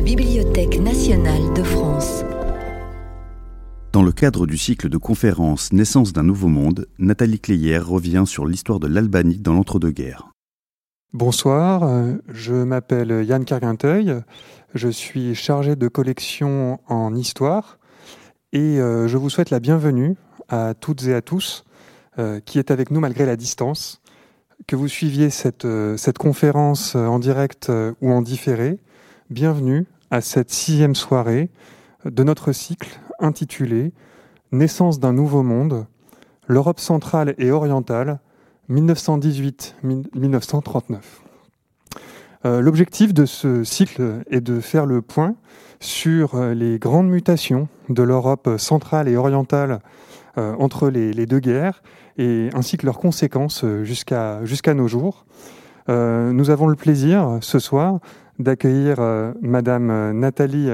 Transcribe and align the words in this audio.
la 0.00 0.06
Bibliothèque 0.06 0.80
nationale 0.80 1.52
de 1.52 1.62
France. 1.62 2.24
Dans 3.92 4.02
le 4.02 4.12
cadre 4.12 4.46
du 4.46 4.56
cycle 4.56 4.88
de 4.88 4.96
conférences 4.96 5.74
Naissance 5.74 6.14
d'un 6.14 6.22
nouveau 6.22 6.48
monde, 6.48 6.86
Nathalie 6.98 7.38
Cléyer 7.38 7.76
revient 7.76 8.24
sur 8.24 8.46
l'histoire 8.46 8.80
de 8.80 8.86
l'Albanie 8.86 9.40
dans 9.40 9.52
l'entre-deux-guerres. 9.52 10.30
Bonsoir, 11.12 11.82
euh, 11.82 12.14
je 12.28 12.54
m'appelle 12.54 13.26
Yann 13.28 13.44
Carguinteuil, 13.44 14.22
je 14.74 14.88
suis 14.88 15.34
chargé 15.34 15.76
de 15.76 15.86
collection 15.86 16.80
en 16.88 17.14
histoire 17.14 17.78
et 18.54 18.80
euh, 18.80 19.06
je 19.06 19.18
vous 19.18 19.28
souhaite 19.28 19.50
la 19.50 19.60
bienvenue 19.60 20.16
à 20.48 20.72
toutes 20.72 21.06
et 21.08 21.14
à 21.14 21.20
tous 21.20 21.64
euh, 22.18 22.40
qui 22.40 22.58
est 22.58 22.70
avec 22.70 22.90
nous 22.90 23.00
malgré 23.00 23.26
la 23.26 23.36
distance, 23.36 24.00
que 24.66 24.76
vous 24.76 24.88
suiviez 24.88 25.28
cette, 25.28 25.68
cette 25.98 26.16
conférence 26.16 26.94
en 26.94 27.18
direct 27.18 27.70
ou 28.00 28.10
en 28.10 28.22
différé 28.22 28.78
Bienvenue 29.30 29.86
à 30.10 30.20
cette 30.22 30.50
sixième 30.50 30.96
soirée 30.96 31.50
de 32.04 32.24
notre 32.24 32.50
cycle 32.50 32.98
intitulé 33.20 33.92
Naissance 34.50 34.98
d'un 34.98 35.12
nouveau 35.12 35.44
monde, 35.44 35.86
l'Europe 36.48 36.80
centrale 36.80 37.36
et 37.38 37.52
orientale, 37.52 38.18
1918-1939. 38.70 40.96
Euh, 42.44 42.60
l'objectif 42.60 43.14
de 43.14 43.24
ce 43.24 43.62
cycle 43.62 44.24
est 44.32 44.40
de 44.40 44.58
faire 44.58 44.84
le 44.84 45.00
point 45.00 45.36
sur 45.78 46.34
euh, 46.34 46.52
les 46.52 46.80
grandes 46.80 47.08
mutations 47.08 47.68
de 47.88 48.02
l'Europe 48.02 48.56
centrale 48.58 49.08
et 49.08 49.16
orientale 49.16 49.78
euh, 50.38 50.56
entre 50.58 50.88
les, 50.88 51.26
deux 51.26 51.38
guerres, 51.38 51.84
et 52.18 52.48
ainsi 52.52 52.78
que 52.78 52.84
leurs 52.84 52.98
conséquences 52.98 53.64
jusqu'à 53.84 54.42
nos 54.74 54.88
jours. 54.88 55.24
nous 55.88 56.50
avons 56.50 56.66
le 56.66 56.74
plaisir 56.74 57.38
ce 57.40 57.60
soir 57.60 58.00
d'accueillir 58.40 58.96
euh, 58.98 59.32
Madame 59.42 59.90
euh, 59.90 60.12
Nathalie 60.12 60.70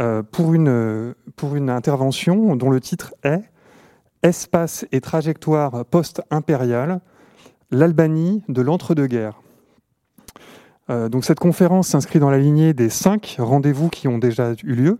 euh, 0.00 0.22
pour, 0.22 0.52
une, 0.54 1.14
pour 1.36 1.54
une 1.54 1.70
intervention 1.70 2.56
dont 2.56 2.70
le 2.70 2.80
titre 2.80 3.14
est 3.22 3.42
Espace 4.22 4.86
et 4.90 5.00
trajectoire 5.02 5.84
post-impériale, 5.84 7.00
l'Albanie 7.70 8.42
de 8.48 8.62
l'entre-deux-guerres. 8.62 9.42
donc 10.88 11.26
cette 11.26 11.38
conférence 11.38 11.88
s'inscrit 11.88 12.20
dans 12.20 12.30
la 12.30 12.38
lignée 12.38 12.72
des 12.72 12.88
cinq 12.88 13.36
rendez-vous 13.38 13.90
qui 13.90 14.08
ont 14.08 14.16
déjà 14.16 14.54
eu 14.64 14.74
lieu. 14.74 14.98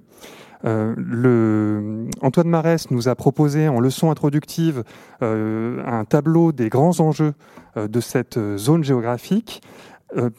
le, 0.62 2.06
Antoine 2.20 2.48
Marès 2.48 2.91
nous 2.91 3.08
a 3.08 3.14
proposé 3.14 3.67
en 3.67 3.80
leçon 3.80 4.11
introductive 4.11 4.84
un 5.23 6.05
tableau 6.06 6.53
des 6.53 6.69
grands 6.69 7.01
enjeux 7.01 7.33
de 7.77 8.01
cette 8.01 8.39
zone 8.58 8.84
géographique 8.84 9.62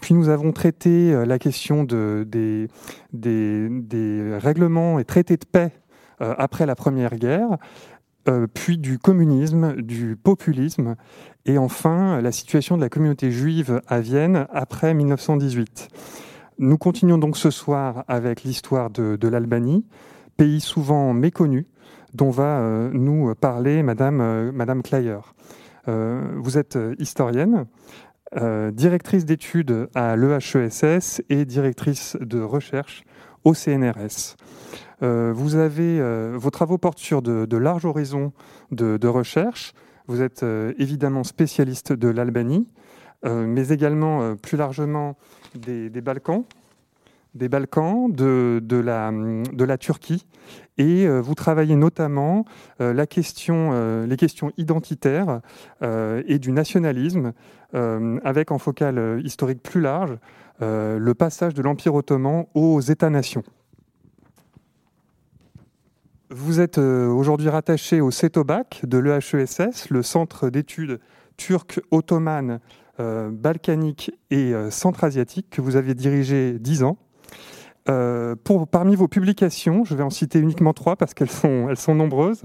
puis 0.02 0.14
nous 0.14 0.30
avons 0.30 0.52
traité 0.52 1.14
euh, 1.14 1.26
la 1.26 1.40
question 1.40 1.84
des, 1.84 2.68
règlements 4.38 5.00
et 5.00 5.06
traités 5.06 5.38
de 5.38 5.46
paix 5.46 5.72
euh, 6.22 6.34
après 6.38 6.66
la 6.66 6.76
Première 6.76 7.16
Guerre, 7.16 7.58
puis 8.56 8.80
du 8.80 8.98
communisme, 8.98 9.76
du 9.76 10.16
populisme, 10.16 10.96
et 11.46 11.60
enfin 11.60 12.22
la 12.22 12.32
situation 12.32 12.76
de 12.76 12.82
la 12.82 12.90
communauté 12.90 13.30
juive 13.30 13.82
à 13.88 14.00
Vienne 14.00 14.48
après 14.52 14.96
1918. 14.96 15.90
Nous 16.58 16.80
continuons 16.80 17.20
donc 17.20 17.38
ce 17.38 17.52
soir 17.52 18.04
avec 18.08 18.42
l'histoire 18.42 18.90
de, 18.90 19.28
l'Albanie, 19.28 19.86
pays 20.38 20.60
souvent 20.60 21.14
méconnu, 21.14 21.68
dont 22.16 22.32
va 22.32 22.68
nous 22.94 23.36
parler 23.36 23.84
Madame, 23.84 24.82
Kleyer. 24.82 25.20
vous 25.86 26.58
êtes 26.58 26.80
historienne, 26.98 27.68
euh, 28.38 28.72
directrice 28.72 29.24
d'études 29.24 29.88
à 29.96 30.18
l'EHESS 30.18 31.22
et 31.30 31.46
directrice 31.46 32.18
de 32.20 32.42
recherche 32.42 33.04
au 33.46 33.54
CNRS. 33.54 34.36
Euh, 35.04 35.34
euh, 35.34 36.34
vos 36.36 36.50
travaux 36.50 36.78
portent 36.78 37.00
sur 37.00 37.22
de, 37.22 37.58
larges 37.58 37.86
horizons 37.86 38.34
de, 38.72 39.08
recherche. 39.08 39.74
Vous 40.08 40.22
êtes 40.22 40.44
évidemment 40.78 41.24
spécialiste 41.24 41.94
de 41.94 42.10
l'Albanie, 42.10 42.68
mais 43.24 43.70
également 43.70 44.36
plus 44.36 44.58
largement 44.58 45.18
des, 45.56 45.90
Balkans, 45.90 46.44
des 47.34 47.50
Balkans, 47.50 48.12
de 48.12 49.64
la 49.66 49.78
Turquie, 49.78 50.28
et 50.78 51.08
vous 51.08 51.36
travaillez 51.36 51.76
notamment 51.76 52.46
la 52.80 53.08
question, 53.08 54.06
les 54.06 54.18
questions 54.18 54.52
identitaires 54.58 55.42
et 55.82 56.40
du 56.40 56.52
nationalisme 56.52 57.34
euh, 57.76 58.20
avec 58.24 58.52
en 58.52 58.58
focale 58.58 58.98
euh, 58.98 59.22
historique 59.22 59.62
plus 59.62 59.82
large 59.82 60.18
euh, 60.62 60.98
le 60.98 61.14
passage 61.14 61.54
de 61.54 61.62
l'Empire 61.62 61.94
ottoman 61.94 62.46
aux 62.54 62.80
États-nations. 62.80 63.44
Vous 66.30 66.62
êtes 66.62 66.78
aujourd'hui 66.78 67.50
rattaché 67.50 68.02
au 68.02 68.12
CETOBAC 68.12 68.86
de 68.86 68.98
l'EHESS, 68.98 69.90
le 69.90 70.02
centre 70.02 70.50
d'études 70.50 71.00
turques, 71.38 71.80
ottomanes, 71.92 72.60
balkaniques 72.98 74.12
et 74.32 74.54
centra-asiatiques 74.70 75.50
que 75.52 75.62
vous 75.62 75.76
avez 75.76 75.94
dirigé 75.94 76.58
dix 76.60 76.84
ans. 76.84 76.98
Euh, 77.88 78.36
parmi 78.72 78.96
vos 78.96 79.08
publications, 79.08 79.84
je 79.84 79.96
vais 79.96 80.04
en 80.04 80.10
citer 80.10 80.40
uniquement 80.40 80.74
trois 80.74 80.96
parce 80.96 81.14
qu'elles 81.14 81.30
sont, 81.30 81.96
nombreuses. 81.96 82.42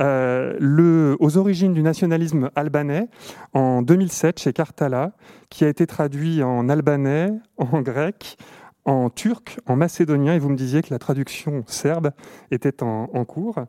Euh, 0.00 1.16
aux 1.18 1.36
origines 1.36 1.74
du 1.74 1.82
nationalisme 1.82 2.50
albanais 2.54 3.08
en 3.54 3.82
2007 3.82 4.38
chez 4.38 4.52
Kartala, 4.52 5.12
qui 5.50 5.64
a 5.64 5.68
été 5.68 5.86
traduit 5.86 6.42
en 6.42 6.68
albanais, 6.68 7.32
en 7.56 7.80
grec, 7.82 8.36
en 8.84 9.10
turc, 9.10 9.58
en 9.66 9.76
macédonien, 9.76 10.34
et 10.34 10.38
vous 10.38 10.48
me 10.48 10.56
disiez 10.56 10.80
que 10.80 10.88
la 10.90 10.98
traduction 10.98 11.62
serbe 11.66 12.12
était 12.50 12.82
en, 12.82 13.06
cours. 13.26 13.60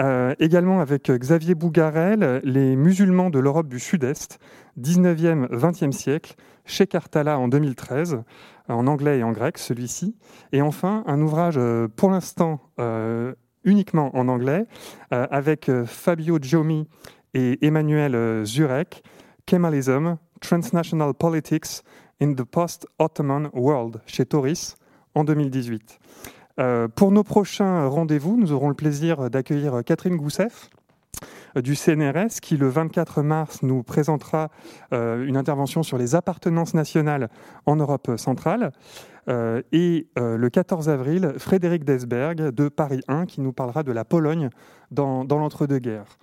Euh, 0.00 0.34
également 0.40 0.80
avec 0.80 1.10
Xavier 1.10 1.54
Bougarel, 1.54 2.40
Les 2.42 2.74
musulmans 2.74 3.30
de 3.30 3.38
l'Europe 3.38 3.68
du 3.68 3.78
Sud-Est, 3.78 4.40
19e, 4.80 5.48
20e 5.50 5.92
siècle, 5.92 6.34
chez 6.64 6.86
Cartala 6.86 7.38
en 7.38 7.48
2013, 7.48 8.22
en 8.68 8.86
anglais 8.86 9.18
et 9.18 9.22
en 9.22 9.32
grec, 9.32 9.58
celui-ci. 9.58 10.16
Et 10.52 10.62
enfin, 10.62 11.02
un 11.06 11.20
ouvrage 11.20 11.56
euh, 11.58 11.88
pour 11.88 12.10
l'instant 12.10 12.60
euh, 12.78 13.34
uniquement 13.64 14.16
en 14.16 14.28
anglais, 14.28 14.66
euh, 15.12 15.26
avec 15.30 15.70
Fabio 15.86 16.38
Giomi 16.40 16.88
et 17.34 17.64
Emmanuel 17.66 18.44
Zurek, 18.44 19.02
Kemalism, 19.46 20.16
Transnational 20.40 21.14
Politics 21.14 21.82
in 22.20 22.34
the 22.34 22.44
Post-Ottoman 22.44 23.50
World, 23.52 24.00
chez 24.06 24.24
Toris, 24.24 24.76
en 25.14 25.24
2018. 25.24 25.98
pour 26.94 27.12
nos 27.12 27.24
prochains 27.24 27.86
rendez-vous, 27.88 28.36
nous 28.36 28.52
aurons 28.52 28.68
le 28.68 28.74
plaisir 28.74 29.30
d'accueillir 29.30 29.82
Catherine 29.84 30.16
Goussef, 30.16 30.70
euh, 30.70 30.77
du 31.56 31.74
CNRS 31.74 32.40
qui, 32.42 32.56
le 32.56 32.68
24 32.68 33.22
mars, 33.22 33.62
nous 33.62 33.82
présentera 33.82 34.50
euh, 34.92 35.24
une 35.26 35.36
intervention 35.36 35.82
sur 35.82 35.98
les 35.98 36.14
appartenances 36.14 36.74
nationales 36.74 37.28
en 37.66 37.76
Europe 37.76 38.12
centrale. 38.16 38.72
Euh, 39.28 39.62
et 39.72 40.08
le 40.16 40.48
14 40.48 40.88
avril, 40.88 41.34
Frédéric 41.36 41.84
Desberg 41.84 42.50
de 42.50 42.68
Paris 42.68 43.00
1 43.08 43.26
qui 43.26 43.40
nous 43.40 43.52
parlera 43.52 43.82
de 43.82 43.92
la 43.92 44.04
Pologne 44.04 44.48
dans, 44.90 45.24
l'entre-deux-guerres. 45.24 46.18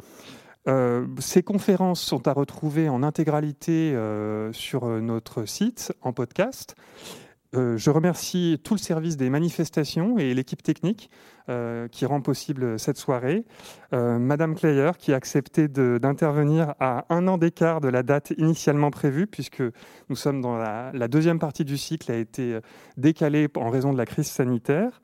ces 1.19 1.43
conférences 1.43 2.01
sont 2.01 2.27
à 2.27 2.33
retrouver 2.33 2.89
en 2.89 3.03
intégralité 3.03 3.95
sur 4.51 4.87
notre 4.87 5.45
site 5.45 5.93
en 6.01 6.13
podcast. 6.13 6.75
Euh, 7.55 7.77
je 7.77 7.89
remercie 7.89 8.59
tout 8.63 8.73
le 8.73 8.79
service 8.79 9.17
des 9.17 9.29
manifestations 9.29 10.17
et 10.17 10.33
l'équipe 10.33 10.61
technique 10.61 11.09
euh, 11.49 11.87
qui 11.87 12.05
rend 12.05 12.21
possible 12.21 12.79
cette 12.79 12.97
soirée. 12.97 13.45
Euh, 13.93 14.17
Madame 14.19 14.55
Kleyer 14.55 14.91
qui 14.97 15.13
a 15.13 15.15
accepté 15.15 15.67
d'intervenir 15.67 16.73
à 16.79 17.05
un 17.09 17.27
an 17.27 17.37
d'écart 17.37 17.81
de 17.81 17.87
la 17.87 18.03
date 18.03 18.33
initialement 18.37 18.91
prévue, 18.91 19.27
puisque 19.27 19.63
nous 20.09 20.15
sommes 20.15 20.41
dans 20.41 20.57
la, 20.57 21.07
deuxième 21.07 21.39
partie 21.39 21.65
du 21.65 21.77
cycle, 21.77 22.11
a 22.11 22.15
été 22.15 22.59
décalée 22.97 23.47
en 23.55 23.69
raison 23.69 23.93
de 23.93 23.97
la 23.97 24.05
crise 24.05 24.27
sanitaire. 24.27 25.01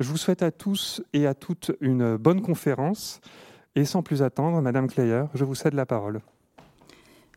Je 0.00 0.08
vous 0.08 0.16
souhaite 0.16 0.42
à 0.42 0.50
tous 0.50 1.02
et 1.12 1.26
à 1.26 1.34
toutes 1.34 1.72
une 1.80 2.16
bonne 2.16 2.42
conférence. 2.42 3.20
Et 3.76 3.84
sans 3.84 4.02
plus 4.02 4.22
attendre, 4.22 4.60
Madame 4.60 4.88
Kleyer, 4.88 5.24
je 5.34 5.44
vous 5.44 5.54
cède 5.54 5.74
la 5.74 5.86
parole. 5.86 6.20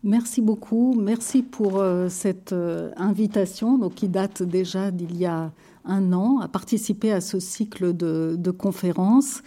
Merci 0.03 0.41
beaucoup. 0.41 0.95
Merci 0.99 1.41
pour 1.41 1.79
euh, 1.79 2.07
cette 2.09 2.53
euh, 2.53 2.91
invitation 2.97 3.77
donc, 3.77 3.95
qui 3.95 4.07
date 4.07 4.43
déjà 4.43 4.91
d'il 4.91 5.17
y 5.17 5.25
a 5.25 5.51
un 5.87 6.13
an 6.13 6.39
à 6.39 6.47
participer 6.47 7.11
à 7.11 7.21
ce 7.21 7.39
cycle 7.39 7.95
de, 7.95 8.51
conférences. 8.51 9.41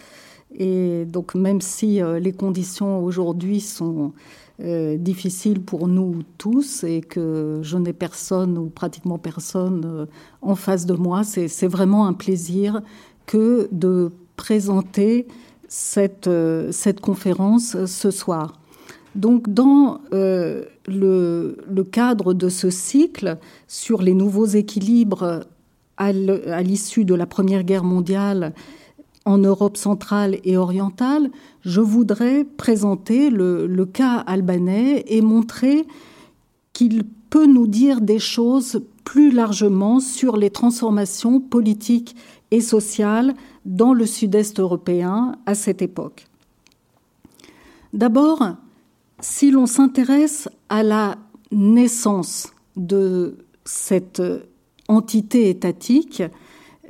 Et 0.53 1.05
donc, 1.05 1.35
même 1.35 1.61
si 1.61 2.01
euh, 2.01 2.19
les 2.19 2.33
conditions 2.33 3.03
aujourd'hui 3.03 3.59
sont 3.61 4.13
difficiles 4.59 5.59
pour 5.59 5.87
nous 5.87 6.21
tous 6.37 6.83
et 6.83 7.01
que 7.01 7.61
je 7.63 7.77
n'ai 7.79 7.93
personne 7.93 8.59
ou 8.59 8.67
pratiquement 8.67 9.17
personne 9.17 10.05
en 10.43 10.53
face 10.53 10.85
de 10.85 10.93
moi, 10.93 11.23
c'est 11.23 11.67
vraiment 11.67 12.05
un 12.05 12.13
plaisir 12.13 12.83
que 13.25 13.67
de 13.71 14.11
présenter 14.35 15.25
cette, 15.67 16.29
cette 16.69 16.99
conférence 16.99 17.85
ce 17.85 18.11
soir. 18.11 18.61
Donc 19.15 19.49
dans 19.49 20.01
euh, 20.13 20.63
le, 20.87 21.83
cadre 21.91 22.33
de 22.33 22.49
ce 22.49 22.69
cycle 22.69 23.37
sur 23.67 24.01
les 24.01 24.13
nouveaux 24.13 24.45
équilibres 24.45 25.41
à 26.01 26.61
l'issue 26.63 27.05
de 27.05 27.13
la 27.13 27.25
Première 27.27 27.63
Guerre 27.63 27.83
mondiale 27.83 28.53
en 29.25 29.37
Europe 29.37 29.77
centrale 29.77 30.39
et 30.43 30.57
orientale, 30.57 31.29
je 31.61 31.79
voudrais 31.79 32.43
présenter 32.43 33.29
le, 33.29 33.85
cas 33.85 34.17
albanais 34.17 35.03
et 35.07 35.21
montrer 35.21 35.85
qu'il 36.73 37.03
peut 37.29 37.45
nous 37.45 37.67
dire 37.67 38.01
des 38.01 38.19
choses 38.19 38.83
plus 39.03 39.31
largement 39.31 39.99
sur 39.99 40.37
les 40.37 40.49
transformations 40.49 41.39
politiques 41.39 42.15
et 42.49 42.61
sociales 42.61 43.35
dans 43.65 43.93
le 43.93 44.05
sud-est 44.05 44.59
européen 44.59 45.35
à 45.45 45.53
cette 45.53 45.81
époque. 45.81 46.25
D'abord, 47.93 48.55
si 49.19 49.51
l'on 49.51 49.67
s'intéresse 49.67 50.49
à 50.69 50.81
la 50.81 51.17
naissance 51.51 52.53
de 52.75 53.37
cette 53.65 54.21
entité 54.91 55.49
étatique, 55.49 56.21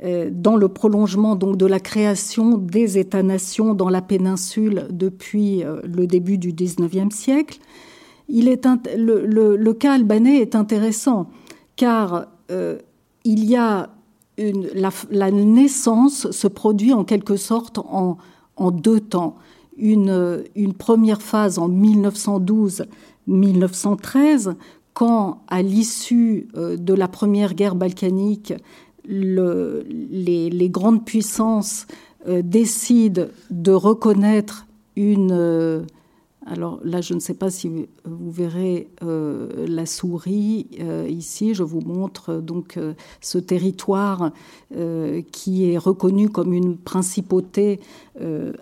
euh, 0.04 0.30
dans 0.32 0.56
le 0.56 0.68
prolongement 0.68 1.36
donc 1.36 1.56
de 1.56 1.66
la 1.66 1.78
création 1.78 2.58
des 2.58 2.98
États-nations 2.98 3.72
dans 3.72 3.88
la 3.88 4.02
péninsule 4.02 4.88
depuis 4.90 5.62
euh, 5.62 5.80
le 5.84 6.08
début 6.08 6.38
du 6.38 6.52
XIXe 6.52 7.14
siècle, 7.14 7.60
il 8.28 8.48
est 8.48 8.66
le, 8.96 9.72
cas 9.74 9.92
albanais 9.92 10.38
est 10.38 10.56
intéressant 10.56 11.30
car 11.76 12.26
euh, 12.50 12.78
il 13.24 13.44
y 13.44 13.54
a 13.54 13.90
la, 14.38 15.30
naissance 15.30 16.28
se 16.32 16.48
produit 16.48 16.92
en 16.92 17.04
quelque 17.04 17.36
sorte 17.36 17.78
en, 17.78 18.18
en 18.56 18.72
deux 18.72 18.98
temps. 18.98 19.36
Une, 19.76 20.42
une, 20.56 20.74
première 20.74 21.22
phase 21.22 21.60
en 21.60 21.68
1912-1913, 21.68 24.56
quand, 24.94 25.42
à 25.48 25.62
l'issue 25.62 26.48
de 26.54 26.94
la 26.94 27.08
première 27.08 27.54
guerre 27.54 27.74
balkanique, 27.74 28.52
le, 29.04 29.84
les, 29.88 30.70
grandes 30.70 31.04
puissances 31.04 31.86
euh, 32.28 32.42
décident 32.42 33.26
de 33.50 33.72
reconnaître 33.72 34.66
une. 34.96 35.84
Euh, 36.46 36.52
alors 36.52 36.80
là, 36.84 37.00
je 37.00 37.14
ne 37.14 37.20
sais 37.20 37.34
pas 37.34 37.50
si 37.50 37.68
vous 38.04 38.30
verrez 38.30 38.88
euh, 39.02 39.66
la 39.66 39.86
souris 39.86 40.68
ici. 41.08 41.54
Je 41.54 41.62
vous 41.62 41.80
montre 41.80 42.34
donc 42.34 42.78
ce 43.20 43.38
territoire 43.38 44.32
qui 45.32 45.70
est 45.70 45.78
reconnu 45.78 46.28
comme 46.28 46.52
une 46.52 46.76
principauté 46.76 47.80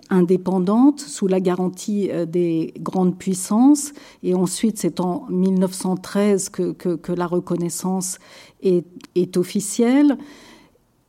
indépendante 0.09 0.99
sous 0.99 1.27
la 1.27 1.39
garantie 1.39 2.09
des 2.27 2.73
grandes 2.79 3.17
puissances. 3.17 3.93
Et 4.23 4.33
ensuite, 4.33 4.77
c'est 4.77 4.99
en 4.99 5.25
1913 5.29 6.49
que, 6.49 7.11
la 7.13 7.27
reconnaissance 7.27 8.19
est, 8.61 9.37
officielle, 9.37 10.17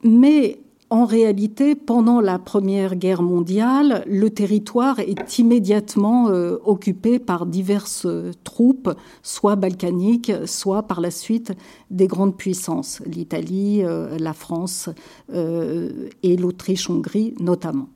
mais 0.04 0.60
en 0.92 1.06
réalité, 1.06 1.74
pendant 1.74 2.20
la 2.20 2.38
Première 2.38 2.96
Guerre 2.96 3.22
mondiale, 3.22 4.04
le 4.06 4.28
territoire 4.28 4.98
est 4.98 5.38
immédiatement 5.38 6.28
euh, 6.28 6.58
occupé 6.66 7.18
par 7.18 7.46
diverses 7.46 8.06
troupes, 8.44 8.94
soit 9.22 9.56
balkaniques, 9.56 10.32
soit 10.44 10.82
par 10.82 11.00
la 11.00 11.10
suite 11.10 11.54
des 11.90 12.06
grandes 12.06 12.36
puissances, 12.36 13.00
l'Italie, 13.06 13.82
euh, 13.82 14.18
la 14.18 14.34
France 14.34 14.90
euh, 15.32 16.10
et 16.22 16.36
l'Autriche-Hongrie 16.36 17.36
notamment. 17.40 17.88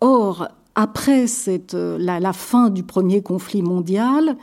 or, 0.00 0.46
après 0.76 1.26
cette, 1.26 1.74
la, 1.74 2.32
fin 2.32 2.70
du 2.70 2.84
premier 2.84 3.22
conflit 3.22 3.62
mondial, 3.62 4.36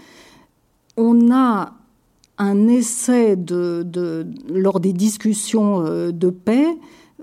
on 0.97 1.31
a 1.31 1.71
un 2.37 2.67
essai 2.67 3.35
de, 3.35 4.27
lors 4.49 4.79
des 4.79 4.93
discussions 4.93 5.85
euh, 5.85 6.11
de 6.11 6.29
paix 6.29 6.67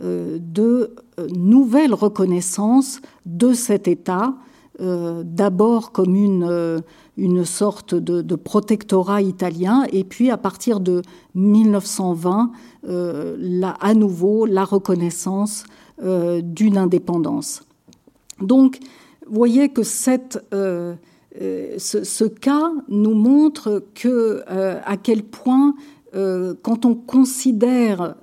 euh, 0.03 0.39
de 0.41 0.95
euh, 1.19 1.29
nouvelles 1.29 1.95
reconnaissances 1.95 3.01
de 3.27 3.53
cet 3.53 3.89
État, 3.89 4.35
d'abord 4.79 5.93
comme 5.93 6.17
une, 6.17 6.83
une 7.17 7.45
sorte 7.45 7.95
de, 7.95 8.35
protectorat 8.35 9.23
italien, 9.23 9.85
et 9.93 10.03
puis 10.03 10.29
à 10.29 10.37
partir 10.37 10.81
de 10.81 11.03
1920, 11.37 12.51
à 13.81 13.95
nouveau 13.95 14.45
la 14.45 14.65
reconnaissance 14.65 15.65
d'une 16.03 16.79
indépendance. 16.79 17.63
Donc, 18.41 18.81
vous 19.27 19.37
voyez 19.37 19.69
que 19.69 19.83
cette 19.83 20.45
euh, 20.53 20.95
ce, 21.39 22.25
cas 22.25 22.73
nous 22.89 23.15
montre 23.15 23.85
que 23.95 24.43
euh, 24.51 24.81
à 24.85 24.97
quel 24.97 25.23
point, 25.23 25.75
euh, 26.15 26.55
quand 26.63 26.85
on 26.85 26.95
considère, 26.95 28.17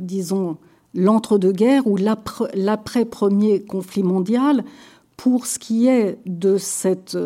disons, 0.00 0.56
l'entre-deux-guerres 0.94 1.86
ou 1.86 1.96
l'après-premier 1.96 3.62
conflit 3.64 4.02
mondial, 4.02 4.64
pour 5.16 5.46
ce 5.46 5.58
qui 5.58 5.86
est 5.86 6.18
de 6.26 6.58
cette 6.58 7.16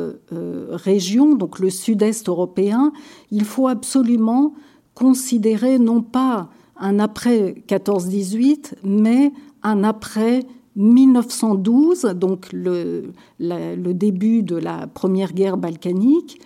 région, 0.71 1.35
donc 1.35 1.59
le 1.59 1.71
sud-est 1.71 2.29
européen, 2.29 2.93
il 3.33 3.45
faut 3.45 3.67
absolument 3.67 4.55
considérer 4.95 5.79
non 5.79 6.03
pas 6.03 6.51
un 6.79 6.99
après 6.99 7.57
14-18, 7.69 8.75
mais 8.85 9.33
un 9.63 9.85
après 9.85 10.45
1912, 10.77 12.03
donc 12.15 12.53
le, 12.53 13.13
début 13.39 14.43
de 14.43 14.57
la 14.57 14.87
première 14.87 15.33
guerre 15.33 15.57
balkanique, 15.57 16.41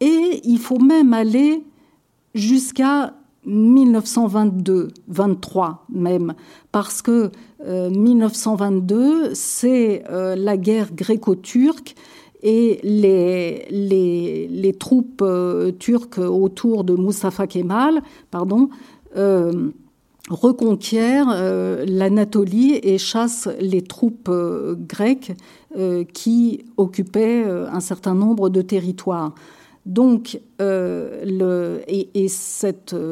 et 0.00 0.40
il 0.44 0.58
faut 0.58 0.78
même 0.78 1.12
aller 1.12 1.62
jusqu'à 2.34 3.14
1922, 3.46 4.88
23 5.08 5.86
même, 5.92 6.34
parce 6.72 7.02
que 7.02 7.30
1922, 7.66 8.96
euh, 8.96 9.30
c'est 9.34 10.04
euh, 10.10 10.36
la 10.36 10.56
guerre 10.56 10.92
gréco-turque 10.94 11.94
et 12.42 12.80
les 12.82 14.76
troupes 14.78 15.22
euh, 15.22 15.72
turques 15.72 16.18
autour 16.18 16.84
de 16.84 16.94
Mustafa 16.96 17.46
Kemal, 17.46 18.02
pardon, 18.30 18.68
reconquiert 20.30 21.26
euh, 21.30 21.84
l'Anatolie 21.86 22.78
et 22.82 22.98
chasse 22.98 23.48
les 23.60 23.82
troupes 23.82 24.28
euh, 24.28 24.76
grecques 24.78 25.32
euh, 25.76 26.04
qui 26.04 26.64
occupaient 26.76 27.44
un 27.44 27.80
certain 27.80 28.14
nombre 28.14 28.48
de 28.48 28.62
territoires. 28.62 29.34
Donc, 29.86 30.38
et, 30.60 32.26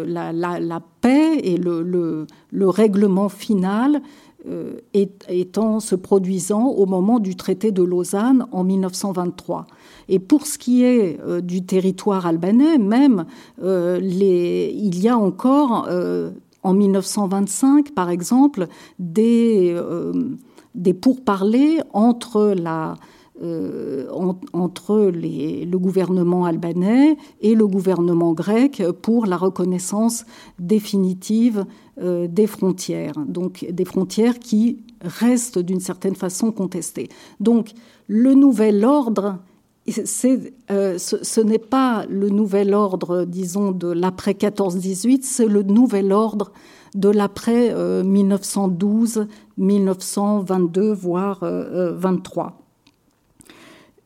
la, 0.07 0.81
paix 1.01 1.39
et 1.43 1.57
le, 1.57 1.83
le, 1.83 2.27
le 2.51 2.69
règlement 2.69 3.29
final 3.29 4.03
étant 5.29 5.81
se 5.81 5.95
produisant 5.95 6.67
au 6.69 6.87
moment 6.87 7.19
du 7.21 7.37
traité 7.37 7.73
de 7.73 7.83
Lausanne 7.83 8.47
en 8.53 8.65
1923. 8.65 9.67
Et 10.09 10.19
pour 10.19 10.47
ce 10.47 10.59
qui 10.59 10.85
est 10.85 11.19
du 11.43 11.65
territoire 11.65 12.27
albanais, 12.27 12.79
même, 12.79 13.25
il 13.63 15.01
y 15.01 15.09
a 15.09 15.17
encore 15.17 15.89
en 16.63 16.75
1925, 16.75 17.95
par 17.95 18.11
exemple, 18.11 18.67
des, 18.99 19.73
euh, 19.75 20.37
pourparlers 21.01 21.79
euh, 23.41 24.07
entre 24.53 25.11
les, 25.15 25.65
le 25.65 25.79
gouvernement 25.79 26.45
albanais 26.45 27.17
et 27.41 27.55
le 27.55 27.67
gouvernement 27.67 28.33
grec 28.33 28.83
pour 29.03 29.27
la 29.27 29.37
reconnaissance 29.37 30.25
définitive 30.59 31.65
euh, 32.01 32.27
des 32.29 32.47
frontières, 32.47 33.15
donc 33.27 33.67
des 33.71 33.85
frontières 33.85 34.39
qui 34.39 34.83
restent 35.01 35.61
d'une 35.61 35.81
certaine 35.81 36.17
façon 36.17 36.51
contestées. 36.51 37.09
Donc 37.39 37.71
le 38.09 38.35
nouvel 38.35 38.85
ordre 38.85 39.39
euh, 40.71 40.99
ce, 40.99 41.41
n'est 41.41 41.59
pas 41.59 42.05
le 42.09 42.29
nouvel 42.31 42.75
ordre, 42.75 43.25
disons, 43.25 43.73
de 43.73 43.89
l'après 43.89 44.33
14-18, 44.33 45.21
c'est 45.23 45.47
le 45.47 45.63
nouvel 45.63 46.13
ordre 46.13 46.53
de 46.95 47.09
l'après 47.09 47.75
1912, 48.05 49.27
1922, 49.59 50.93
voire 50.93 51.41
23. 51.43 52.59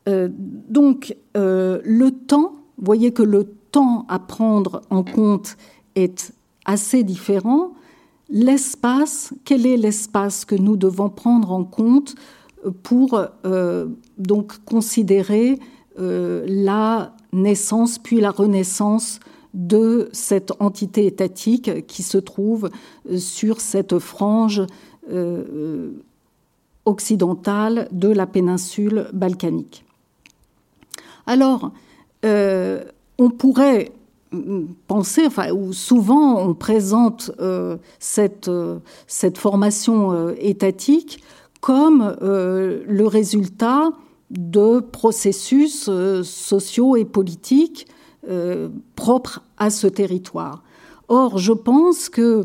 Euh, 0.07 0.29
donc, 0.31 1.15
euh, 1.37 1.79
le 1.83 2.11
temps, 2.11 2.55
vous 2.77 2.85
voyez 2.85 3.11
que 3.13 3.23
le 3.23 3.45
temps 3.71 4.05
à 4.09 4.19
prendre 4.19 4.81
en 4.89 5.03
compte 5.03 5.57
est 5.95 6.33
assez 6.65 7.03
différent. 7.03 7.71
L'espace, 8.29 9.33
quel 9.45 9.65
est 9.65 9.77
l'espace 9.77 10.45
que 10.45 10.55
nous 10.55 10.75
devons 10.75 11.09
prendre 11.09 11.51
en 11.51 11.63
compte 11.63 12.15
pour 12.83 13.19
donc 14.17 14.63
considérer 14.65 15.59
euh, 15.99 16.43
la 16.47 17.13
naissance 17.33 17.99
puis 17.99 18.19
la 18.19 18.31
renaissance 18.31 19.19
de 19.53 20.09
cette 20.11 20.51
entité 20.59 21.05
étatique 21.05 21.85
qui 21.85 22.01
se 22.01 22.17
trouve 22.17 22.71
euh, 23.11 23.17
sur 23.17 23.61
cette 23.61 23.99
frange 23.99 24.63
euh, 25.11 25.91
occidentale 26.85 27.87
de 27.91 28.07
la 28.07 28.25
péninsule 28.25 29.07
balkanique. 29.13 29.85
Alors, 31.27 31.71
on 32.23 33.29
pourrait 33.29 33.91
penser, 34.87 35.25
enfin, 35.25 35.51
où 35.51 35.71
souvent 35.71 36.41
on 36.41 36.53
présente 36.53 37.31
cette 37.99 38.49
formation 39.37 40.29
étatique 40.37 41.23
comme 41.63 42.17
le 42.19 43.05
résultat 43.05 43.93
de 44.29 44.81
processus 44.81 45.89
sociaux 46.23 46.97
et 46.97 47.05
politiques 47.05 47.87
propres 48.97 49.41
à 49.57 49.69
ce 49.69 49.87
territoire. 49.87 50.61
Or, 51.07 51.37
je 51.37 51.53
pense 51.53 52.09
que 52.09 52.43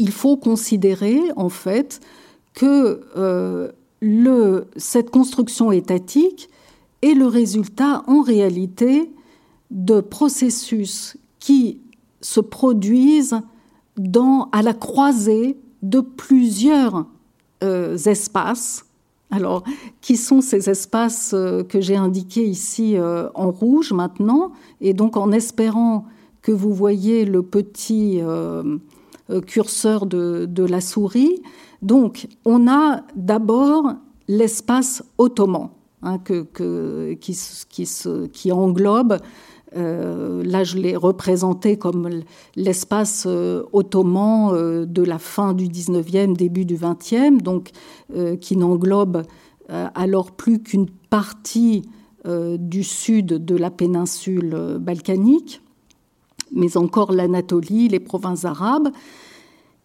il 0.00 0.10
faut 0.10 0.36
considérer 0.36 1.20
en 1.36 1.48
fait 1.48 2.00
que 2.54 3.02
euh, 3.16 3.70
cette 4.76 5.10
construction 5.10 5.70
étatique 5.70 6.48
est 7.02 7.14
le 7.14 7.26
résultat 7.26 8.02
en 8.08 8.22
réalité 8.22 9.12
de 9.70 10.00
processus 10.00 11.16
qui 11.38 11.80
se 12.20 12.40
produisent 12.40 13.40
à 14.52 14.62
la 14.62 14.74
croisée 14.74 15.56
de 15.82 16.00
plusieurs 16.00 17.06
euh, 17.62 17.96
espaces. 17.96 18.84
Alors, 19.30 19.62
qui 20.00 20.16
sont 20.16 20.40
ces 20.40 20.70
espaces 20.70 21.32
euh, 21.34 21.62
que 21.62 21.80
j'ai 21.80 21.96
indiqués 21.96 22.44
ici 22.44 22.96
en 22.98 23.50
rouge 23.50 23.92
maintenant? 23.92 24.52
Et 24.80 24.94
donc, 24.94 25.16
en 25.16 25.32
espérant 25.32 26.06
que 26.42 26.52
vous 26.52 26.72
voyez 26.72 27.24
le 27.24 27.42
petit 27.42 28.22
euh, 29.30 29.42
curseur 29.42 30.06
de, 30.06 30.64
la 30.64 30.80
souris. 30.80 31.42
Donc, 31.82 32.28
on 32.46 32.66
a 32.66 33.02
d'abord 33.14 33.92
l'espace 34.26 35.02
ottoman, 35.18 35.68
hein, 36.02 36.18
qui, 36.18 38.52
englobe, 38.52 39.18
euh, 39.76 40.42
là 40.44 40.64
je 40.64 40.78
l'ai 40.78 40.96
représenté 40.96 41.76
comme 41.76 42.08
l'espace 42.56 43.24
euh, 43.26 43.62
ottoman 43.72 44.84
de 44.86 45.02
la 45.02 45.18
fin 45.18 45.52
du 45.52 45.66
19e, 45.66 46.36
début 46.36 46.64
du 46.64 46.76
20e, 46.76 47.40
donc 47.40 47.70
qui 48.40 48.56
n'englobe 48.56 49.22
alors 49.68 50.32
plus 50.32 50.62
qu'une 50.62 50.88
partie 51.10 51.82
du 52.24 52.82
sud 52.82 53.26
de 53.26 53.56
la 53.56 53.70
péninsule 53.70 54.78
balkanique 54.80 55.60
mais 56.52 56.76
encore 56.76 57.12
l'Anatolie, 57.12 57.88
les 57.88 58.00
provinces 58.00 58.44
arabes. 58.44 58.88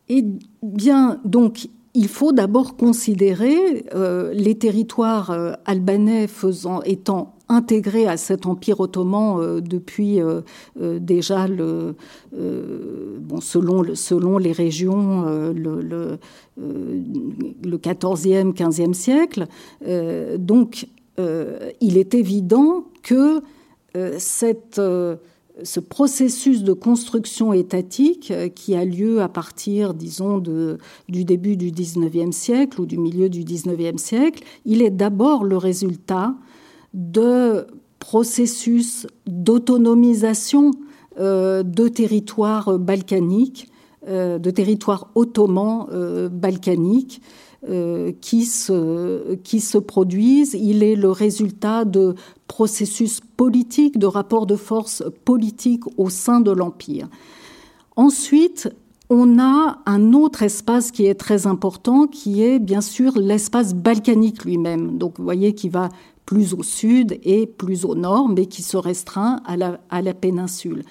Et 0.09 0.23
bien, 0.61 1.19
donc, 1.25 1.69
il 1.93 2.07
faut 2.07 2.31
d'abord 2.31 2.75
considérer 2.75 3.85
euh, 3.93 4.33
les 4.33 4.55
territoires 4.55 5.31
euh, 5.31 5.53
albanais 5.65 6.27
faisant, 6.27 6.81
étant 6.83 7.35
intégrés 7.53 8.07
à 8.07 8.17
cet 8.17 8.45
empire 8.45 8.79
ottoman 8.79 9.39
euh, 9.39 9.61
depuis 9.61 10.19
déjà 10.75 11.47
le, 11.47 11.95
selon, 13.39 14.37
les 14.37 14.51
régions 14.51 15.23
le, 15.25 15.81
le, 15.81 16.19
le 16.57 17.77
14e, 17.77 18.53
15e 18.53 18.93
siècle. 18.93 19.47
donc, 20.37 20.87
il 21.17 21.97
est 21.97 22.13
évident 22.13 22.85
que 23.03 23.41
cette 24.17 24.79
ce 25.61 25.79
processus 25.79 26.63
de 26.63 26.73
construction 26.73 27.53
étatique 27.53 28.31
euh, 28.31 28.49
qui 28.49 28.75
a 28.75 28.85
lieu 28.85 29.21
à 29.21 29.29
partir, 29.29 29.93
disons, 29.93 30.39
de, 30.39 30.79
du 31.09 31.25
début 31.25 31.57
du 31.57 31.71
XIXe 31.71 32.35
siècle 32.35 32.81
ou 32.81 32.85
du 32.85 32.97
milieu 32.97 33.29
du 33.29 33.43
XIXe 33.43 34.01
siècle, 34.01 34.43
il 34.65 34.81
est 34.81 34.89
d'abord 34.89 35.43
le 35.43 35.57
résultat 35.57 36.35
de 36.93 37.67
processus 37.99 39.07
d'autonomisation 39.25 40.71
euh, 41.19 41.63
de 41.63 41.87
territoires 41.87 42.77
balkaniques, 42.77 43.69
euh, 44.07 44.39
de 44.39 44.51
territoires 44.51 45.09
ottomans 45.15 45.87
balkaniques, 46.31 47.21
euh, 47.69 48.11
qui, 48.19 48.43
se, 48.43 49.35
qui 49.35 49.61
se 49.61 49.77
produisent. 49.77 50.53
Il 50.53 50.83
est 50.83 50.97
le 50.97 51.09
résultat 51.11 51.85
de 51.85 52.13
processus 52.45 53.21
politiques, 53.37 53.97
de 53.97 54.05
rapports 54.05 54.45
de 54.45 54.57
force 54.57 55.01
politiques 55.23 55.85
au 55.95 56.09
sein 56.09 56.41
de 56.41 56.51
l'Empire. 56.51 57.07
Ensuite, 57.95 58.69
on 59.09 59.39
a 59.39 59.77
un 59.85 60.11
autre 60.11 60.43
espace 60.43 60.91
qui 60.91 61.05
est 61.05 61.15
très 61.15 61.47
important, 61.47 62.05
qui 62.05 62.43
est 62.43 62.59
bien 62.59 62.81
sûr 62.81 63.17
l'espace 63.17 63.73
balkanique 63.73 64.43
lui-même. 64.43 64.97
Donc 64.97 65.17
vous 65.17 65.23
voyez 65.23 65.55
qui 65.55 65.69
va 65.69 65.87
plus 66.25 66.53
au 66.53 66.63
sud 66.63 67.19
et 67.23 67.45
plus 67.47 67.85
au 67.85 67.95
nord, 67.95 68.29
mais 68.29 68.45
qui 68.45 68.61
se 68.61 68.77
restreint 68.77 69.41
à 69.45 69.57
la, 69.57 69.79
à 69.89 70.01
la 70.01 70.13
péninsule. 70.13 70.83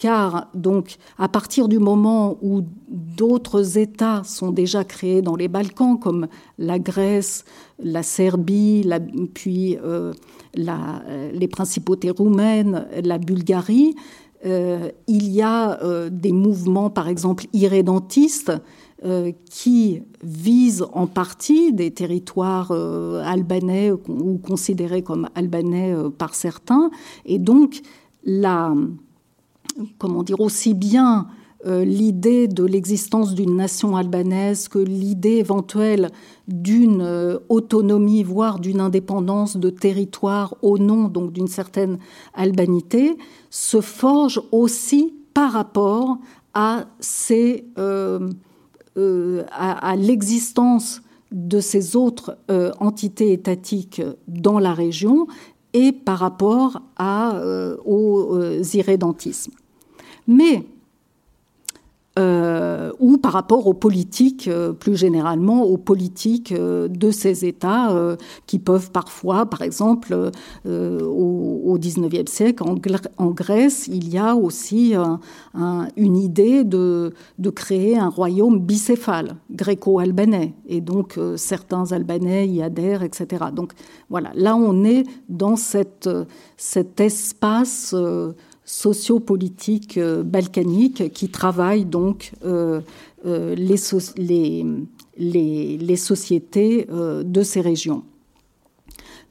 Car 0.00 0.48
donc 0.54 0.96
à 1.18 1.28
partir 1.28 1.68
du 1.68 1.78
moment 1.78 2.38
où 2.40 2.62
d'autres 2.88 3.76
États 3.76 4.22
sont 4.24 4.50
déjà 4.50 4.82
créés 4.82 5.20
dans 5.20 5.36
les 5.36 5.46
Balkans, 5.46 5.98
comme 6.00 6.26
la 6.58 6.78
Grèce, 6.78 7.44
la 7.78 8.02
Serbie, 8.02 8.88
puis 9.34 9.76
euh, 9.76 10.14
euh, 10.58 11.30
les 11.32 11.48
principautés 11.48 12.10
roumaines, 12.10 12.86
la 13.04 13.18
Bulgarie, 13.18 13.94
euh, 14.46 14.90
il 15.06 15.28
y 15.28 15.42
a 15.42 15.78
des 16.10 16.32
mouvements, 16.32 16.88
par 16.88 17.08
exemple, 17.08 17.44
irrédentistes, 17.52 18.52
qui 19.48 20.02
visent 20.22 20.86
en 20.92 21.06
partie 21.06 21.72
des 21.72 21.90
territoires 21.90 22.70
albanais 22.70 23.92
ou 23.92 24.38
considérés 24.38 25.02
comme 25.02 25.28
albanais 25.34 25.94
par 26.18 26.34
certains, 26.34 26.90
et 27.24 27.38
donc 27.38 27.80
la 28.24 28.74
comment 29.98 30.22
dire, 30.22 30.40
aussi 30.40 30.74
bien 30.74 31.26
euh, 31.66 31.84
l'idée 31.84 32.48
de 32.48 32.64
l'existence 32.64 33.34
d'une 33.34 33.54
nation 33.54 33.96
albanaise 33.96 34.68
que 34.68 34.78
l'idée 34.78 35.36
éventuelle 35.36 36.10
d'une 36.48 37.02
euh, 37.02 37.38
autonomie, 37.48 38.22
voire 38.22 38.58
d'une 38.58 38.80
indépendance 38.80 39.56
de 39.56 39.68
territoire 39.68 40.54
au 40.62 40.78
nom 40.78 41.08
donc 41.08 41.32
d'une 41.32 41.48
certaine 41.48 41.98
albanité, 42.34 43.16
se 43.50 43.80
forge 43.80 44.40
aussi 44.52 45.14
par 45.34 45.52
rapport 45.52 46.18
à, 46.54 46.86
ces, 46.98 47.66
euh, 47.78 48.30
à, 48.96 49.96
l'existence 49.96 51.02
de 51.32 51.60
ces 51.60 51.96
autres 51.96 52.36
entités 52.80 53.32
étatiques 53.32 54.02
dans 54.26 54.58
la 54.58 54.74
région 54.74 55.26
et 55.72 55.92
par 55.92 56.18
rapport 56.18 56.82
à, 56.96 57.40
au 57.84 58.40
irrédentisme 58.74 59.52
mais 60.26 60.64
euh, 62.18 62.90
ou 62.98 63.18
par 63.18 63.32
rapport 63.32 63.68
aux 63.68 63.72
politiques, 63.72 64.48
euh, 64.48 64.72
plus 64.72 64.96
généralement 64.96 65.62
aux 65.62 65.76
politiques 65.76 66.50
euh, 66.50 66.88
de 66.88 67.12
ces 67.12 67.44
États 67.44 67.70
qui 68.46 68.58
peuvent 68.58 68.90
parfois, 68.90 69.46
par 69.46 69.62
exemple, 69.62 70.30
au 70.66 71.78
XIXe 71.78 72.30
siècle, 72.30 72.64
en, 72.64 73.30
Grèce, 73.30 73.86
il 73.86 74.08
y 74.08 74.18
a 74.18 74.34
aussi 74.34 74.94
une 75.96 76.16
idée 76.16 76.64
de, 76.64 77.12
créer 77.54 77.98
un 77.98 78.08
royaume 78.08 78.58
bicéphale, 78.58 79.36
gréco-albanais, 79.50 80.54
et 80.68 80.80
donc 80.80 81.18
certains 81.36 81.92
Albanais 81.92 82.48
y 82.48 82.62
adhèrent, 82.62 83.02
etc. 83.02 83.46
Donc 83.54 83.72
voilà, 84.08 84.30
là 84.34 84.56
on 84.56 84.84
est 84.84 85.04
dans 85.28 85.56
cet 85.56 86.08
espace 87.00 87.94
sociopolitique 88.70 89.98
euh, 89.98 90.22
balkanique 90.22 91.12
qui 91.12 91.28
travaille 91.28 91.84
donc 91.84 92.32
euh, 92.44 92.80
euh, 93.26 93.54
les, 93.56 93.76
les, 95.18 95.76
les, 95.76 95.96
sociétés 95.96 96.86
de 96.88 97.42
ces 97.42 97.60
régions. 97.60 98.04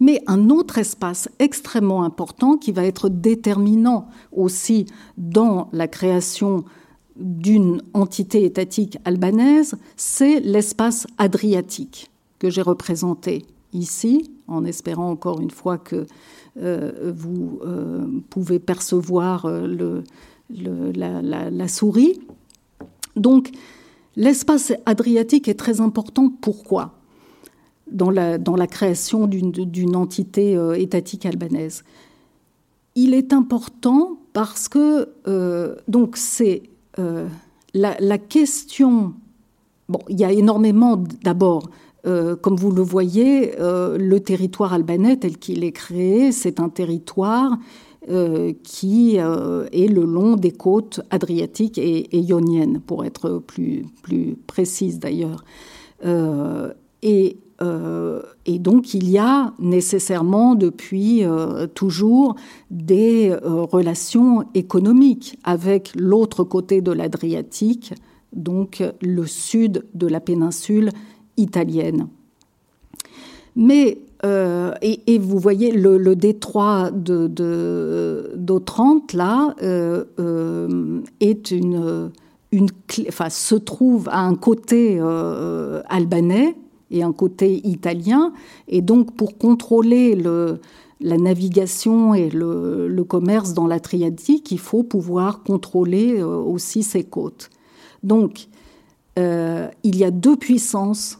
Mais 0.02 0.22
un 0.28 0.50
autre 0.50 0.78
espace 0.78 1.30
extrêmement 1.40 2.04
important 2.04 2.58
qui 2.58 2.72
va 2.72 2.84
être 2.84 3.10
déterminant 3.10 4.08
aussi 4.32 4.86
dans 5.18 5.70
la 5.72 5.88
création 5.88 6.66
d'une 7.16 7.82
entité 7.94 8.44
étatique 8.44 8.98
albanaise, 9.06 9.76
c'est 9.96 10.42
l'espace 10.42 11.08
adriatique 11.18 12.12
que 12.40 12.50
j'ai 12.50 12.62
représenté 12.62 13.46
ici, 13.74 14.32
en 14.48 14.66
espérant 14.66 15.10
encore 15.10 15.40
une 15.42 15.52
fois 15.52 15.78
que 15.78 16.06
vous 16.60 17.60
euh, 17.66 18.06
pouvez 18.30 18.60
percevoir 18.60 19.46
euh, 19.46 20.02
la, 20.50 21.68
souris. 21.68 22.20
Donc, 23.16 23.52
l'espace 24.16 24.74
adriatique 24.86 25.48
est 25.48 25.60
très 25.60 25.82
important. 25.82 26.32
Pourquoi? 26.42 26.96
Dans 27.92 28.12
la, 28.12 28.38
dans 28.38 28.56
la 28.56 28.68
création 28.68 29.26
d'une 29.26 29.96
entité 29.96 30.56
étatique 30.76 31.26
albanaise 31.26 31.84
Il 32.94 33.16
est 33.16 33.34
important 33.34 34.20
parce 34.32 34.70
que 34.70 35.10
donc 35.88 36.16
c'est 36.16 36.64
la, 37.74 37.98
la, 38.00 38.18
question. 38.20 39.14
Bon, 39.88 40.00
il 40.08 40.20
y 40.20 40.24
a 40.24 40.32
énormément 40.32 41.04
d'abord 41.24 41.72
euh, 42.06 42.36
comme 42.36 42.56
vous 42.56 42.72
le 42.72 42.82
voyez, 42.82 43.60
euh, 43.60 43.98
le 43.98 44.20
territoire 44.20 44.74
albanais 44.74 45.18
tel 45.18 45.38
qu'il 45.38 45.64
est 45.64 45.72
créé, 45.72 46.32
c'est 46.32 46.60
un 46.60 46.70
territoire 46.70 47.58
qui 48.64 49.18
est 49.18 49.88
le 49.88 50.04
long 50.04 50.36
des 50.36 50.52
côtes 50.52 51.02
adriatiques 51.12 51.78
et, 51.78 52.18
ioniennes, 52.18 52.80
pour 52.80 53.06
être 53.06 53.38
plus, 53.38 53.86
plus 54.02 54.36
précise 54.48 54.98
d'ailleurs. 54.98 55.44
et 57.04 57.38
euh, 57.62 58.22
donc 58.48 58.94
il 58.94 59.10
y 59.10 59.18
a 59.18 59.54
nécessairement 59.60 60.56
depuis 60.56 61.24
euh, 61.24 61.68
toujours 61.68 62.36
des 62.72 63.30
euh, 63.30 63.64
relations 63.64 64.46
économiques 64.54 65.38
avec 65.44 65.92
l'autre 65.96 66.44
côté 66.44 66.82
de 66.82 66.92
l'Adriatique, 66.92 67.94
donc 68.34 68.84
le 69.02 69.26
sud 69.26 69.86
de 69.94 70.08
la 70.08 70.20
péninsule 70.20 70.92
italienne. 71.40 72.08
Mais 73.56 74.00
et, 74.82 75.18
vous 75.18 75.40
voyez 75.40 75.72
le, 75.72 76.16
détroit 76.16 76.92
de, 76.92 77.28
d'Otrante 78.36 79.14
là 79.14 79.56
est 81.20 81.52
une, 81.52 82.12
une 82.52 82.68
enfin, 83.08 83.30
se 83.30 83.56
trouve 83.56 84.10
à 84.10 84.20
un 84.20 84.36
côté 84.36 85.00
albanais 85.88 86.56
et 86.92 87.04
un 87.04 87.14
côté 87.14 87.66
italien. 87.68 88.34
Et 88.68 88.82
donc, 88.82 89.16
pour 89.16 89.38
contrôler 89.38 90.16
le, 90.16 90.60
la 91.02 91.18
navigation 91.18 92.14
et 92.14 92.30
le, 92.30 93.04
commerce 93.08 93.54
dans 93.54 93.68
la 93.68 93.80
Triatique, 93.80 94.52
il 94.52 94.60
faut 94.60 94.84
pouvoir 94.84 95.44
contrôler 95.44 96.20
euh, 96.20 96.28
aussi 96.28 96.84
ses 96.84 97.04
côtes. 97.04 97.50
Donc, 98.04 98.48
euh, 99.18 99.68
il 99.84 99.98
y 99.98 100.04
a 100.04 100.12
deux 100.12 100.36
puissances. 100.36 101.20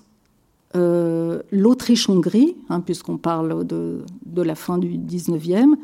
Euh, 0.76 1.42
L'Autriche-Hongrie, 1.52 2.56
hein, 2.70 2.82
puisqu'on 2.82 3.18
parle 3.18 3.66
de, 3.66 4.04
la 4.36 4.56
fin 4.56 4.78
du 4.78 4.98
19e, 4.98 5.76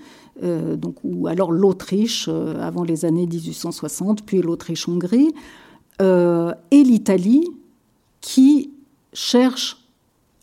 donc, 0.75 0.97
ou 1.03 1.27
alors 1.27 1.51
l'Autriche 1.51 2.27
avant 2.27 2.83
les 2.83 3.05
années 3.05 3.25
1860, 3.25 4.23
puis 4.23 4.41
l'Autriche-Hongrie, 4.41 5.33
et 5.99 6.83
l'Italie, 6.83 7.47
qui 8.19 8.71
cherche 9.13 9.77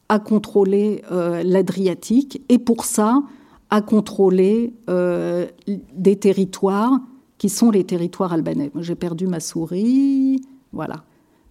à 0.09 0.19
contrôler 0.19 1.03
euh, 1.11 1.43
l'Adriatique 1.43 2.43
et 2.49 2.59
pour 2.59 2.85
ça 2.85 3.23
à 3.71 3.81
contrôler 3.81 4.75
euh, 4.91 5.47
des 5.95 6.17
territoires 6.17 7.01
qui 7.39 7.49
sont 7.49 7.71
les 7.71 7.85
territoires 7.85 8.33
albanais. 8.35 8.71
J'ai 8.79 8.95
perdu 8.95 9.27
ma 9.27 9.41
souris, 9.41 10.43
voilà. 10.73 11.05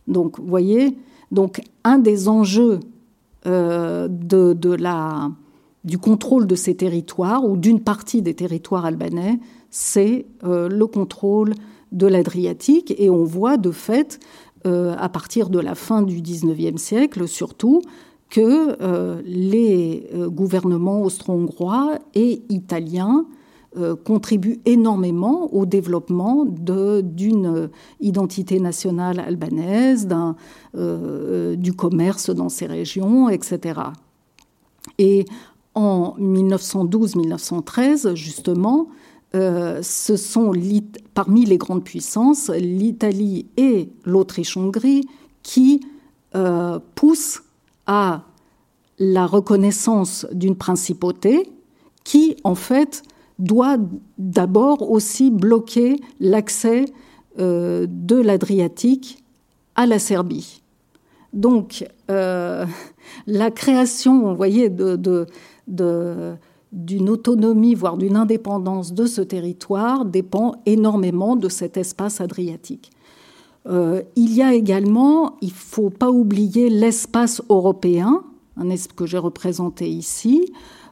Donc, 0.07 0.39
vous 0.39 0.45
voyez, 0.45 0.95
donc 1.31 1.61
un 1.83 1.97
des 1.97 2.27
enjeux 2.27 2.79
euh, 3.47 4.07
du 5.83 5.97
contrôle 5.97 6.47
de 6.47 6.55
ces 6.55 6.75
territoires 6.75 7.45
ou 7.45 7.57
d'une 7.57 7.79
partie 7.79 8.21
des 8.21 8.33
territoires 8.33 8.85
albanais, 8.85 9.39
c'est 9.69 10.25
le 10.43 10.85
contrôle 10.85 11.53
de 11.91 12.07
l'Adriatique. 12.07 12.93
Et 12.97 13.09
on 13.09 13.23
voit 13.23 13.57
de 13.57 13.71
fait 13.71 14.19
euh, 14.67 14.93
à 15.00 15.09
partir 15.09 15.50
de 15.50 15.59
la 15.59 15.73
fin 15.73 16.03
du 16.03 16.21
XIXe 16.21 16.79
siècle 16.79 17.27
surtout, 17.27 17.81
que 18.29 18.77
euh, 18.81 19.19
les 19.25 20.07
euh, 20.13 20.29
gouvernements 20.29 21.01
austro-hongrois 21.01 21.97
et 22.13 22.43
italiens 22.50 23.25
contribuent 24.04 24.60
énormément 24.66 25.54
au 25.54 25.66
développement 25.66 26.46
d'une 26.46 27.70
identité 28.01 28.60
nationale 28.60 29.20
albanaise, 29.20 30.08
du 30.74 31.74
commerce 31.74 32.30
dans 32.32 32.50
ces 32.50 32.66
régions, 32.66 33.30
etc. 33.30 33.80
Et 34.98 35.25
en 35.74 36.16
1912-1913, 36.20 38.16
justement, 38.16 38.90
euh, 39.34 39.82
ce 39.82 40.18
sont 40.18 40.51
parmi 41.13 41.46
les 41.46 41.58
grandes 41.58 41.84
puissances, 41.84 42.50
l'Italie 42.50 43.46
et 43.58 43.90
l'Autriche-Hongrie, 44.06 45.07
qui 45.44 45.81
euh, 46.36 46.79
poussent 46.96 47.42
à 47.88 48.24
la 49.00 49.25
reconnaissance 49.25 50.27
d'une 50.31 50.55
principauté 50.55 51.50
qui, 52.03 52.36
en 52.44 52.55
fait, 52.55 53.03
doit 53.42 53.77
d'abord 54.18 54.90
aussi 54.90 55.32
bloquer 55.32 56.00
l'accès 56.20 56.86
euh, 57.40 57.88
de 57.90 58.16
l'Adriatique 58.16 59.24
à 59.75 59.86
la 59.86 60.00
Serbie. 60.00 60.62
Donc, 61.34 61.86
la 62.10 63.51
création, 63.51 64.27
vous 64.30 64.36
voyez, 64.36 64.70
d'une 65.70 67.10
autonomie, 67.10 67.74
voire 67.74 67.96
d'une 67.96 68.18
indépendance 68.18 68.94
de 68.94 69.06
ce 69.06 69.22
territoire 69.22 70.04
dépend 70.04 70.56
énormément 70.66 71.38
de 71.38 71.48
cet 71.48 71.77
espace 71.77 72.20
adriatique. 72.20 72.92
Euh, 73.68 74.01
il 74.16 74.34
y 74.34 74.42
a 74.42 74.54
également, 74.54 75.38
il 75.42 75.50
ne 75.50 75.54
faut 75.54 75.90
pas 75.90 76.10
oublier 76.10 76.70
l'espace 76.70 77.42
européen, 77.50 78.24
un 78.58 78.70
espace 78.70 78.96
que 78.96 79.06
j'ai 79.06 79.18
représenté 79.18 79.90
ici, 79.90 80.51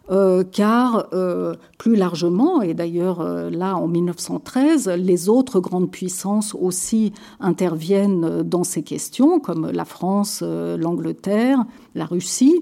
euh, 0.09 0.43
car 0.43 1.07
euh, 1.13 1.55
plus 1.77 1.95
largement, 1.95 2.61
et 2.61 2.73
d'ailleurs 2.73 3.23
là 3.49 3.75
en 3.75 3.87
1913, 3.87 4.89
les 4.89 5.29
autres 5.29 5.59
grandes 5.59 5.91
puissances 5.91 6.55
aussi 6.55 7.13
interviennent 7.39 8.43
dans 8.43 8.63
ces 8.63 8.83
questions, 8.83 9.39
comme 9.39 9.69
la 9.71 9.85
France, 9.85 10.41
l'Angleterre, 10.43 11.63
la 11.95 12.05
Russie. 12.05 12.59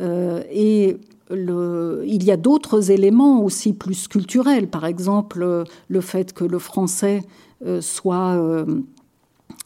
et 0.00 0.96
il 1.30 2.24
y 2.24 2.30
a 2.30 2.36
d'autres 2.36 2.90
éléments 2.90 3.42
aussi 3.42 3.72
plus 3.72 4.06
culturels, 4.06 4.68
par 4.68 4.86
exemple 4.86 5.64
le 5.88 6.00
fait 6.00 6.32
que 6.32 6.44
le 6.44 6.58
français 6.58 7.22
euh, 7.64 7.80
soit 7.80 8.36
euh, 8.36 8.82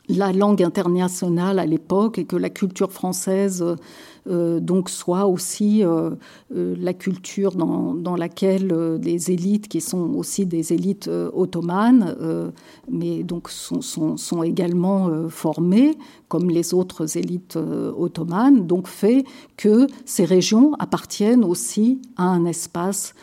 la 0.09 0.33
langue 0.33 0.63
internationale 0.63 1.59
à 1.59 1.67
l'époque 1.67 2.19
et 2.19 2.25
que 2.25 2.37
la 2.37 2.49
culture 2.49 2.93
française 2.93 3.63
euh, 3.63 3.75
donc 4.27 4.91
soit 4.91 5.27
aussi 5.27 5.85
euh, 5.85 6.11
euh, 6.55 6.75
la 6.79 6.93
culture 6.93 7.53
dans, 7.53 8.17
laquelle 8.17 8.99
des 8.99 9.31
élites 9.31 9.69
qui 9.69 9.81
sont 9.81 10.15
aussi 10.15 10.45
des 10.45 10.73
élites 10.73 11.09
ottomanes, 11.33 12.17
mais 12.91 13.23
donc 13.23 13.49
sont, 13.49 13.81
sont, 13.81 14.43
également 14.43 15.29
formées 15.29 15.97
comme 16.29 16.51
les 16.51 16.75
autres 16.75 17.17
élites 17.17 17.57
ottomanes, 17.57 18.67
donc 18.67 18.89
fait 18.89 19.25
que 19.57 19.87
ces 20.05 20.25
régions 20.25 20.75
appartiennent 20.79 21.45
aussi 21.45 22.01
à 22.17 22.25
un 22.25 22.45
espace 22.45 23.15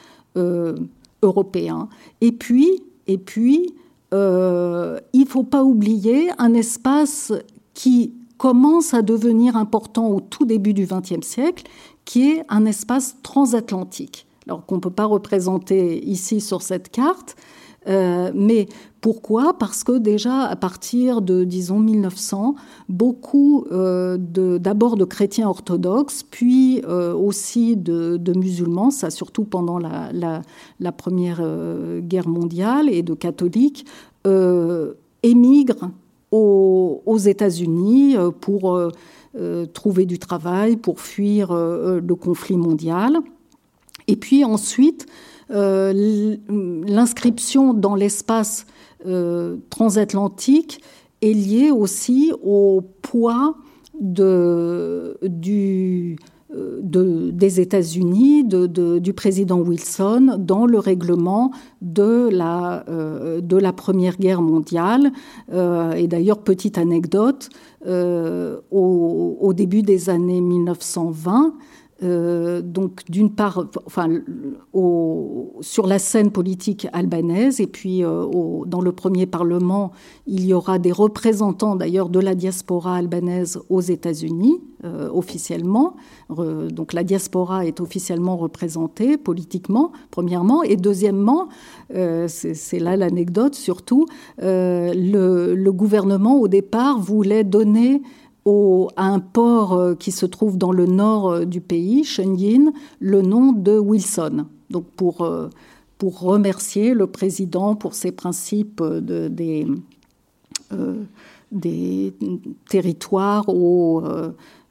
européen. 1.21 1.89
Et 2.21 2.31
puis, 2.31 2.81
et 3.07 3.17
puis 3.17 3.73
il 4.13 4.17
ne 4.17 5.27
faut 5.27 5.43
pas 5.43 5.63
oublier 5.63 6.29
un 6.37 6.53
espace 6.53 7.33
qui 7.73 8.13
commence 8.37 8.93
à 8.93 9.01
devenir 9.01 9.55
important 9.55 10.09
au 10.09 10.19
tout 10.19 10.45
début 10.45 10.73
du 10.73 10.85
XXe 10.85 11.25
siècle, 11.25 11.65
qui 12.05 12.31
est 12.31 12.43
un 12.49 12.65
espace 12.65 13.17
transatlantique. 13.23 14.27
Alors 14.47 14.65
qu'on 14.65 14.75
ne 14.75 14.81
peut 14.81 14.89
pas 14.89 15.05
représenter 15.05 16.03
ici 16.07 16.39
sur 16.39 16.61
cette 16.61 16.89
carte, 16.89 17.35
euh, 17.87 18.31
mais 18.35 18.67
pourquoi? 19.01 19.57
Parce 19.57 19.83
que 19.83 19.97
déjà 19.97 20.43
à 20.43 20.55
partir 20.55 21.21
de, 21.21 21.43
disons, 21.43 21.79
1900, 21.79 22.55
beaucoup 22.89 23.65
euh, 23.71 24.17
d'abord 24.19 24.97
de, 24.97 25.05
chrétiens 25.05 25.47
orthodoxes, 25.47 26.23
puis 26.23 26.81
euh, 26.85 27.13
aussi 27.13 27.77
de, 27.77 28.33
musulmans, 28.35 28.91
ça 28.91 29.09
surtout 29.09 29.45
pendant 29.45 29.79
la, 29.79 30.11
la 30.79 30.91
Première 30.91 31.41
Guerre 32.01 32.27
mondiale, 32.27 32.89
et 32.89 33.03
de 33.03 33.13
catholiques, 33.13 33.85
émigrent 35.23 35.91
aux, 36.31 37.17
États-Unis 37.17 38.17
euh, 38.17 38.31
pour 38.31 38.75
euh, 38.75 38.89
euh, 39.37 39.65
trouver 39.65 40.05
du 40.05 40.19
travail, 40.19 40.77
pour 40.77 41.01
fuir 41.01 41.53
le 41.53 42.15
conflit 42.15 42.55
mondial. 42.57 43.19
Et 44.07 44.15
puis 44.15 44.45
ensuite, 44.45 45.05
l'inscription 45.49 47.73
dans 47.73 47.95
l'espace 47.95 48.67
transatlantique 49.69 50.81
est 51.21 51.33
liée 51.33 51.71
aussi 51.71 52.31
au 52.43 52.81
poids 53.01 53.55
de, 53.99 55.17
du, 55.23 55.86
de, 56.87 57.31
des 57.31 57.59
États-Unis, 57.59 58.43
du 58.45 59.13
président 59.13 59.59
Wilson, 59.59 60.37
dans 60.39 60.65
le 60.65 60.79
règlement 60.79 61.51
de 61.81 62.29
la, 62.31 62.83
euh, 62.89 63.41
Première 63.75 64.17
Guerre 64.17 64.41
mondiale. 64.41 65.11
Euh, 65.53 65.93
et 65.93 66.07
d'ailleurs, 66.07 66.39
petite 66.39 66.77
anecdote, 66.77 67.49
euh, 67.85 68.59
au, 68.71 69.53
début 69.53 69.81
des 69.81 70.09
années 70.09 70.41
1920, 70.41 71.53
euh, 72.03 72.61
donc 72.61 73.01
d'une 73.09 73.31
part, 73.31 73.65
enfin, 73.85 74.07
sur 75.61 75.87
la 75.87 75.97
scène 75.97 76.31
politique 76.31 76.87
albanaise, 76.93 77.59
et 77.59 77.65
puis 77.65 78.03
euh, 78.03 78.27
dans 78.65 78.81
le 78.81 78.91
premier 78.91 79.25
parlement, 79.25 79.91
il 80.27 80.45
y 80.45 80.53
aura 80.53 80.77
des 80.77 80.91
représentants 80.91 81.75
d'ailleurs 81.75 82.09
de 82.09 82.19
la 82.19 82.35
diaspora 82.35 82.97
albanaise 82.97 83.59
aux 83.69 83.81
États-Unis 83.81 84.61
euh, 84.83 85.09
officiellement. 85.11 85.95
donc 86.29 86.93
la 86.93 87.03
diaspora 87.03 87.65
est 87.65 87.81
officiellement 87.81 88.37
représentée 88.37 89.17
politiquement, 89.17 89.91
premièrement, 90.11 90.61
et 90.61 90.75
deuxièmement, 90.75 91.47
c'est 91.89 92.79
là 92.79 92.95
l'anecdote 92.95 93.55
surtout, 93.55 94.05
le, 94.39 95.55
le, 95.55 95.71
gouvernement 95.71 96.39
au 96.39 96.47
départ 96.47 96.99
voulait 96.99 97.43
donner 97.43 98.01
à 98.95 99.03
un 99.03 99.19
port 99.19 99.73
euh, 99.73 99.95
qui 99.95 100.11
se 100.11 100.25
trouve 100.25 100.57
dans 100.57 100.71
le 100.71 100.85
nord 100.85 101.29
euh, 101.29 101.45
du 101.45 101.59
pays, 101.61 102.03
Shenyin, 102.03 102.71
le 102.99 103.21
nom 103.21 103.51
de 103.51 103.77
Wilson. 103.77 104.45
Donc 104.69 104.85
pour, 104.95 105.21
euh, 105.21 105.49
pour 105.97 106.21
remercier 106.21 106.93
le 106.93 107.07
président 107.07 107.75
pour 107.75 107.93
ses 107.93 108.11
principes 108.11 108.81
de, 108.81 109.27
des, 111.51 112.13
territoires 112.69 113.49
au, 113.49 114.03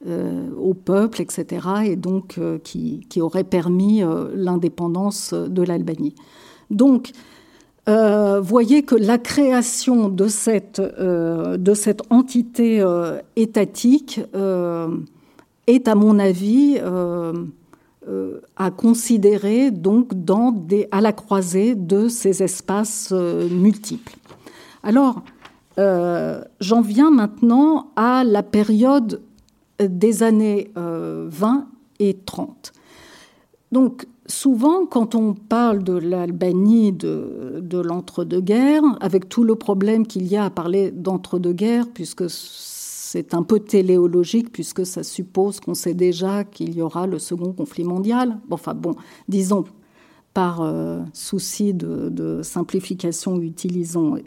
au, 0.06 0.74
peuple, 0.74 1.22
etc., 1.22 1.68
et 1.86 1.96
donc 1.96 2.38
qui, 2.62 3.06
qui 3.08 3.20
aurait 3.20 3.44
permis 3.44 4.02
l'indépendance 4.34 5.32
de 5.32 5.62
l'Albanie. 5.62 6.14
Donc, 6.70 7.12
euh, 7.88 8.40
voyez 8.40 8.82
que 8.82 8.96
la 8.96 9.16
création 9.16 10.08
de 10.08 10.26
cette, 10.26 10.80
euh, 10.80 11.56
entité 12.10 12.80
euh, 12.80 13.20
étatique 13.36 14.20
est, 15.66 15.88
à 15.88 15.94
mon 15.94 16.18
avis, 16.18 16.80
à 18.56 18.70
considérer 18.70 19.70
donc 19.70 20.12
à 20.90 21.00
la 21.00 21.12
croisée 21.12 21.74
de 21.74 22.08
ces 22.08 22.42
espaces 22.42 23.12
multiples. 23.12 24.16
Alors, 24.82 25.22
j'en 25.76 26.80
viens 26.80 27.10
maintenant 27.10 27.90
à 27.96 28.24
la 28.24 28.42
période 28.42 29.20
des 29.80 30.22
années 30.22 30.70
20 30.74 31.66
et 31.98 32.14
30. 32.14 32.72
Donc, 33.72 34.06
souvent, 34.28 34.86
quand 34.86 35.14
on 35.14 35.34
parle 35.34 35.82
de 35.82 35.94
l'Albanie 35.94 36.92
de, 36.92 37.78
l'entre-deux-guerres, 37.78 38.82
avec 39.00 39.28
tout 39.28 39.44
le 39.44 39.54
problème 39.54 40.06
qu'il 40.06 40.26
y 40.26 40.36
a 40.36 40.44
à 40.44 40.50
parler 40.50 40.90
d'entre-deux-guerres, 40.90 41.86
puisque 41.92 42.24
c'est 42.28 43.34
un 43.34 43.42
peu 43.42 43.60
téléologique, 43.60 44.52
puisque 44.52 44.84
ça 44.84 45.02
suppose 45.02 45.60
qu'on 45.60 45.74
sait 45.74 45.94
déjà 45.94 46.44
qu'il 46.44 46.74
y 46.74 46.82
aura 46.82 47.06
le 47.06 47.18
second 47.18 47.52
conflit 47.52 47.84
mondial. 47.84 48.38
Enfin 48.50 48.74
bon, 48.74 48.94
disons, 49.28 49.64
par 50.34 50.60
euh, 50.60 51.00
souci 51.12 51.72
de, 51.72 52.40
simplification, 52.42 53.40
utilisons 53.40 54.18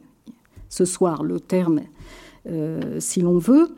ce 0.69 0.85
soir 0.85 1.23
le 1.23 1.39
terme 1.39 1.81
euh, 2.47 2.99
si 2.99 3.21
l'on 3.21 3.37
veut. 3.37 3.69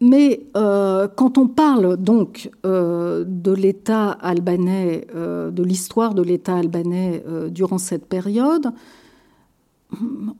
Mais 0.00 0.46
euh, 0.56 1.08
quand 1.08 1.36
on 1.36 1.46
parle 1.46 1.98
donc 1.98 2.50
euh, 2.64 3.24
de 3.26 3.52
l'État 3.52 4.10
albanais, 4.10 5.06
euh, 5.14 5.50
de 5.50 5.62
l'histoire 5.62 6.14
de 6.14 6.22
l'État 6.22 6.56
albanais 6.56 7.22
durant 7.50 7.78
cette 7.78 8.06
période, 8.06 8.72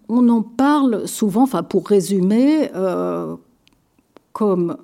on 0.08 0.28
en 0.28 0.42
parle 0.42 1.06
souvent, 1.06 1.42
enfin 1.42 1.62
pour 1.62 1.88
résumer, 1.88 2.70
comme, 4.32 4.76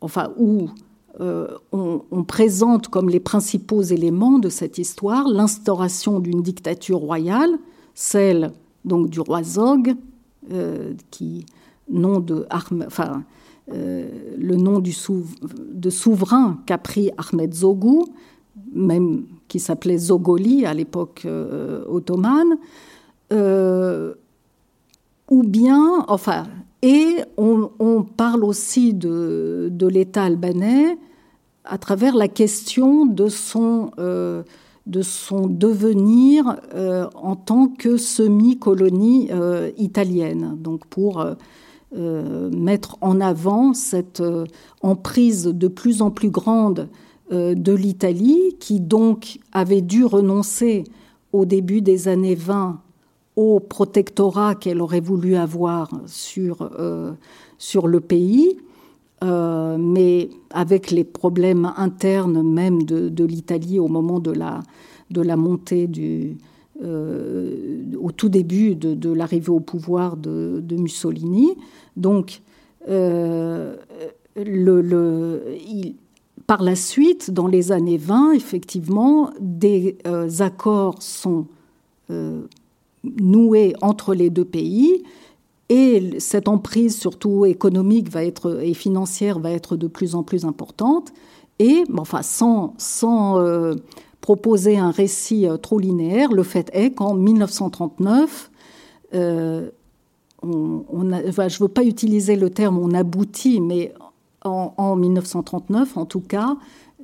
enfin, 0.00 0.30
où 0.38 0.70
on, 1.18 2.02
on, 2.10 2.24
présente 2.24 2.88
comme 2.88 3.08
les 3.08 3.20
principaux 3.20 3.82
éléments 3.82 4.38
de 4.38 4.48
cette 4.48 4.78
histoire 4.78 5.26
l'instauration 5.28 6.20
d'une 6.20 6.42
dictature 6.42 6.98
royale, 6.98 7.58
celle 7.94 8.52
donc 8.84 9.10
du 9.10 9.18
roi 9.18 9.42
Zog, 9.42 9.96
qui 11.10 11.44
nom 11.88 12.20
de 12.20 12.46
enfin, 12.50 13.24
euh, 13.72 14.08
le 14.38 14.54
nom 14.54 14.78
du 14.78 14.94
de 15.72 15.90
souverain 15.90 16.58
qu'a 16.66 16.78
pris 16.78 17.10
Ahmed 17.18 17.52
Zogou, 17.52 18.06
même 18.72 19.24
qui 19.48 19.58
s'appelait 19.58 19.98
Zogoli 19.98 20.64
à 20.64 20.72
l'époque 20.72 21.22
euh, 21.24 21.84
ottomane, 21.88 22.58
euh, 23.32 24.14
ou 25.28 25.42
bien, 25.42 26.04
enfin, 26.06 26.44
et 26.82 27.16
on, 27.36 28.04
parle 28.16 28.44
aussi 28.44 28.94
de, 28.94 29.68
de 29.72 29.86
l'État 29.88 30.22
albanais 30.24 30.96
à 31.64 31.78
travers 31.78 32.14
la 32.14 32.28
question 32.28 33.06
de 33.06 33.28
son, 33.28 33.90
de 33.98 35.02
son 35.02 35.48
devenir 35.48 36.60
en 37.16 37.34
tant 37.34 37.66
que 37.66 37.96
semi-colonie 37.96 39.30
italienne. 39.78 40.56
Donc 40.60 40.86
pour 40.86 41.26
euh, 41.94 42.50
mettre 42.50 42.98
en 43.00 43.20
avant 43.20 43.72
cette 43.72 44.20
euh, 44.20 44.44
emprise 44.82 45.44
de 45.44 45.68
plus 45.68 46.02
en 46.02 46.10
plus 46.10 46.30
grande 46.30 46.88
euh, 47.30 47.54
de 47.54 47.72
l'Italie, 47.72 48.56
qui 48.58 48.80
donc 48.80 49.38
avait 49.52 49.82
dû 49.82 50.04
renoncer 50.04 50.82
au 51.32 51.44
début 51.44 51.82
des 51.82 52.08
années 52.08 52.34
20 52.34 52.80
au 53.36 53.60
protectorat 53.60 54.56
qu'elle 54.56 54.82
aurait 54.82 55.00
voulu 55.00 55.36
avoir 55.36 55.90
sur, 56.06 56.70
sur 57.58 57.86
le 57.86 58.00
pays, 58.00 58.56
mais 59.22 60.30
avec 60.48 60.90
les 60.90 61.04
problèmes 61.04 61.70
internes 61.76 62.42
même 62.42 62.84
de, 62.84 63.24
l'Italie 63.24 63.78
au 63.78 63.88
moment 63.88 64.20
de 64.20 64.30
la, 64.30 64.62
de 65.10 65.20
la 65.20 65.36
montée 65.36 65.86
du, 65.86 66.38
au 66.82 68.12
tout 68.12 68.28
début 68.28 68.74
de, 68.74 69.12
l'arrivée 69.12 69.50
au 69.50 69.60
pouvoir 69.60 70.16
de, 70.16 70.62
Mussolini. 70.76 71.56
Donc, 71.96 72.42
euh, 72.88 73.76
par 76.46 76.62
la 76.62 76.76
suite, 76.76 77.30
dans 77.30 77.46
les 77.46 77.72
années 77.72 77.96
20, 77.96 78.32
effectivement, 78.32 79.30
des 79.40 79.98
euh, 80.06 80.28
accords 80.40 81.02
sont 81.02 81.46
euh, 82.10 82.42
noués 83.20 83.74
entre 83.80 84.14
les 84.14 84.30
deux 84.30 84.44
pays 84.44 85.02
et 85.68 86.20
cette 86.20 86.46
emprise, 86.46 86.96
surtout 86.96 87.44
économique 87.44 88.08
va 88.08 88.24
être, 88.24 88.60
et 88.62 88.74
financière, 88.74 89.40
va 89.40 89.50
être 89.50 89.76
de 89.76 89.88
plus 89.88 90.14
en 90.14 90.22
plus 90.22 90.44
importante. 90.44 91.12
Et, 91.58 91.82
enfin, 91.96 92.22
sans, 92.22 92.74
sans 92.78 93.40
proposer 94.26 94.76
un 94.76 94.90
récit 94.90 95.46
trop 95.62 95.78
linéaire, 95.78 96.32
le 96.32 96.42
fait 96.42 96.68
est 96.72 96.90
qu'en 96.90 97.14
1939, 97.14 98.50
je 99.12 99.70
ne 100.42 101.58
veux 101.60 101.68
pas 101.68 101.84
utiliser 101.84 102.34
le 102.34 102.50
terme 102.50 102.76
on 102.76 102.92
aboutit, 102.92 103.60
mais 103.60 103.94
en, 104.42 104.96
1939, 104.96 105.96
en 105.96 106.06
tout 106.06 106.18
cas, 106.18 106.56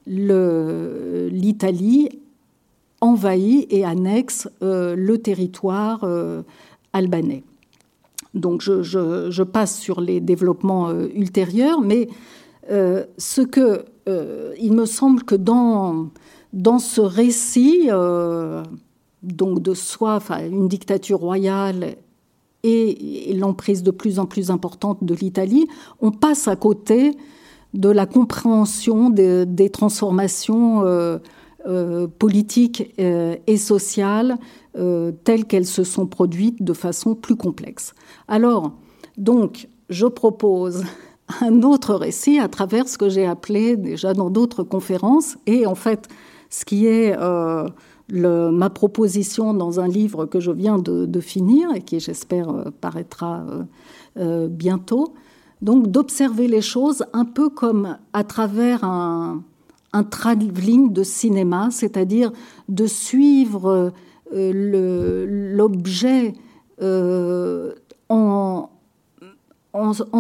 l'Italie 0.05 2.09
envahit 3.01 3.69
et 3.71 3.85
annexe 3.85 4.49
euh, 4.65 4.97
le 4.97 5.19
territoire 5.19 6.01
euh, 6.03 6.43
albanais. 6.93 7.45
Donc 8.35 8.63
je, 8.63 9.43
passe 9.45 9.79
sur 9.79 10.01
les 10.01 10.21
développements 10.21 10.89
euh, 10.89 11.07
ultérieurs, 11.15 11.81
mais 11.81 12.09
ce 12.69 13.43
que 13.43 13.85
il 14.59 14.73
me 14.73 14.85
semble 14.85 15.23
que 15.23 15.37
dans, 15.37 16.09
dans 16.53 16.79
ce 16.79 17.01
récit, 17.01 17.89
donc 19.23 19.61
de 19.61 19.75
soi, 19.75 20.21
une 20.51 20.69
dictature 20.69 21.19
royale 21.19 21.97
et 22.65 23.35
l'emprise 23.35 23.83
de 23.83 23.91
plus 23.91 24.19
en 24.19 24.27
plus 24.27 24.51
importante 24.51 25.03
de 25.03 25.15
l'Italie, 25.15 25.67
on 26.01 26.11
passe 26.11 26.49
à 26.49 26.57
côté 26.57 27.17
de 27.75 27.89
la 27.89 28.07
compréhension 28.07 29.11
des, 29.11 29.71
transformations 29.71 30.85
euh, 30.85 31.19
euh, 31.67 32.07
politiques 32.07 32.93
euh, 32.99 33.37
et 33.47 33.57
sociales 33.57 34.37
telles 35.25 35.45
qu'elles 35.45 35.67
se 35.67 35.85
sont 35.85 36.07
produites 36.07 36.63
de 36.63 36.73
façon 36.73 37.15
plus 37.15 37.37
complexe. 37.37 37.93
Alors, 38.27 38.73
donc, 39.19 39.69
je 39.91 40.07
propose 40.07 40.85
un 41.43 41.63
autre 41.63 41.95
récit 41.95 42.39
à 42.39 42.49
travers 42.49 42.89
ce 42.89 42.97
que 42.97 43.11
j'ai 43.11 43.27
appelé 43.27 43.77
déjà 43.77 44.15
dans 44.15 44.31
d'autres 44.31 44.63
conférences, 44.63 45.37
et 45.47 45.67
en 45.67 45.75
fait, 45.75 46.09
ce 46.53 46.65
qui 46.65 46.87
est 46.87 47.17
ma 48.13 48.71
proposition 48.71 49.55
dans 49.55 49.81
un 49.81 49.89
livre 49.89 50.27
que 50.27 50.41
je 50.41 50.51
viens 50.51 50.79
de, 50.79 51.21
finir 51.21 51.71
et 51.75 51.83
qui, 51.83 52.01
j'espère, 52.01 52.51
euh, 52.51 52.65
paraîtra 52.81 53.45
euh, 53.49 53.63
euh, 54.19 54.49
bientôt. 54.49 55.15
Donc, 55.61 55.89
d'observer 55.89 56.49
les 56.49 56.61
choses 56.61 57.05
un 57.13 57.25
peu 57.25 57.49
comme 57.49 57.97
à 58.13 58.25
travers 58.25 58.85
un, 58.85 59.43
un 59.93 60.05
travelling 60.05 60.93
de 60.93 61.05
cinéma, 61.05 61.69
c'est-à-dire 61.71 62.33
de 62.69 62.87
suivre 62.87 63.93
l'objet 64.33 66.33
en, 68.09 68.69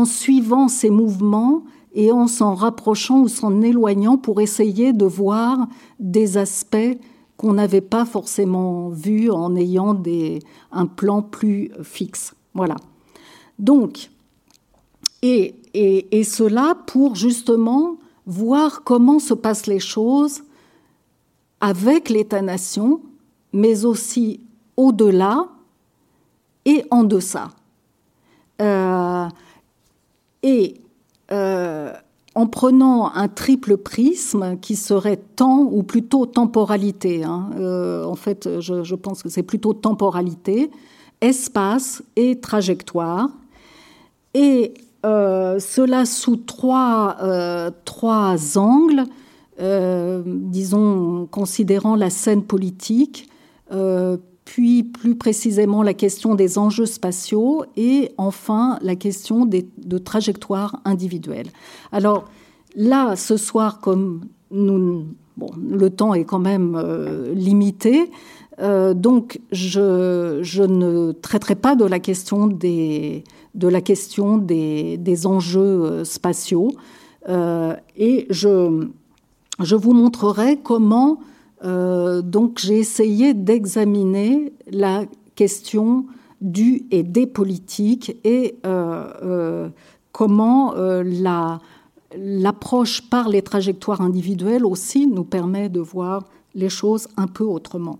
suivant 0.04 0.68
ses 0.68 0.90
mouvements 0.90 1.64
et 1.94 2.12
en 2.12 2.26
s'en 2.26 2.54
rapprochant 2.54 3.20
ou 3.20 3.28
s'en 3.28 3.60
éloignant 3.60 4.16
pour 4.16 4.40
essayer 4.40 4.92
de 4.92 5.04
voir 5.04 5.68
des 5.98 6.36
aspects 6.36 6.98
qu'on 7.36 7.54
n'avait 7.54 7.80
pas 7.80 8.04
forcément 8.04 8.88
vus 8.88 9.30
en 9.30 9.56
ayant 9.56 10.00
un 10.70 10.86
plan 10.86 11.22
plus 11.22 11.70
fixe. 11.82 12.34
Voilà. 12.54 12.76
Donc, 13.58 14.10
et, 15.22 15.54
et 15.74 16.24
cela 16.24 16.76
pour 16.86 17.14
justement 17.14 17.96
voir 18.26 18.82
comment 18.84 19.18
se 19.18 19.34
passent 19.34 19.66
les 19.66 19.80
choses 19.80 20.42
avec 21.60 22.08
l'État-nation, 22.08 23.00
mais 23.52 23.84
aussi 23.84 24.40
au-delà 24.76 25.48
et 26.64 26.84
en 26.90 27.04
deçà. 27.04 27.50
Euh, 28.60 29.28
et 30.42 30.74
euh, 31.32 31.92
en 32.34 32.46
prenant 32.46 33.12
un 33.14 33.28
triple 33.28 33.76
prisme 33.76 34.58
qui 34.60 34.76
serait 34.76 35.18
temps 35.18 35.68
ou 35.70 35.82
plutôt 35.82 36.24
temporalité, 36.26 37.24
hein, 37.24 37.50
euh, 37.58 38.04
en 38.04 38.14
fait 38.14 38.60
je, 38.60 38.94
pense 38.94 39.22
que 39.22 39.28
c'est 39.28 39.42
plutôt 39.42 39.74
temporalité, 39.74 40.70
espace 41.20 42.02
et 42.16 42.40
trajectoire, 42.40 43.28
et 44.34 44.74
cela 45.04 46.06
sous 46.06 46.36
trois, 46.36 47.18
trois 47.84 48.56
angles, 48.56 49.04
disons 49.58 51.28
considérant 51.30 51.96
la 51.96 52.08
scène 52.08 52.44
politique, 52.44 53.28
puis 54.52 54.82
plus 54.82 55.14
précisément 55.14 55.82
la 55.82 55.94
question 55.94 56.34
des 56.34 56.58
enjeux 56.58 56.84
spatiaux 56.84 57.64
et 57.74 58.12
enfin 58.18 58.78
la 58.82 58.96
question 58.96 59.46
des, 59.46 59.66
de 59.78 59.96
trajectoires 59.96 60.78
individuelles. 60.84 61.46
Alors 61.90 62.28
là, 62.76 63.16
ce 63.16 63.38
soir, 63.38 63.80
comme 63.80 64.26
le 64.50 65.88
temps 65.88 66.12
est 66.12 66.24
quand 66.24 66.38
même 66.38 66.74
euh, 66.76 67.32
limité, 67.32 68.10
euh, 68.60 68.92
donc 68.92 69.40
je, 69.52 70.66
ne 70.66 71.12
traiterai 71.12 71.54
pas 71.54 71.74
de 71.74 71.86
la 71.86 71.98
question 71.98 72.46
des, 72.46 73.24
enjeux 75.24 75.60
euh, 75.62 76.04
spatiaux 76.04 76.72
et 77.26 78.26
je 78.28 79.74
vous 79.74 79.94
montrerai 79.94 80.58
comment 80.62 81.20
euh, 81.64 82.22
donc 82.22 82.58
j'ai 82.58 82.78
essayé 82.78 83.34
d'examiner 83.34 84.52
la 84.70 85.04
question 85.34 86.06
du 86.40 86.86
et 86.90 87.02
des 87.02 87.26
politiques 87.26 88.16
et 88.24 88.56
euh, 88.66 89.12
euh, 89.22 89.68
comment 90.10 90.74
l'approche 92.14 93.08
par 93.08 93.28
les 93.28 93.42
trajectoires 93.42 94.00
individuelles 94.00 94.66
aussi 94.66 95.06
nous 95.06 95.24
permet 95.24 95.68
de 95.68 95.80
voir 95.80 96.24
les 96.54 96.68
choses 96.68 97.08
un 97.16 97.26
peu 97.26 97.44
autrement. 97.44 97.98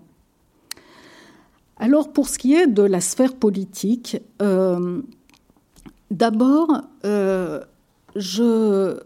Alors 1.77 2.13
pour 2.13 2.27
ce 2.29 2.37
qui 2.37 2.53
est 2.53 2.67
de 2.67 2.83
la 2.83 3.01
sphère 3.01 3.33
politique, 3.33 4.17
d'abord, 6.11 6.81
je, 7.03 8.99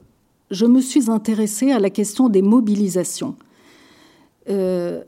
je 0.52 0.66
me 0.66 0.82
suis 0.82 1.10
intéressée 1.10 1.72
à 1.72 1.80
la 1.80 1.90
question 1.90 2.28
des 2.28 2.42
mobilisations. 2.42 3.36
Euh, 4.50 5.04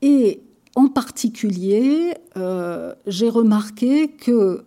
et 0.00 0.42
en 0.74 0.88
particulier, 0.88 2.14
euh, 2.36 2.94
j'ai 3.06 3.28
remarqué 3.28 4.08
que, 4.08 4.64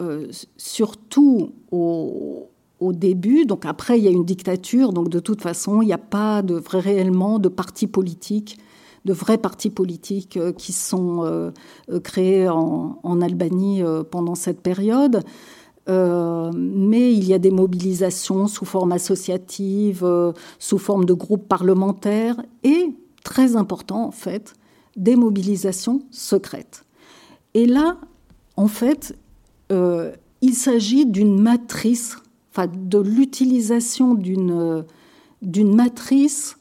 euh, 0.00 0.26
surtout 0.56 1.52
au, 1.70 2.48
début, 2.92 3.46
donc 3.46 3.64
après 3.64 3.98
il 3.98 4.04
y 4.04 4.08
a 4.08 4.10
une 4.10 4.26
dictature, 4.26 4.92
donc 4.92 5.08
de 5.08 5.18
toute 5.18 5.40
façon 5.40 5.80
il 5.80 5.86
n'y 5.86 5.94
a 5.94 5.98
pas 5.98 6.42
de 6.42 6.54
vrai 6.54 6.80
réellement 6.80 7.38
de 7.38 7.48
partis 7.48 7.86
politiques, 7.86 8.58
de 9.06 9.14
vrais 9.14 9.38
partis 9.38 9.70
politiques 9.70 10.38
qui 10.58 10.74
sont 10.74 11.50
créés 12.02 12.46
en 12.46 13.20
Albanie 13.22 13.82
pendant 14.10 14.34
cette 14.34 14.60
période. 14.60 15.22
mais 15.88 17.14
il 17.14 17.24
y 17.24 17.32
a 17.32 17.38
des 17.38 17.50
mobilisations 17.50 18.48
sous 18.48 18.66
forme 18.66 18.92
associative, 18.92 20.06
sous 20.58 20.78
forme 20.78 21.06
de 21.06 21.14
groupes 21.14 21.48
parlementaires 21.48 22.36
et 22.64 22.94
très 23.24 23.56
important 23.56 24.06
en 24.06 24.12
fait, 24.12 24.54
des 24.96 25.16
mobilisations 25.16 26.02
secrètes. 26.12 26.84
Et 27.54 27.66
là, 27.66 27.98
en 28.56 28.68
fait, 28.68 29.16
euh, 29.72 30.12
il 30.40 30.54
s'agit 30.54 31.06
d'une 31.06 31.40
matrice, 31.40 32.16
enfin 32.52 32.68
de 32.72 32.98
l'utilisation 32.98 34.14
d'une 34.14 34.84
d'une 35.42 35.74
matrice 35.74 36.56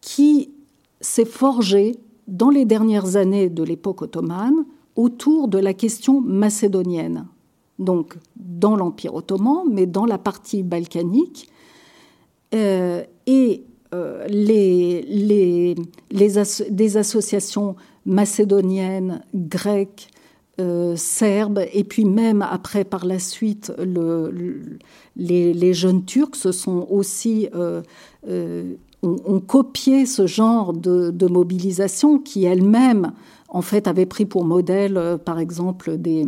qui 0.00 0.50
s'est 1.00 1.24
forgée 1.24 1.96
dans 2.28 2.50
les 2.50 2.64
dernières 2.64 3.16
années 3.16 3.48
de 3.48 3.62
l'époque 3.62 4.02
ottomane 4.02 4.64
autour 4.94 5.48
de 5.48 5.58
la 5.58 5.74
question 5.74 6.20
macédonienne. 6.20 7.26
Donc 7.78 8.16
dans 8.36 8.76
l'Empire 8.76 9.14
ottoman, 9.14 9.64
mais 9.70 9.86
dans 9.86 10.06
la 10.06 10.18
partie 10.18 10.62
balkanique. 10.62 11.50
Euh, 12.54 13.02
et 13.26 13.65
euh, 13.94 14.26
les, 14.28 15.02
les, 15.02 15.76
des 16.70 16.96
associations 16.96 17.76
macédoniennes, 18.04 19.22
grecques, 19.34 20.08
euh, 20.58 20.96
serbes, 20.96 21.62
et 21.72 21.84
puis 21.84 22.04
même 22.04 22.42
après, 22.42 22.84
par 22.84 23.04
la 23.04 23.18
suite, 23.18 23.72
le, 23.78 24.78
les, 25.16 25.74
jeunes 25.74 26.04
Turcs 26.04 26.34
se 26.34 26.50
sont 26.50 26.86
aussi 26.90 27.48
euh, 27.54 27.82
ont, 29.02 29.40
copié 29.40 30.06
ce 30.06 30.26
genre 30.26 30.72
de, 30.72 31.10
de 31.10 31.26
mobilisation 31.26 32.18
qui 32.18 32.44
elles-mêmes, 32.44 33.12
en 33.48 33.62
fait, 33.62 33.86
avaient 33.86 34.06
pris 34.06 34.24
pour 34.24 34.44
modèle, 34.44 35.18
par 35.24 35.38
exemple, 35.38 35.96
des 35.98 36.26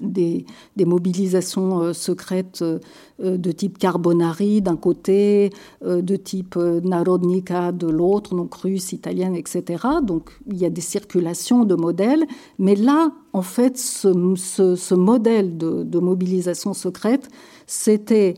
des, 0.00 0.44
mobilisations 0.78 1.80
euh, 1.80 1.92
secrètes 1.92 2.62
euh, 2.62 2.78
de 3.20 3.52
type 3.52 3.78
Carbonari 3.78 4.60
d'un 4.62 4.76
côté, 4.76 5.50
euh, 5.84 6.02
de 6.02 6.16
type 6.16 6.56
Narodnika 6.56 7.72
de 7.72 7.86
l'autre, 7.86 8.34
donc 8.34 8.54
russe, 8.54 8.92
italienne, 8.92 9.34
etc. 9.34 9.84
Donc 10.02 10.30
il 10.50 10.58
y 10.58 10.64
a 10.64 10.70
des 10.70 10.80
circulations 10.80 11.64
de 11.64 11.74
modèles, 11.74 12.24
mais 12.58 12.76
là, 12.76 13.12
en 13.32 13.42
fait, 13.42 13.78
ce, 13.78 14.94
modèle 14.94 15.56
de, 15.56 15.98
mobilisation 15.98 16.72
secrète, 16.74 17.28
c'était 17.66 18.34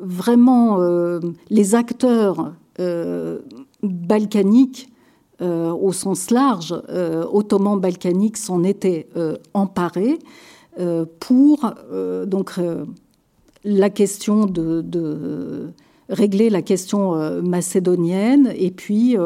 vraiment 0.00 0.78
les 1.50 1.74
acteurs 1.74 2.52
balkaniques 3.82 4.88
euh, 5.42 5.72
au 5.72 5.92
sens 5.92 6.30
large, 6.30 6.72
euh, 6.90 7.24
ottoman 7.28 7.80
balkanique 7.80 8.36
s'en 8.36 8.62
était 8.62 9.08
euh, 9.16 9.36
emparé 9.52 10.18
pour 11.20 11.72
donc 12.26 12.58
la 13.62 13.90
question 13.90 14.44
de, 14.46 15.72
régler 16.08 16.50
la 16.50 16.62
question 16.62 17.12
macédonienne 17.42 18.52
et 18.56 18.72
puis 18.72 19.16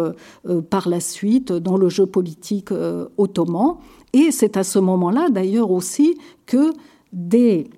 par 0.68 0.90
la 0.90 1.00
suite 1.00 1.50
dans 1.50 1.78
le 1.78 1.88
jeu 1.88 2.04
politique 2.04 2.68
ottoman. 3.16 3.76
Et 4.12 4.30
c'est 4.30 4.58
à 4.58 4.62
ce 4.62 4.78
moment-là 4.78 5.30
d'ailleurs 5.30 5.70
aussi 5.70 6.18
que 6.44 6.74
des, 7.14 7.70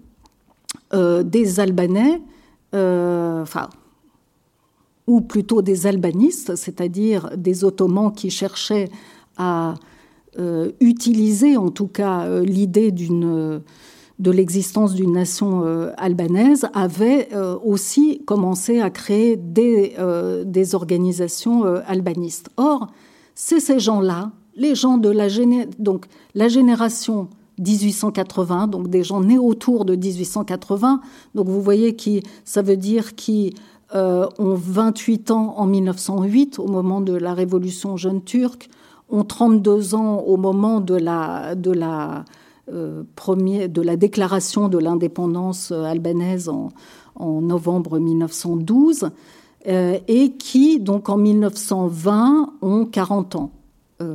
des 0.92 1.60
Albanais, 1.60 2.20
ou 5.10 5.20
plutôt 5.20 5.60
des 5.60 5.88
albanistes, 5.88 6.54
c'est-à-dire 6.54 7.30
des 7.36 7.64
Ottomans 7.64 8.12
qui 8.12 8.30
cherchaient 8.30 8.88
à 9.36 9.74
euh, 10.38 10.70
utiliser 10.78 11.56
en 11.56 11.70
tout 11.70 11.88
cas 11.88 12.26
euh, 12.26 12.44
l'idée 12.44 12.92
d'une 12.92 13.60
de 14.20 14.30
l'existence 14.30 14.94
d'une 14.94 15.12
nation 15.12 15.64
euh, 15.64 15.90
albanaise, 15.96 16.68
avaient 16.74 17.30
aussi 17.64 18.22
commencé 18.26 18.80
à 18.80 18.90
créer 18.90 19.36
des, 19.36 19.96
des 20.44 20.74
organisations 20.74 21.64
albanistes. 21.86 22.50
Or, 22.58 22.88
c'est 23.34 23.60
ces 23.60 23.80
gens-là, 23.80 24.30
les 24.56 24.74
gens 24.74 24.98
de 24.98 25.08
la, 25.08 25.28
donc, 25.78 26.04
la 26.34 26.48
génération 26.48 27.28
1880, 27.60 28.66
donc 28.68 28.88
des 28.88 29.02
gens 29.02 29.20
nés 29.22 29.38
autour 29.38 29.86
de 29.86 29.96
1880. 29.96 31.00
Donc 31.34 31.48
vous 31.48 31.62
voyez 31.62 31.96
qui 31.96 32.22
ça 32.44 32.62
veut 32.62 32.76
dire 32.76 33.14
qui 33.14 33.54
euh, 33.94 34.28
ont 34.38 34.54
28 34.54 35.30
ans 35.32 35.54
en 35.56 35.66
1908, 35.66 36.58
au 36.58 36.68
moment 36.68 37.00
de 37.00 37.12
la 37.12 37.34
révolution 37.34 37.96
jeune 37.96 38.22
turque, 38.22 38.68
ont 39.08 39.24
32 39.24 39.96
ans 39.96 40.18
au 40.18 40.36
moment 40.36 40.80
de 40.80 40.94
la, 40.94 41.56
de 41.56 41.72
la, 41.72 42.24
euh, 42.72 43.02
de 43.26 43.82
la 43.82 43.96
déclaration 43.96 44.68
de 44.68 44.78
l'indépendance 44.78 45.72
albanaise 45.72 46.48
en, 46.48 46.68
en, 47.16 47.40
novembre 47.40 47.98
1912, 47.98 49.10
euh, 49.66 49.98
et 50.06 50.32
qui, 50.32 50.78
donc 50.78 51.08
en 51.08 51.16
1920, 51.16 52.54
ont 52.62 52.86
40 52.86 53.36
ans. 53.36 53.50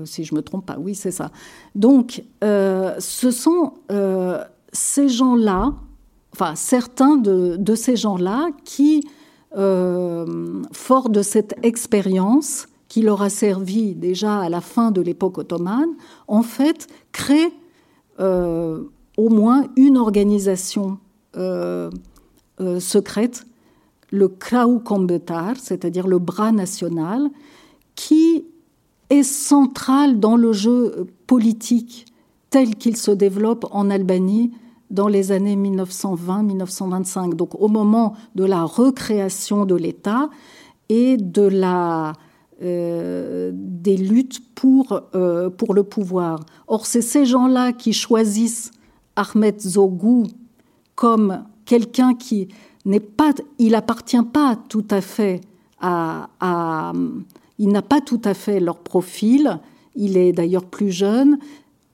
si 0.05 0.23
je 0.23 0.33
me 0.33 0.41
trompe 0.41 0.65
pas, 0.65 0.77
oui, 0.79 0.95
c'est 0.95 1.11
ça. 1.11 1.31
Donc, 1.75 2.23
ce 2.41 3.31
sont 3.31 3.73
ces 4.71 5.09
gens-là, 5.09 5.73
enfin 6.33 6.55
certains 6.55 7.15
de, 7.17 7.75
ces 7.75 7.95
gens-là 7.95 8.49
qui, 8.63 9.03
euh, 9.55 10.63
forts 10.71 11.09
de 11.09 11.21
cette 11.21 11.55
expérience 11.63 12.67
qui 12.87 13.01
leur 13.01 13.21
a 13.21 13.29
servi 13.29 13.95
déjà 13.95 14.39
à 14.39 14.49
la 14.49 14.61
fin 14.61 14.91
de 14.91 15.01
l'époque 15.01 15.37
ottomane, 15.37 15.89
en 16.27 16.43
fait, 16.43 16.87
créent 17.11 17.53
euh, 18.19 18.83
au 19.17 19.29
moins 19.29 19.65
une 19.75 19.97
organisation 19.97 20.97
euh, 21.37 21.89
secrète, 22.79 23.45
le 24.11 24.27
Krau 24.27 24.79
Kombetar, 24.79 25.55
c'est-à-dire 25.57 26.07
le 26.07 26.19
bras 26.19 26.51
national, 26.51 27.29
qui 27.95 28.45
est 29.09 29.23
central 29.23 30.19
dans 30.19 30.35
le 30.35 30.53
jeu 30.53 31.07
politique 31.27 32.05
tel 32.49 32.75
qu'il 32.75 32.95
se 32.95 33.11
développe 33.11 33.65
en 33.71 33.89
Albanie 33.89 34.51
dans 34.95 35.07
les 35.07 35.31
années 35.31 35.55
1920-1925, 35.57 37.35
donc 37.35 37.53
au 37.61 37.67
moment 37.67 38.15
de 38.33 38.45
la 38.45 38.63
recréation 38.63 39.65
de 39.65 39.75
l'État 39.75 40.29
et 40.89 41.17
de 41.17 41.41
la, 41.41 42.13
euh, 42.63 43.51
des 43.53 43.97
luttes 43.97 44.39
pour, 44.55 45.01
euh, 45.13 45.49
pour 45.49 45.73
le 45.73 45.83
pouvoir. 45.83 46.39
Or, 46.67 46.85
c'est 46.85 47.01
ces 47.01 47.25
gens-là 47.25 47.73
qui 47.73 47.93
choisissent 47.93 48.71
Ahmed 49.15 49.59
Zogou 49.59 50.23
comme 50.95 51.43
quelqu'un 51.65 52.15
qui 52.15 52.47
n'est 52.85 52.99
pas, 53.01 53.33
il 53.59 53.75
appartient 53.75 54.23
pas 54.31 54.57
tout 54.69 54.87
à 54.89 55.01
fait 55.01 55.41
à, 55.81 56.29
à 56.39 56.93
il 57.57 57.69
n'a 57.69 57.81
pas 57.81 58.01
tout 58.01 58.21
à 58.23 58.33
fait 58.33 58.59
leur 58.59 58.77
profil. 58.79 59.59
Il 59.95 60.17
est 60.17 60.33
d'ailleurs 60.33 60.65
plus 60.65 60.91
jeune, 60.91 61.37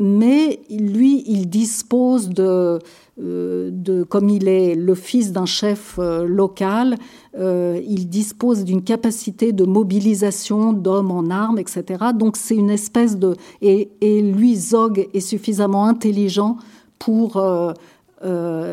mais 0.01 0.59
lui, 0.71 1.23
il 1.27 1.47
dispose 1.47 2.29
de, 2.29 2.79
euh, 3.21 3.69
de 3.71 4.01
comme 4.01 4.29
il 4.29 4.47
est 4.47 4.73
le 4.73 4.95
fils 4.95 5.31
d'un 5.31 5.45
chef 5.45 5.99
euh, 5.99 6.25
local, 6.25 6.97
euh, 7.37 7.79
il 7.87 8.09
dispose 8.09 8.63
d'une 8.63 8.81
capacité 8.81 9.51
de 9.51 9.63
mobilisation 9.63 10.73
d'hommes 10.73 11.11
en 11.11 11.29
armes, 11.29 11.59
etc. 11.59 12.05
Donc 12.15 12.35
c'est 12.35 12.55
une 12.55 12.71
espèce 12.71 13.19
de... 13.19 13.35
Et, 13.61 13.91
lui, 14.01 14.55
Zog, 14.55 15.07
est 15.13 15.19
suffisamment 15.19 15.85
intelligent 15.85 16.57
pour 16.97 17.39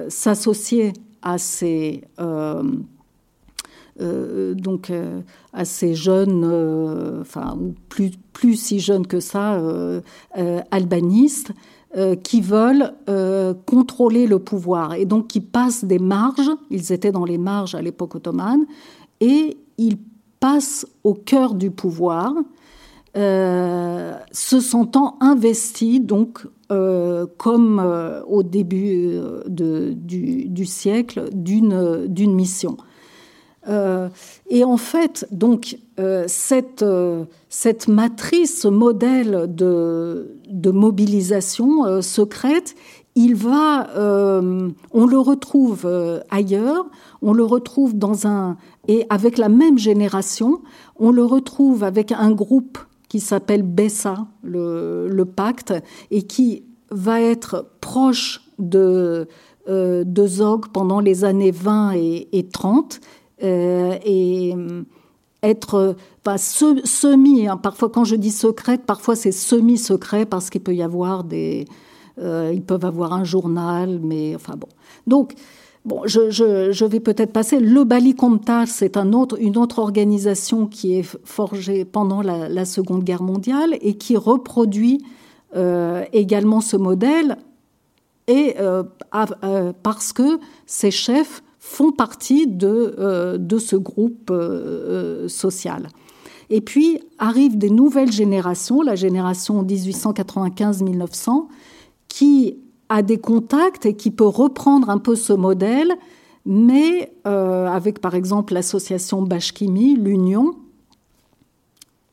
s'associer 0.09 0.95
à 1.21 1.37
ces... 1.37 2.05
Euh, 4.01 4.55
donc 4.55 4.91
euh, 4.91 5.21
assez 5.53 5.95
jeunes, 5.95 6.45
euh, 6.45 7.25
plus, 7.89 8.13
plus 8.33 8.55
si 8.55 8.79
jeunes 8.79 9.07
que 9.07 9.21
ça, 9.21 9.61
albanistes, 10.71 11.53
qui 12.23 12.43
veulent 12.43 12.93
contrôler 13.67 14.27
le 14.27 14.39
pouvoir 14.39 14.95
et 14.95 15.07
donc 15.07 15.29
qui 15.29 15.41
passent 15.41 15.85
des 15.85 15.99
marges, 15.99 16.51
ils 16.71 16.93
étaient 16.93 17.13
dans 17.13 17.25
les 17.25 17.39
marges 17.39 17.75
à 17.75 17.83
l'époque 17.83 18.15
ottomane, 18.15 18.67
et 19.21 19.57
ils 19.79 19.97
passent 20.39 20.87
au 21.03 21.15
cœur 21.15 21.55
du 21.55 21.71
pouvoir, 21.71 22.35
se 23.15 24.61
sentant 24.61 25.17
investis 25.21 26.01
donc 26.01 26.47
comme 26.69 28.23
au 28.29 28.43
début 28.43 29.19
du, 29.49 30.45
du, 30.47 30.67
siècle 30.67 31.31
d'une 31.33 32.35
mission. 32.35 32.77
Euh, 33.67 34.09
et 34.49 34.65
en 34.65 34.77
fait, 34.77 35.27
donc, 35.31 35.79
euh, 35.99 36.25
cette, 36.29 36.83
euh, 36.83 37.25
cette 37.49 37.89
matrice, 37.89 38.63
ce 38.63 38.69
modèle 38.69 39.47
de, 39.49 40.37
mobilisation 40.71 42.03
secrète, 42.03 42.75
il 43.15 43.35
va, 43.35 43.89
on 43.97 45.07
le 45.07 45.19
retrouve 45.19 45.91
ailleurs, 46.31 46.87
on 47.21 47.33
le 47.33 47.43
retrouve 47.43 47.99
dans 47.99 48.29
un, 48.29 48.57
et 48.87 49.07
avec 49.11 49.39
la 49.39 49.49
même 49.49 49.77
génération, 49.77 50.61
on 50.97 51.11
le 51.11 51.25
retrouve 51.25 51.83
avec 51.83 52.13
un 52.13 52.31
groupe 52.31 52.79
qui 53.09 53.19
s'appelle 53.19 53.63
Bessa, 53.63 54.29
le, 54.45 55.25
pacte, 55.25 55.75
et 56.13 56.23
qui 56.23 56.63
va 56.91 57.21
être 57.21 57.67
proche 57.81 58.43
de, 58.61 59.27
de 59.67 60.27
Zog 60.27 60.69
pendant 60.69 61.01
les 61.01 61.25
années 61.25 61.51
20 61.51 61.95
et, 61.97 62.29
et 62.33 62.47
30 62.47 63.01
euh, 63.43 63.97
et 64.05 64.55
euh, 64.57 64.83
être 65.43 65.97
semi, 66.85 67.47
hein, 67.47 67.57
parfois 67.57 67.89
quand 67.89 68.05
je 68.05 68.17
dis 68.17 68.33
secrète, 68.33 68.83
parfois 68.85 69.15
c'est 69.15 69.33
semi-secret 69.33 70.27
parce 70.27 70.51
qu'il 70.51 70.61
peut 70.61 70.75
y 70.75 70.83
avoir 70.83 71.25
des... 71.25 71.67
Euh, 72.19 72.51
ils 72.53 72.63
peuvent 72.63 72.85
avoir 72.85 73.13
un 73.13 73.23
journal, 73.23 74.01
mais 74.03 74.35
enfin 74.35 74.57
bon. 74.57 74.67
Donc, 75.07 75.35
bon, 75.85 76.03
je, 76.05 76.31
je, 76.31 76.85
vais 76.85 76.99
peut-être 76.99 77.33
passer. 77.33 77.61
Le 77.61 77.85
Bali 77.85 78.17
c'est 78.67 78.97
une 78.97 79.57
autre 79.57 79.79
organisation 79.79 80.67
qui 80.67 80.95
est 80.99 81.17
forgée 81.25 81.85
pendant 81.85 82.21
la, 82.21 82.65
Seconde 82.65 83.05
Guerre 83.05 83.23
mondiale 83.23 83.77
et 83.81 83.95
qui 83.95 84.17
reproduit 84.17 85.01
également 86.13 86.61
ce 86.61 86.77
modèle 86.77 87.37
et 88.27 88.57
parce 89.85 90.13
que 90.13 90.41
ses 90.67 90.91
chefs 90.91 91.43
font 91.69 91.93
partie 91.93 92.47
de, 92.47 92.97
euh, 92.99 93.37
de 93.37 93.59
ce 93.59 93.77
groupe 93.77 94.31
euh, 94.31 95.25
euh, 95.25 95.29
social. 95.29 95.89
Et 96.49 96.63
puis 96.63 96.99
arrivent 97.19 97.59
des 97.59 97.69
nouvelles 97.69 98.11
générations, 98.11 98.81
la 98.81 98.95
génération 98.95 99.63
1895-1900, 99.63 101.47
qui 102.09 102.57
a 102.89 103.03
des 103.03 103.19
contacts 103.19 103.85
et 103.85 103.95
qui 103.95 104.11
peut 104.11 104.27
reprendre 104.27 104.89
un 104.89 104.97
peu 104.97 105.15
ce 105.15 105.35
modèle, 105.35 105.93
mais 106.47 107.13
avec 107.25 108.01
par 108.01 108.15
exemple 108.15 108.55
l'association 108.55 109.21
Bashkimi, 109.21 109.95
l'Union. 109.95 110.55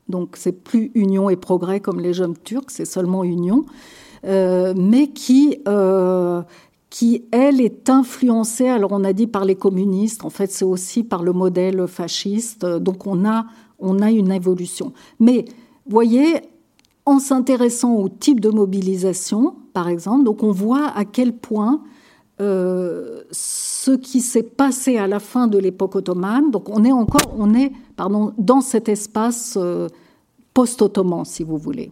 Donc 0.10 0.36
c'est 0.36 0.52
plus 0.52 0.92
Union 0.96 1.30
et 1.30 1.38
Progrès 1.38 1.80
comme 1.80 2.02
les 2.02 2.14
jeunes 2.14 2.36
turcs, 2.38 2.72
c'est 2.72 2.84
seulement 2.84 3.24
Union, 3.24 3.64
mais 4.26 5.08
qui 5.14 5.60
qui, 6.96 7.26
elle, 7.32 7.60
est 7.60 7.90
influencée, 7.90 8.70
alors 8.70 8.94
on 8.94 9.04
a 9.04 9.12
dit 9.12 9.28
par 9.28 9.44
les 9.44 9.56
communistes, 9.56 10.24
en 10.24 10.30
fait 10.30 10.50
c'est 10.50 10.64
aussi 10.64 11.04
par 11.04 11.24
le 11.24 11.34
modèle 11.34 11.88
fasciste, 11.88 12.66
donc 12.66 13.06
on 13.06 13.26
a, 13.26 13.48
on 13.80 14.00
a 14.00 14.12
une 14.12 14.32
évolution. 14.32 14.94
Mais 15.20 15.44
voyez, 15.86 16.40
en 17.06 17.20
s'intéressant 17.20 17.96
au 17.96 18.08
type 18.08 18.40
de 18.40 18.50
mobilisation, 18.50 19.58
par 19.74 19.90
exemple, 19.90 20.24
donc 20.24 20.42
on 20.42 20.54
voit 20.54 20.86
à 20.86 21.04
quel 21.04 21.34
point 21.34 21.84
euh, 22.40 23.24
ce 23.30 23.92
qui 23.92 24.22
s'est 24.22 24.44
passé 24.44 24.96
à 24.96 25.06
la 25.06 25.20
fin 25.20 25.48
de 25.48 25.58
l'époque 25.58 25.98
ottomane, 25.98 26.50
donc 26.50 26.70
on 26.70 26.86
est 26.86 26.94
encore, 26.94 27.36
on 27.38 27.54
est, 27.56 27.74
pardon, 27.98 28.32
dans 28.38 28.62
cet 28.62 28.88
espace 28.88 29.58
euh, 29.58 29.90
post-ottoman, 30.54 31.26
si 31.26 31.44
vous 31.44 31.58
voulez. 31.58 31.92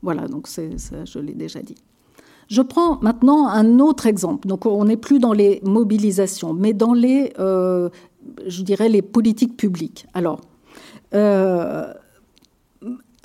Voilà, 0.00 0.26
donc 0.28 0.46
ça, 0.46 0.62
je 1.04 1.18
l'ai 1.18 1.34
déjà 1.34 1.60
dit. 1.60 1.76
Je 2.50 2.62
prends 2.62 2.98
maintenant 3.00 3.46
un 3.46 3.78
autre 3.78 4.06
exemple. 4.06 4.48
Donc, 4.48 4.66
on 4.66 4.84
n'est 4.84 4.96
plus 4.96 5.20
dans 5.20 5.32
les 5.32 5.60
mobilisations, 5.62 6.52
mais 6.52 6.72
dans 6.72 6.92
les, 6.92 7.32
euh, 7.38 7.88
je 8.44 8.62
dirais, 8.62 8.88
les 8.88 9.02
politiques 9.02 9.56
publiques. 9.56 10.06
Alors, 10.14 10.40
euh, 11.14 11.94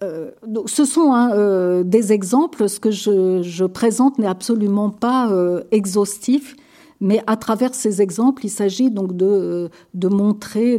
euh, 0.03 0.29
ce 0.67 0.85
sont 0.85 1.11
hein, 1.11 1.81
des 1.83 2.13
exemples. 2.13 2.69
Ce 2.69 2.79
que 2.79 2.91
je, 2.91 3.65
présente 3.65 4.19
n'est 4.19 4.27
absolument 4.27 4.91
pas 4.91 5.31
exhaustif, 5.71 6.55
mais 7.01 7.23
à 7.25 7.35
travers 7.35 7.73
ces 7.73 8.03
exemples, 8.03 8.45
il 8.45 8.49
s'agit 8.49 8.91
donc 8.91 9.17
de, 9.17 9.71
montrer 10.03 10.77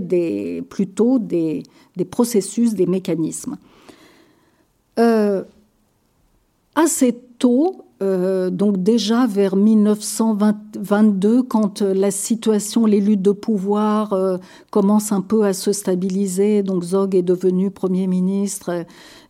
plutôt 0.68 1.18
des, 1.18 1.64
des 1.96 2.04
processus, 2.04 2.74
des 2.74 2.86
mécanismes. 2.86 3.56
assez 6.76 7.12
tôt, 7.40 7.85
euh, 8.02 8.50
donc 8.50 8.82
déjà 8.82 9.26
vers 9.26 9.56
1922, 9.56 11.42
quand 11.42 11.80
euh, 11.80 11.94
la 11.94 12.10
situation, 12.10 12.84
les 12.84 13.00
luttes 13.00 13.22
de 13.22 13.32
pouvoir 13.32 14.12
euh, 14.12 14.36
commencent 14.70 15.12
un 15.12 15.22
peu 15.22 15.44
à 15.44 15.54
se 15.54 15.72
stabiliser, 15.72 16.62
donc 16.62 16.82
Zog 16.82 17.14
est 17.14 17.22
devenu 17.22 17.70
Premier 17.70 18.06
ministre, 18.06 18.84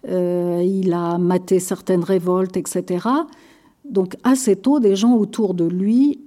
il 0.09 0.93
a 0.93 1.19
maté 1.19 1.59
certaines 1.59 2.05
révoltes, 2.05 2.57
etc. 2.57 3.09
Donc 3.89 4.17
assez 4.23 4.55
tôt, 4.55 4.79
des 4.79 4.95
gens 4.95 5.15
autour 5.15 5.55
de 5.55 5.65
lui 5.65 6.21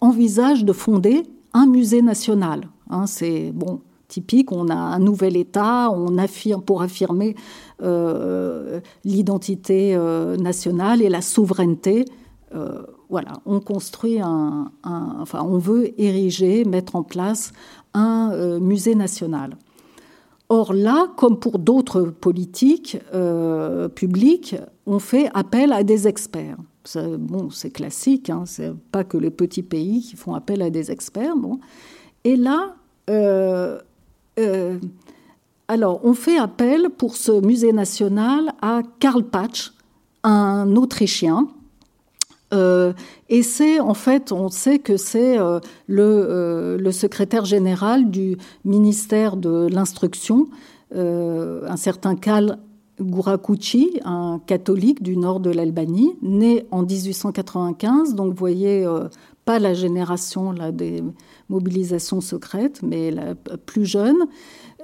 envisagent 0.00 0.66
de 0.66 0.74
fonder 0.74 1.22
un 1.54 1.66
musée 1.66 2.02
national. 2.02 2.68
Hein, 2.90 3.06
c'est 3.06 3.50
bon, 3.52 3.80
typique. 4.12 4.52
On 4.52 4.68
a 4.68 4.74
un 4.74 4.98
nouvel 4.98 5.36
État, 5.36 5.90
on 5.90 6.18
affirme 6.18 6.62
pour 6.62 6.82
affirmer 6.82 7.34
euh, 7.82 8.80
l'identité 9.04 9.94
euh, 9.96 10.36
nationale 10.36 11.00
et 11.02 11.08
la 11.08 11.22
souveraineté. 11.22 12.04
Euh, 12.54 12.82
voilà, 13.08 13.32
on 13.46 13.60
construit 13.60 14.20
un, 14.20 14.70
enfin, 14.84 15.42
on 15.42 15.58
veut 15.58 15.98
ériger, 16.00 16.64
mettre 16.64 16.96
en 16.96 17.02
place 17.02 17.52
un 17.94 18.58
musée 18.58 18.94
national. 18.94 19.56
Or 20.48 20.72
là, 20.72 21.08
comme 21.16 21.38
pour 21.38 21.58
d'autres 21.58 22.02
politiques 22.02 22.98
publiques, 23.94 24.56
on 24.86 24.98
fait 24.98 25.28
appel 25.34 25.72
à 25.72 25.82
des 25.84 26.08
experts. 26.08 26.56
bon, 26.96 27.50
c'est 27.50 27.70
classique, 27.70 28.30
hein, 28.30 28.44
c'est 28.46 28.72
pas 28.92 29.04
que 29.04 29.18
les 29.18 29.30
petits 29.30 29.62
pays 29.62 30.00
qui 30.00 30.16
font 30.16 30.34
appel 30.34 30.62
à 30.62 30.70
des 30.70 30.90
experts. 30.90 31.36
Bon. 31.36 31.58
Et 32.24 32.36
là, 32.36 32.76
euh, 34.38 34.78
alors, 35.68 36.00
on 36.04 36.14
fait 36.14 36.38
appel 36.38 36.90
pour 36.90 37.16
ce 37.16 37.44
musée 37.44 37.72
national 37.72 38.52
à 38.60 38.82
Karl 39.00 39.24
Patch, 39.24 39.72
un 40.22 40.76
Autrichien. 40.76 41.48
Euh, 42.52 42.92
et 43.30 43.42
c'est, 43.42 43.80
en 43.80 43.94
fait, 43.94 44.32
on 44.32 44.48
sait 44.50 44.78
que 44.78 44.96
c'est 44.96 45.38
le, 45.86 46.76
le, 46.78 46.92
secrétaire 46.92 47.46
général 47.46 48.10
du 48.10 48.36
ministère 48.64 49.36
de 49.36 49.68
l'Instruction, 49.70 50.48
un 50.94 51.76
certain 51.76 52.14
Karl 52.16 52.58
Gourakuchi, 53.00 54.00
un 54.04 54.40
catholique 54.46 55.02
du 55.02 55.16
nord 55.16 55.40
de 55.40 55.50
l'Albanie, 55.50 56.16
né 56.22 56.66
en 56.70 56.82
1895. 56.82 58.14
Donc, 58.14 58.30
vous 58.30 58.38
voyez, 58.38 58.84
euh, 58.84 59.08
pas 59.44 59.58
la 59.58 59.74
génération 59.74 60.54
des 60.72 61.02
mobilisations 61.48 62.20
secrètes, 62.20 62.80
mais 62.82 63.10
la 63.10 63.34
plus 63.34 63.84
jeune, 63.84 64.26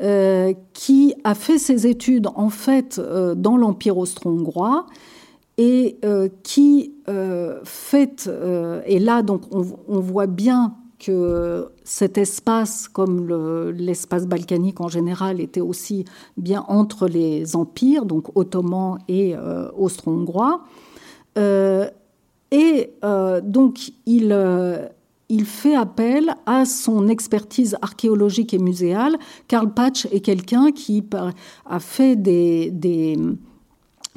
euh, 0.02 0.52
qui 0.72 1.14
a 1.24 1.34
fait 1.34 1.58
ses 1.58 1.86
études 1.86 2.28
en 2.34 2.50
fait 2.50 2.98
euh, 2.98 3.34
dans 3.34 3.56
l'Empire 3.56 3.98
austro-hongrois 3.98 4.86
et 5.56 5.98
qui 6.44 6.94
fait, 7.64 8.30
et 8.86 8.98
là 9.00 9.22
donc 9.22 9.42
on, 9.50 9.98
voit 9.98 10.28
bien 10.28 10.76
que 10.98 11.68
cet 11.84 12.18
espace, 12.18 12.88
comme 12.88 13.28
l'espace 13.72 14.26
balkanique 14.26 14.80
en 14.80 14.88
général, 14.88 15.40
était 15.40 15.60
aussi 15.60 16.04
bien 16.36 16.64
entre 16.68 17.06
les 17.06 17.56
empires, 17.56 18.04
donc 18.04 18.36
ottomans 18.36 18.98
et 19.08 19.36
euh, 19.36 19.70
austro-hongrois. 19.76 20.64
Euh, 21.36 21.88
et 22.50 22.90
euh, 23.04 23.40
donc, 23.40 23.92
il, 24.06 24.36
il 25.28 25.44
fait 25.44 25.74
appel 25.74 26.34
à 26.46 26.64
son 26.64 27.08
expertise 27.08 27.76
archéologique 27.82 28.54
et 28.54 28.58
muséale. 28.58 29.16
Karl 29.48 29.72
Patch 29.72 30.06
est 30.06 30.20
quelqu'un 30.20 30.72
qui 30.72 31.04
a 31.66 31.80
fait 31.80 32.16
des 32.16 33.16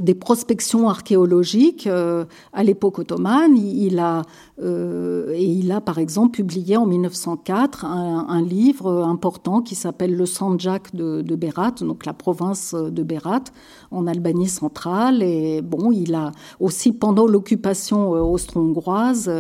des 0.02 0.16
prospections 0.16 0.90
archéologiques 0.90 1.88
euh, 1.88 2.26
à 2.54 2.64
l'époque 2.64 3.00
ottomane. 3.00 3.56
Il 3.58 4.00
a, 4.00 4.24
euh, 4.62 5.32
et 5.34 5.46
il 5.46 5.72
a 5.72 5.80
par 5.80 6.00
exemple 6.00 6.32
publié 6.32 6.76
en 6.78 6.86
1904 6.86 7.86
un, 7.86 8.42
livre 8.42 9.04
important 9.04 9.62
qui 9.62 9.76
s'appelle 9.76 10.16
Le 10.16 10.26
Sanjak 10.26 10.96
de, 10.96 11.22
de, 11.22 11.36
Berat, 11.36 11.76
donc 11.82 12.06
la 12.06 12.14
province 12.14 12.74
de 12.74 13.04
Berat 13.04 13.44
en 13.92 14.08
Albanie 14.08 14.50
centrale. 14.50 15.22
Et 15.22 15.62
bon, 15.62 15.92
il 15.92 16.16
a 16.16 16.32
aussi 16.60 16.92
pendant 16.92 17.28
l'occupation 17.28 18.16
euh, 18.16 18.20
austro-hongroise, 18.20 19.32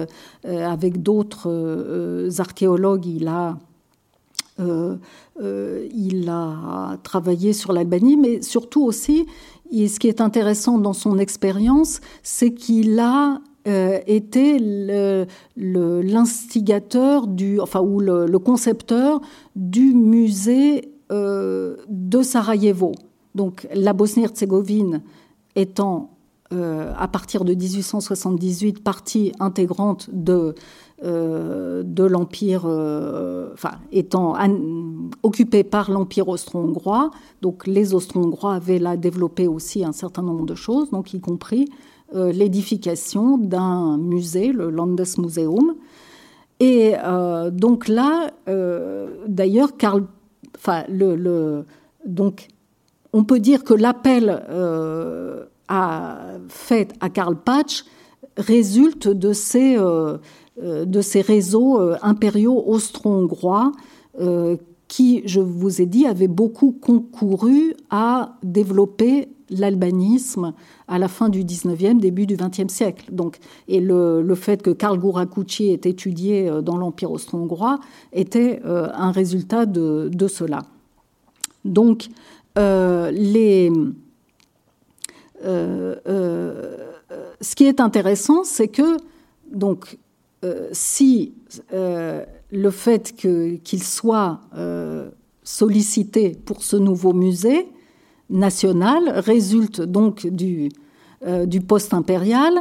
avec 0.43 1.01
d'autres 1.01 2.29
archéologues, 2.39 3.05
il 3.05 3.27
a 3.27 3.57
il 5.39 6.29
a 6.29 6.97
travaillé 7.03 7.53
sur 7.53 7.73
l'Albanie, 7.73 8.17
mais 8.17 8.41
surtout 8.41 8.83
aussi, 8.83 9.25
et 9.71 9.87
ce 9.87 9.99
qui 9.99 10.07
est 10.07 10.21
intéressant 10.21 10.77
dans 10.77 10.93
son 10.93 11.17
expérience, 11.17 12.01
c'est 12.23 12.53
qu'il 12.53 12.99
a 12.99 13.41
euh, 13.67 13.99
été 14.07 14.57
l'instigateur 15.55 17.27
du, 17.27 17.59
enfin, 17.59 17.79
ou 17.81 17.99
le, 17.99 18.39
concepteur 18.39 19.21
du 19.55 19.93
musée 19.93 20.91
euh, 21.11 21.77
de 21.87 22.21
Sarajevo. 22.21 22.93
Donc, 23.35 23.67
la 23.73 23.93
Bosnie-Herzégovine 23.93 25.03
étant 25.55 26.09
euh, 26.53 26.91
à 26.97 27.07
partir 27.07 27.45
de 27.45 27.53
1878 27.53 28.83
partie 28.83 29.31
intégrante 29.39 30.09
de 30.11 30.53
euh, 31.03 31.81
de 31.83 32.03
l'Empire, 32.03 32.63
euh, 32.65 33.49
enfin, 33.53 33.71
étant 33.91 34.35
occupé 35.23 35.63
par 35.63 35.89
l'Empire 35.89 36.27
austro-hongrois. 36.27 37.09
Donc 37.41 37.65
les 37.67 37.93
Austro-hongrois 37.93 38.55
avaient 38.55 38.79
là 38.79 38.97
développé 38.97 39.47
aussi 39.47 39.83
un 39.83 39.93
certain 39.93 40.21
nombre 40.21 40.45
de 40.45 40.55
choses, 40.55 40.91
donc 40.91 41.13
y 41.13 41.19
compris 41.19 41.69
l'édification 42.13 43.37
d'un 43.37 43.97
musée, 43.97 44.51
le 44.51 44.69
Landesmuseum. 44.69 45.75
Et 46.59 46.93
donc 47.53 47.87
là, 47.87 48.31
d'ailleurs, 49.27 49.77
Karl, 49.77 50.03
enfin, 50.57 50.83
le, 50.89 51.63
donc, 52.05 52.49
on 53.13 53.23
peut 53.23 53.39
dire 53.39 53.63
que 53.63 53.73
l'appel 53.73 54.43
à, 55.71 56.19
fait 56.49 56.93
à 56.99 57.09
Karl 57.09 57.35
Patch 57.35 57.85
résulte 58.37 59.07
de 59.07 59.33
ces 59.33 59.77
euh, 60.61 60.83
de 60.83 61.01
ces 61.01 61.21
réseaux 61.21 61.79
euh, 61.79 61.95
impériaux 62.01 62.61
austro-hongrois 62.67 63.71
euh, 64.19 64.57
qui, 64.89 65.23
je 65.25 65.39
vous 65.39 65.81
ai 65.81 65.85
dit, 65.85 66.05
avaient 66.05 66.27
beaucoup 66.27 66.73
concouru 66.73 67.73
à 67.89 68.35
développer 68.43 69.29
l'albanisme 69.49 70.53
à 70.89 70.99
la 70.99 71.07
fin 71.07 71.29
du 71.29 71.45
19e, 71.45 71.99
début 71.99 72.27
du 72.27 72.35
20e 72.35 72.67
siècle. 72.67 73.05
Donc, 73.13 73.39
et 73.69 73.79
le, 73.79 74.35
fait 74.35 74.61
que 74.61 74.71
Karl 74.71 74.99
Gourakuchi 74.99 75.69
ait 75.69 75.89
étudié 75.89 76.51
dans 76.61 76.75
l'Empire 76.75 77.11
austro-hongrois 77.11 77.79
était 78.11 78.61
un 78.63 79.11
résultat 79.11 79.65
de, 79.65 80.27
cela. 80.27 80.63
Donc, 81.63 82.07
les, 82.57 83.71
ce 85.43 86.75
qui 87.55 87.65
est 87.65 87.79
intéressant, 87.79 88.43
c'est 88.43 88.67
que 88.67 88.97
donc, 89.51 89.97
euh, 90.43 90.69
si 90.71 91.33
euh, 91.73 92.25
le 92.51 92.71
fait 92.71 93.13
qu'il 93.13 93.83
soit 93.83 94.39
euh, 94.57 95.09
sollicité 95.43 96.31
pour 96.45 96.63
ce 96.63 96.77
nouveau 96.77 97.13
musée 97.13 97.67
national 98.29 99.09
résulte 99.19 99.81
donc 99.81 100.25
du, 100.25 100.69
du 101.45 101.61
post-impérial, 101.61 102.53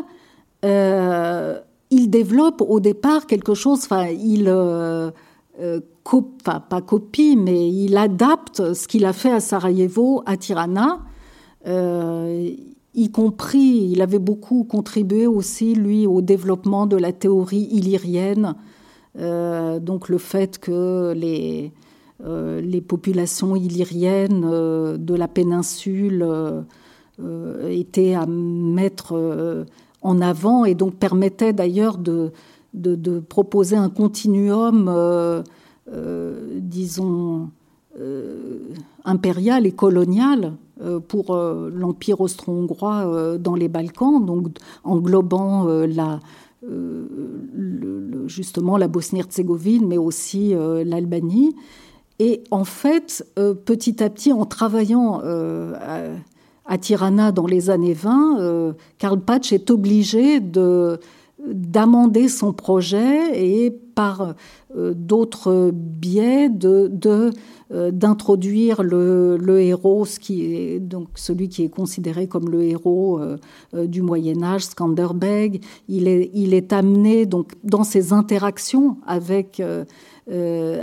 il 0.63 2.11
développe 2.11 2.61
au 2.61 2.81
départ 2.81 3.27
quelque 3.27 3.55
chose, 3.55 3.81
enfin, 3.85 4.09
il. 4.09 4.45
pas 6.45 6.81
copie, 6.81 7.37
mais 7.37 7.69
il 7.69 7.97
adapte 7.97 8.75
ce 8.75 8.89
qu'il 8.89 9.05
a 9.05 9.13
fait 9.13 9.31
à 9.31 9.39
Sarajevo, 9.41 10.23
à 10.27 10.37
Tirana 10.37 11.01
y 12.95 13.11
compris, 13.11 13.89
il 13.91 14.03
avait 14.03 14.19
beaucoup 14.19 14.65
contribué 14.65 15.27
aussi, 15.27 15.75
lui, 15.75 16.07
au 16.07 16.23
développement 16.23 16.87
de 16.87 16.97
la 16.97 17.13
théorie 17.13 17.69
illyrienne, 17.71 18.55
euh, 19.19 19.81
donc 19.81 20.09
le 20.09 20.19
fait 20.19 20.59
que 20.59 21.13
les, 21.13 21.73
euh, 22.25 22.81
populations 22.87 23.57
illyriennes 23.57 24.45
euh, 24.45 24.97
de 24.97 25.15
la 25.15 25.29
péninsule 25.29 26.27
étaient 27.69 28.15
à 28.15 28.25
mettre 28.27 29.67
en 30.01 30.21
avant 30.23 30.65
et 30.65 30.75
donc 30.75 30.95
permettaient 30.95 31.53
d'ailleurs 31.53 31.99
de, 31.99 32.33
proposer 33.29 33.77
un 33.77 33.91
continuum, 33.91 34.91
disons, 36.63 37.51
impérial 39.05 39.67
et 39.67 39.73
colonial 39.73 40.55
pour 41.09 41.35
euh, 41.35 41.71
l'Empire 41.73 42.21
austro-hongrois 42.21 43.07
euh, 43.07 43.39
dans 43.39 43.55
les 43.55 43.69
Balkans, 43.69 44.25
donc 44.25 44.49
englobant 44.85 45.67
la, 45.67 46.21
justement 48.27 48.77
la 48.77 48.89
Bosnie-Herzégovine, 48.89 49.87
mais 49.87 49.99
aussi 49.99 50.55
l'Albanie. 50.85 51.55
Et 52.19 52.45
en 52.51 52.65
fait, 52.65 53.27
petit 53.65 54.03
à 54.03 54.11
petit, 54.11 54.33
en 54.33 54.45
travaillant 54.45 55.23
à, 56.67 56.79
Tirana 56.79 57.33
dans 57.33 57.47
les 57.47 57.71
années 57.71 57.95
20, 57.95 58.75
Karl 58.99 59.21
Patch 59.21 59.53
est 59.55 59.71
obligé 59.71 60.41
de 60.41 61.01
d'amender 61.47 62.29
son 62.29 62.53
projet 62.53 63.41
et 63.43 63.71
par 63.71 64.35
d'autres 64.75 65.73
biais 65.73 66.49
de, 66.49 66.89
euh, 67.73 67.93
d'introduire 67.93 68.83
le, 68.83 69.61
héros, 69.61 70.05
qui 70.21 70.57
est 70.57 70.81
donc 70.81 71.07
celui 71.15 71.49
qui 71.49 71.63
est 71.63 71.69
considéré 71.69 72.27
comme 72.27 72.51
le 72.51 72.65
héros 72.65 73.21
euh, 73.21 73.37
euh, 73.75 73.87
du 73.87 74.03
Moyen 74.03 74.43
Âge, 74.43 74.65
Skanderbeg. 74.65 75.63
Il 75.89 76.09
est, 76.09 76.33
il 76.35 76.53
est 76.53 76.73
amené 76.73 77.27
donc 77.27 77.53
dans 77.63 77.85
ses 77.85 78.13
interactions 78.13 78.97
avec 79.07 79.63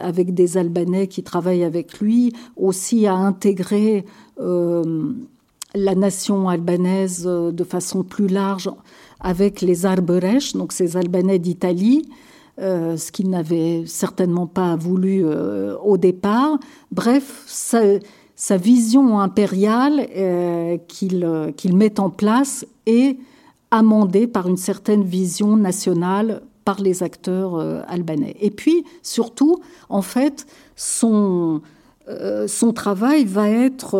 avec 0.02 0.34
des 0.34 0.58
Albanais 0.58 1.08
qui 1.08 1.24
travaillent 1.24 1.64
avec 1.64 2.02
lui, 2.02 2.34
aussi 2.58 3.08
à 3.08 3.14
intégrer 3.14 4.04
la 4.38 5.96
nation 5.96 6.50
albanaise 6.50 7.24
de 7.24 7.64
façon 7.64 8.04
plus 8.04 8.28
large 8.28 8.70
avec 9.20 9.62
les 9.62 9.86
Arberesh, 9.86 10.54
donc 10.54 10.72
ces 10.72 10.98
Albanais 10.98 11.40
d'Italie, 11.40 12.08
euh, 12.60 12.98
ce 12.98 13.12
qu'il 13.12 13.30
n'avait 13.30 13.84
certainement 13.86 14.48
pas 14.48 14.76
voulu 14.76 15.24
euh, 15.24 15.76
au 15.78 15.98
départ. 15.98 16.58
Bref, 16.92 17.44
sa, 17.46 18.58
vision 18.58 19.20
impériale 19.20 20.08
euh, 20.16 20.78
qu'il 20.88 21.76
met 21.76 22.00
en 22.00 22.10
place 22.10 22.66
est 22.86 23.18
amendé 23.72 24.28
par 24.28 24.48
une 24.48 24.58
certaine 24.58 25.04
vision 25.04 25.58
nationale 25.58 26.42
par 26.68 26.82
les 26.82 27.02
acteurs 27.02 27.56
euh, 27.56 27.82
albanais. 27.88 28.36
Et 28.42 28.52
puis, 28.52 28.84
surtout, 29.02 29.60
en 29.88 30.02
fait, 30.02 30.46
son, 30.76 31.62
euh, 32.10 32.46
son 32.48 32.74
travail 32.74 33.24
va 33.24 33.50
être 33.50 33.98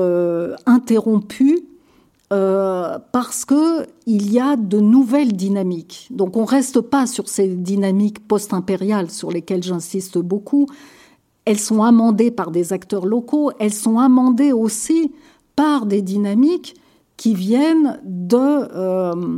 euh, 2.34 3.00
parce 3.12 3.46
qu'il 3.46 4.32
y 4.32 4.40
a 4.40 4.56
de 4.56 4.80
nouvelles 4.80 5.34
dynamiques. 5.34 6.08
Donc 6.12 6.36
on 6.36 6.46
reste 6.46 6.82
pas 6.82 7.08
sur 7.08 7.30
ces 7.30 7.48
dynamiques 7.48 8.28
post-impériales 8.28 9.10
sur 9.10 9.32
lesquelles 9.32 9.64
j'insiste 9.64 10.18
beaucoup. 10.18 10.68
Elles 11.46 11.60
sont 11.60 11.84
amendées 11.84 12.32
par 12.32 12.52
des 12.52 12.74
acteurs 12.74 13.06
locaux, 13.06 13.52
elles 13.60 13.74
sont 13.74 14.00
amendées 14.00 14.52
aussi 14.52 15.14
par 15.56 15.86
des 15.86 16.02
dynamiques 16.02 16.76
qui 17.16 17.34
viennent 17.34 18.00
de, 18.04 19.38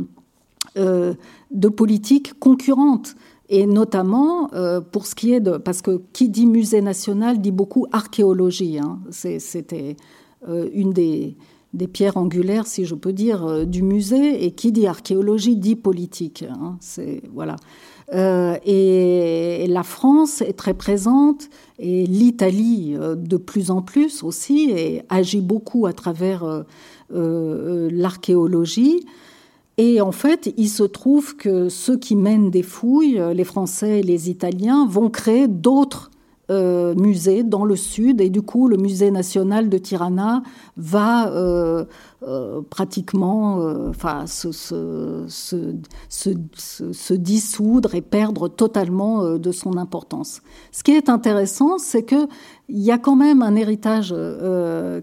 euh, 0.76 1.14
de 1.50 1.68
politiques 1.68 2.38
concurrentes. 2.38 3.14
Et 3.52 3.66
notamment 3.66 4.48
euh, 4.54 4.80
pour 4.80 5.06
ce 5.06 5.16
qui 5.16 5.32
est 5.32 5.40
de. 5.40 5.56
Parce 5.56 5.82
que 5.82 6.00
qui 6.12 6.28
dit 6.28 6.46
musée 6.46 6.82
national 6.82 7.40
dit 7.40 7.50
beaucoup 7.50 7.86
archéologie. 7.90 8.78
Hein. 8.78 9.00
C'était 9.10 9.96
euh, 10.48 10.68
une 10.72 10.92
des, 10.92 11.36
des, 11.72 11.86
pierres 11.86 12.16
angulaires, 12.16 12.66
si 12.66 12.84
je 12.84 12.94
peux 12.94 13.12
dire, 13.12 13.66
du 13.66 13.82
musée. 13.82 14.44
Et 14.44 14.52
qui 14.52 14.72
dit 14.72 14.86
archéologie 14.86 15.56
dit 15.56 15.76
politique. 15.76 16.44
Hein. 16.48 16.76
C'est, 16.80 17.22
voilà. 17.32 17.56
et, 18.12 19.66
la 19.68 19.82
France 19.82 20.40
est 20.42 20.54
très 20.54 20.74
présente, 20.74 21.48
et 21.78 22.06
l'Italie 22.06 22.96
de 22.98 23.36
plus 23.36 23.70
en 23.70 23.82
plus 23.82 24.22
aussi, 24.22 24.70
et 24.70 25.02
agit 25.08 25.40
beaucoup 25.40 25.86
à 25.86 25.92
travers 25.92 26.64
l'archéologie. 27.10 29.06
Et 29.78 30.00
en 30.00 30.12
fait, 30.12 30.52
il 30.58 30.68
se 30.68 30.82
trouve 30.82 31.36
que 31.36 31.70
ceux 31.70 31.96
qui 31.96 32.14
mènent 32.14 32.50
des 32.50 32.62
fouilles, 32.62 33.18
les 33.34 33.44
Français 33.44 34.00
et 34.00 34.02
les 34.02 34.28
Italiens, 34.28 34.86
vont 34.86 35.08
créer 35.08 35.48
d'autres 35.48 36.10
euh, 36.50 36.94
musées 36.96 37.44
dans 37.44 37.64
le 37.64 37.76
sud. 37.76 38.20
Et 38.20 38.28
du 38.28 38.42
coup, 38.42 38.66
le 38.66 38.76
musée 38.76 39.12
national 39.12 39.68
de 39.68 39.78
Tirana 39.78 40.42
va 40.76 41.28
euh, 41.28 41.84
euh, 42.26 42.60
pratiquement 42.68 43.60
se, 44.26 45.26
dissoudre 47.14 47.94
et 47.94 48.00
perdre 48.00 48.48
totalement 48.48 49.38
de 49.38 49.52
son 49.52 49.76
importance. 49.76 50.42
Ce 50.72 50.82
qui 50.82 50.90
est 50.90 51.08
intéressant, 51.08 51.78
c'est 51.78 52.04
qu'il 52.04 52.28
y 52.68 52.90
a 52.90 52.98
quand 52.98 53.16
même 53.16 53.42
un 53.42 53.54
héritage. 53.54 54.12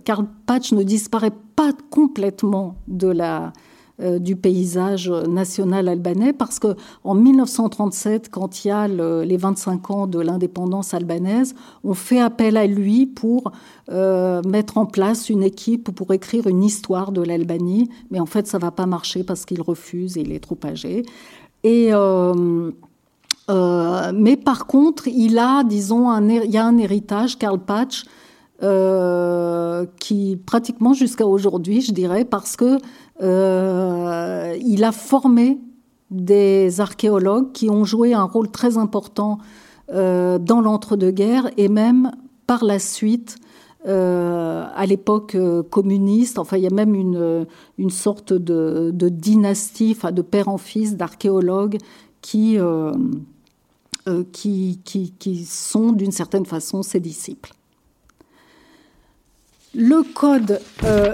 Karl 0.04 0.26
Patch 0.46 0.74
ne 0.74 0.84
disparaît 0.84 1.34
pas 1.56 1.72
complètement 1.90 2.76
de 2.90 3.08
la 3.08 3.54
du 4.00 4.36
paysage 4.36 5.10
national 5.10 5.88
albanais 5.88 6.32
parce 6.32 6.60
que 6.60 6.76
en 7.04 7.16
1937, 7.16 8.30
quand 8.30 8.64
il 8.64 8.68
y 8.68 8.72
a 8.72 8.88
les 8.88 9.38
25 9.38 9.92
ans 9.92 10.08
de 10.08 10.20
l'indépendance 10.20 10.94
albanaise, 10.94 11.56
on 11.84 11.94
fait 11.94 12.20
appel 12.20 12.58
à 12.58 12.68
lui 12.68 13.08
pour 13.08 13.52
euh, 13.90 14.42
mettre 14.44 14.78
en 14.78 14.86
place 14.86 15.30
une 15.30 15.44
équipe 15.44 15.92
pour 15.92 16.14
écrire 16.14 16.48
une 16.48 16.64
histoire 16.64 17.12
de 17.12 17.22
l'Albanie, 17.22 17.90
mais 18.12 18.20
en 18.20 18.26
fait 18.26 18.46
ça 18.46 18.58
va 18.58 18.70
pas 18.70 18.86
marcher 18.86 19.24
parce 19.24 19.46
qu'il 19.46 19.62
refuse, 19.62 20.18
il 20.18 20.32
est 20.32 20.42
trop 20.42 20.58
âgé. 20.64 21.04
Et 21.64 21.90
euh, 21.92 22.72
mais 23.50 24.36
par 24.36 24.68
contre, 24.68 25.08
il 25.08 25.40
a, 25.40 25.64
disons, 25.64 26.10
un, 26.10 26.28
il 26.28 26.52
y 26.52 26.58
a 26.58 26.66
un 26.66 26.78
héritage, 26.78 27.38
Karl 27.38 27.60
Patch, 27.60 28.04
qui 30.00 30.38
pratiquement 30.46 30.94
jusqu'à 30.94 31.26
aujourd'hui, 31.26 31.80
je 31.80 31.94
dirais, 31.94 32.26
parce 32.26 32.58
que 32.58 32.78
euh, 33.22 34.56
il 34.64 34.84
a 34.84 34.92
formé 34.92 35.60
des 36.12 36.80
archéologues 36.80 37.52
qui 37.52 37.70
ont 37.70 37.84
joué 37.84 38.14
un 38.14 38.24
rôle 38.24 38.50
très 38.50 38.78
important 38.78 39.40
euh, 39.92 40.38
dans 40.38 40.62
l'entre-deux-guerres 40.62 41.50
et 41.58 41.68
même 41.68 42.12
par 42.46 42.64
la 42.64 42.80
suite 42.80 43.38
euh, 43.88 44.66
à 44.76 44.86
l'époque 44.86 45.38
communiste. 45.70 46.40
Enfin, 46.40 46.58
il 46.58 46.64
y 46.64 46.68
a 46.68 46.72
même 46.72 46.96
une, 46.96 47.46
une 47.78 47.90
sorte 47.90 48.34
de, 48.34 48.92
dynastie, 49.10 49.94
enfin, 49.98 50.12
de 50.12 50.22
père 50.22 50.48
en 50.48 50.58
fils 50.58 50.96
d'archéologues 50.96 51.78
qui, 52.22 52.58
qui, 54.32 55.46
sont 55.46 55.92
d'une 55.92 56.12
certaine 56.12 56.46
façon 56.46 56.84
ses 56.84 57.00
disciples. 57.00 57.57
Le 59.80 60.02
code, 60.02 60.60
euh, 60.86 61.14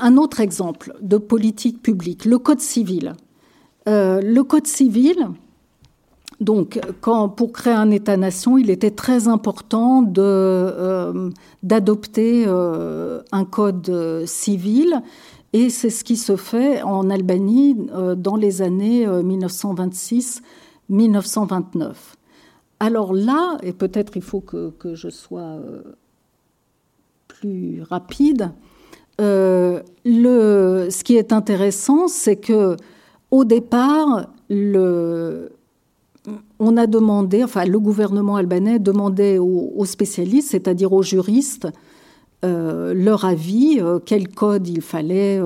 un 0.00 0.16
autre 0.18 0.38
exemple 0.38 0.94
de 1.00 1.16
politique 1.18 1.82
publique, 1.82 2.24
le 2.26 2.38
code 2.38 2.60
civil. 2.60 3.14
Euh, 3.88 4.20
le 4.20 4.44
code 4.44 4.68
civil, 4.68 5.30
donc, 6.38 6.80
pour 7.00 7.50
créer 7.52 7.74
un 7.74 7.90
État-nation, 7.90 8.56
il 8.56 8.70
était 8.70 8.92
très 8.92 9.26
important 9.26 10.08
euh, 10.16 11.30
d'adopter 11.64 12.46
un 12.46 13.44
code 13.44 14.24
civil, 14.26 15.02
et 15.52 15.68
c'est 15.68 15.90
ce 15.90 16.04
qui 16.04 16.16
se 16.16 16.36
fait 16.36 16.82
en 16.82 17.10
Albanie 17.10 17.76
dans 18.16 18.36
les 18.36 18.62
années 18.62 19.08
1926-1929. 20.88 21.94
Alors 22.78 23.12
là, 23.12 23.58
et 23.64 23.72
peut-être 23.72 24.16
il 24.16 24.22
faut 24.22 24.40
que 24.40 24.94
je 24.94 25.08
sois 25.08 25.58
rapide. 27.88 28.50
Euh, 29.20 29.80
ce 30.04 31.04
qui 31.04 31.16
est 31.16 31.32
intéressant, 31.32 32.08
c'est 32.08 32.36
que 32.36 32.76
au 33.30 33.44
départ, 33.44 34.28
le, 34.48 35.50
on 36.58 36.76
a 36.76 36.86
demandé, 36.86 37.44
enfin 37.44 37.64
le 37.64 37.78
gouvernement 37.78 38.36
albanais 38.36 38.78
demandait 38.78 39.38
aux, 39.38 39.84
spécialistes, 39.84 40.50
c'est-à-dire 40.50 40.92
aux 40.92 41.02
juristes, 41.02 41.68
euh, 42.44 42.92
leur 42.92 43.24
avis, 43.24 43.80
euh, 43.80 43.98
quel 44.04 44.28
code 44.28 44.68
il 44.68 44.82
fallait 44.82 45.40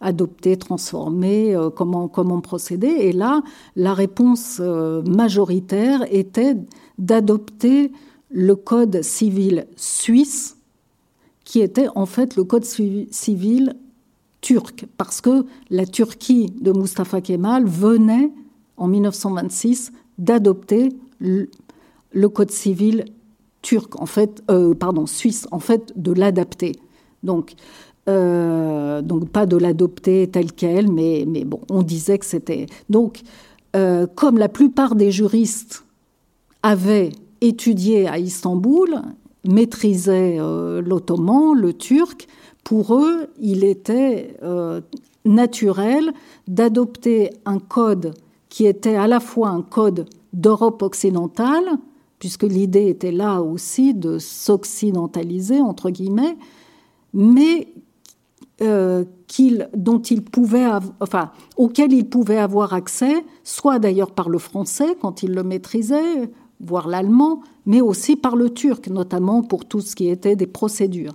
adopter, 0.00 0.56
transformer, 0.56 1.56
comment 1.74 2.40
procéder. 2.40 2.88
Et 3.00 3.12
là, 3.12 3.42
la 3.76 3.94
réponse 3.94 4.60
majoritaire 4.60 6.04
était 6.10 6.56
d'adopter 6.98 7.92
le 8.30 8.54
code 8.54 9.02
civil 9.02 9.66
suisse 9.76 10.59
qui 11.50 11.60
était 11.62 11.88
en 11.96 12.06
fait 12.06 12.36
le 12.36 12.44
code 12.44 12.64
civil 12.64 13.74
turc, 14.40 14.86
parce 14.96 15.20
que 15.20 15.44
la 15.68 15.84
Turquie 15.84 16.46
de 16.60 16.70
Mustafa 16.70 17.20
Kemal 17.20 17.64
venait 17.66 18.30
en 18.76 18.86
1926 18.86 19.90
d'adopter 20.16 20.90
le 21.18 22.28
code 22.28 22.52
civil 22.52 23.04
turc, 23.62 24.00
en 24.00 24.06
fait, 24.06 24.44
euh, 24.48 24.74
pardon, 24.74 25.06
suisse, 25.06 25.48
en 25.50 25.58
fait, 25.58 25.92
de 25.96 26.12
l'adapter. 26.12 26.76
Donc, 27.24 27.54
euh, 28.08 29.02
pas 29.32 29.46
de 29.46 29.56
l'adopter 29.56 30.28
tel 30.30 30.52
quel, 30.52 30.88
mais, 30.88 31.24
mais 31.26 31.44
bon, 31.44 31.62
on 31.68 31.82
disait 31.82 32.18
que 32.18 32.26
c'était. 32.26 32.66
Donc, 32.90 33.22
euh, 33.74 34.06
comme 34.06 34.38
la 34.38 34.48
plupart 34.48 34.94
des 34.94 35.10
juristes 35.10 35.84
avaient 36.62 37.10
étudié 37.40 38.06
à 38.06 38.20
Istanbul, 38.20 39.02
maîtrisaient 39.44 40.36
euh, 40.38 40.80
l'ottoman, 40.82 41.54
le 41.54 41.72
turc, 41.72 42.26
pour 42.64 42.94
eux, 42.94 43.28
il 43.40 43.64
était 43.64 44.36
euh, 44.42 44.80
naturel 45.24 46.12
d'adopter 46.46 47.30
un 47.44 47.58
code 47.58 48.14
qui 48.48 48.66
était 48.66 48.96
à 48.96 49.06
la 49.06 49.20
fois 49.20 49.48
un 49.48 49.62
code 49.62 50.06
d'Europe 50.32 50.82
occidentale, 50.82 51.78
puisque 52.18 52.42
l'idée 52.42 52.88
était 52.88 53.12
là 53.12 53.40
aussi 53.40 53.94
de 53.94 54.18
s'occidentaliser, 54.18 55.60
entre 55.60 55.90
guillemets, 55.90 56.36
mais 57.14 57.68
euh, 58.62 59.04
auquel 61.56 61.92
il 61.92 62.06
pouvait 62.08 62.36
avoir 62.36 62.74
accès, 62.74 63.24
soit 63.42 63.78
d'ailleurs 63.78 64.10
par 64.10 64.28
le 64.28 64.38
français 64.38 64.96
quand 65.00 65.22
il 65.22 65.34
le 65.34 65.42
maîtrisait, 65.42 66.30
voire 66.60 66.88
l'allemand, 66.88 67.40
mais 67.66 67.80
aussi 67.80 68.16
par 68.16 68.36
le 68.36 68.50
turc, 68.50 68.88
notamment 68.88 69.42
pour 69.42 69.64
tout 69.64 69.80
ce 69.80 69.96
qui 69.96 70.08
était 70.08 70.36
des 70.36 70.46
procédures. 70.46 71.14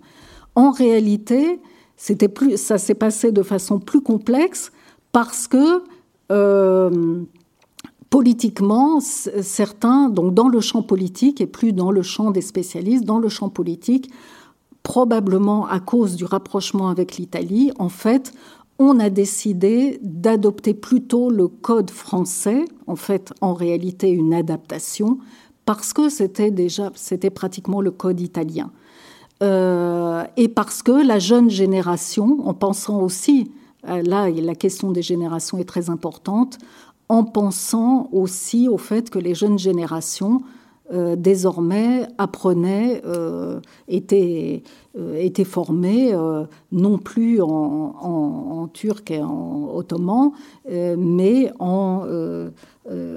En 0.55 0.71
réalité, 0.71 1.59
c'était 1.97 2.27
plus, 2.27 2.57
ça 2.57 2.77
s'est 2.77 2.95
passé 2.95 3.31
de 3.31 3.43
façon 3.43 3.79
plus 3.79 4.01
complexe 4.01 4.71
parce 5.11 5.47
que 5.47 5.83
euh, 6.31 7.21
politiquement, 8.09 8.99
certains, 8.99 10.09
donc 10.09 10.33
dans 10.33 10.47
le 10.47 10.59
champ 10.61 10.81
politique 10.81 11.41
et 11.41 11.47
plus 11.47 11.73
dans 11.73 11.91
le 11.91 12.01
champ 12.01 12.31
des 12.31 12.41
spécialistes, 12.41 13.03
dans 13.03 13.19
le 13.19 13.29
champ 13.29 13.49
politique, 13.49 14.09
probablement 14.83 15.67
à 15.67 15.79
cause 15.79 16.15
du 16.15 16.25
rapprochement 16.25 16.89
avec 16.89 17.17
l'Italie, 17.17 17.71
en 17.79 17.89
fait, 17.89 18.33
on 18.79 18.99
a 18.99 19.09
décidé 19.09 19.99
d'adopter 20.01 20.73
plutôt 20.73 21.29
le 21.29 21.47
code 21.47 21.91
français, 21.91 22.65
en 22.87 22.95
fait 22.95 23.33
en 23.41 23.53
réalité 23.53 24.09
une 24.09 24.33
adaptation, 24.33 25.19
parce 25.65 25.93
que 25.93 26.09
c'était 26.09 26.51
déjà, 26.51 26.91
c'était 26.95 27.29
pratiquement 27.29 27.81
le 27.81 27.91
code 27.91 28.19
italien. 28.19 28.71
Euh, 29.43 30.23
et 30.37 30.47
parce 30.47 30.81
que 30.83 31.05
la 31.05 31.19
jeune 31.19 31.49
génération, 31.49 32.47
en 32.47 32.53
pensant 32.53 33.01
aussi 33.01 33.51
là, 33.83 34.29
la 34.29 34.55
question 34.55 34.91
des 34.91 35.01
générations 35.01 35.57
est 35.57 35.65
très 35.65 35.89
importante, 35.89 36.57
en 37.09 37.23
pensant 37.23 38.09
aussi 38.11 38.67
au 38.67 38.77
fait 38.77 39.09
que 39.09 39.19
les 39.19 39.35
jeunes 39.35 39.59
générations 39.59 40.41
euh, 40.93 41.15
désormais 41.15 42.05
apprenaient, 42.19 43.01
euh, 43.07 43.59
étaient, 43.87 44.61
euh, 44.95 45.43
formés 45.43 46.13
non 46.71 46.99
plus 46.99 47.41
en, 47.41 48.69
turc 48.71 49.09
et 49.09 49.21
en 49.21 49.69
ottoman, 49.73 50.31
mais 50.69 51.51
en, 51.59 52.05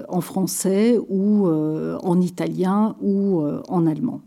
en, 0.08 0.20
français 0.20 0.98
ou 1.08 1.46
en 1.46 2.20
italien 2.20 2.96
ou 3.02 3.42
en 3.68 3.86
allemand. 3.86 4.20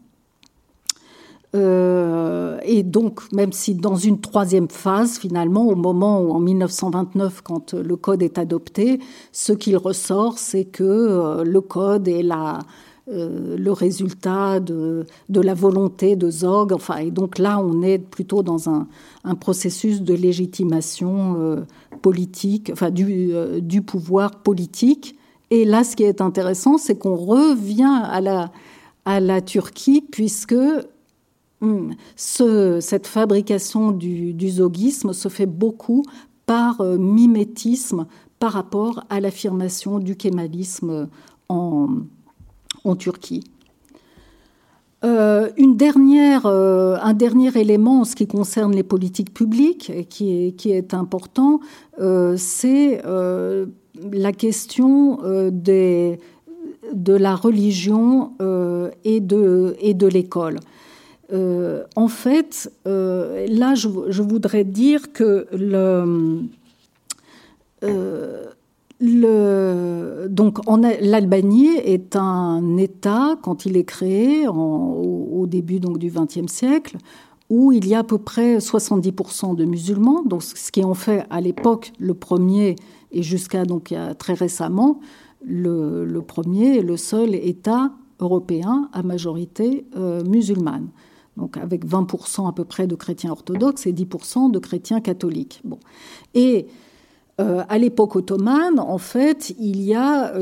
et 1.53 2.83
donc, 2.83 3.21
même 3.31 3.53
si 3.53 3.75
dans 3.75 3.95
une 3.95 4.19
troisième 4.19 4.69
phase, 4.69 5.17
finalement, 5.17 5.67
au 5.67 5.75
moment 5.75 6.21
où 6.21 6.31
en 6.31 6.39
1929, 6.39 7.41
quand 7.41 7.73
le 7.73 7.95
code 7.95 8.21
est 8.21 8.37
adopté, 8.37 8.99
ce 9.31 9.53
qu'il 9.53 9.77
ressort, 9.77 10.37
c'est 10.37 10.65
que 10.65 11.43
le 11.43 11.61
code 11.61 12.07
est 12.07 12.23
la, 12.23 12.59
euh, 13.11 13.57
le 13.57 13.71
résultat 13.73 14.61
de, 14.61 15.05
la 15.29 15.53
volonté 15.53 16.15
de 16.15 16.29
Zog. 16.29 16.71
Enfin, 16.71 16.97
et 16.97 17.11
donc 17.11 17.39
là, 17.39 17.59
on 17.59 17.81
est 17.81 17.97
plutôt 17.97 18.41
dans 18.41 18.69
un, 18.69 18.87
processus 19.39 20.01
de 20.01 20.13
légitimation 20.13 21.35
euh, 21.37 21.61
politique, 22.01 22.69
enfin 22.71 22.89
du, 22.89 23.33
euh, 23.33 23.59
du, 23.59 23.81
pouvoir 23.81 24.39
politique. 24.39 25.15
Et 25.49 25.65
là, 25.65 25.83
ce 25.83 25.97
qui 25.97 26.03
est 26.03 26.21
intéressant, 26.21 26.77
c'est 26.77 26.97
qu'on 26.97 27.17
revient 27.17 28.01
à 28.03 28.21
la, 29.19 29.41
Turquie, 29.41 30.01
puisque 30.09 30.55
ce, 32.15 32.79
cette 32.79 33.07
fabrication 33.07 33.91
du, 33.91 34.33
du, 34.33 34.49
zogisme 34.49 35.11
se 35.11 35.27
fait 35.27 35.45
beaucoup 35.45 36.05
par 36.45 36.81
mimétisme 36.83 38.05
par 38.39 38.53
rapport 38.53 39.03
à 39.09 39.19
l'affirmation 39.19 39.99
du 39.99 40.15
kémalisme 40.15 41.09
en, 41.49 41.89
en 42.83 42.95
Turquie. 42.95 43.43
Euh, 45.03 45.49
une 45.57 45.77
dernière, 45.77 46.45
euh, 46.45 46.95
un 47.01 47.13
dernier 47.13 47.49
élément 47.57 48.01
en 48.01 48.03
ce 48.03 48.15
qui 48.15 48.27
concerne 48.27 48.75
les 48.75 48.83
politiques 48.83 49.33
publiques 49.33 49.91
qui 50.09 50.47
est, 50.47 50.51
qui 50.51 50.71
est 50.71 50.93
important, 50.93 51.59
euh, 51.99 52.35
c'est 52.37 53.01
la 53.03 54.31
question 54.31 55.19
des, 55.51 56.19
de 56.93 57.13
la 57.13 57.35
religion 57.35 58.33
et 59.03 59.19
de, 59.19 60.07
l'école. 60.07 60.59
en 61.33 62.07
fait, 62.07 62.71
là, 62.85 63.75
je, 63.75 63.89
je, 64.07 64.21
voudrais 64.21 64.63
dire 64.63 65.11
que 65.13 65.47
le, 65.51 66.41
donc, 69.01 70.59
l'Albanie 71.01 71.75
est 71.83 72.15
un 72.15 72.77
État 72.77 73.37
quand 73.41 73.65
il 73.65 73.75
est 73.77 73.83
créé 73.83 74.47
au, 74.47 75.45
début 75.47 75.79
donc 75.79 75.97
du 75.97 76.11
XXe 76.11 76.51
siècle, 76.51 76.97
où 77.49 77.71
il 77.71 77.87
y 77.87 77.95
a 77.95 77.99
à 77.99 78.03
peu 78.03 78.19
près 78.19 78.59
70% 78.59 79.55
de 79.55 79.65
musulmans, 79.65 80.23
donc 80.23 80.43
ce 80.43 80.71
qui 80.71 80.83
en 80.83 80.93
fait 80.93 81.25
à 81.29 81.41
l'époque 81.41 81.91
le 81.99 82.13
premier 82.13 82.75
et 83.11 83.23
jusqu'à 83.23 83.65
donc 83.65 83.93
très 84.17 84.33
récemment 84.33 84.99
le, 85.43 86.19
premier 86.19 86.77
et 86.77 86.81
le 86.81 86.97
seul 86.97 87.35
État 87.35 87.91
européen 88.19 88.89
à 88.93 89.03
majorité 89.03 89.85
euh, 89.97 90.23
musulmane. 90.23 90.89
Donc 91.37 91.57
avec 91.57 91.85
20% 91.85 92.47
à 92.47 92.51
peu 92.51 92.65
près 92.65 92.87
de 92.87 92.95
chrétiens 92.95 93.31
orthodoxes 93.31 93.87
et 93.87 93.93
10% 93.93 94.51
de 94.51 94.59
chrétiens 94.59 95.01
catholiques. 95.01 95.61
Bon. 95.63 95.79
Et 96.33 96.67
euh, 97.41 97.63
à 97.69 97.77
l'époque 97.77 98.15
ottomane, 98.15 98.79
en 98.79 98.97
fait, 98.99 99.53
il 99.59 99.81
y 99.81 99.95
a 99.95 100.33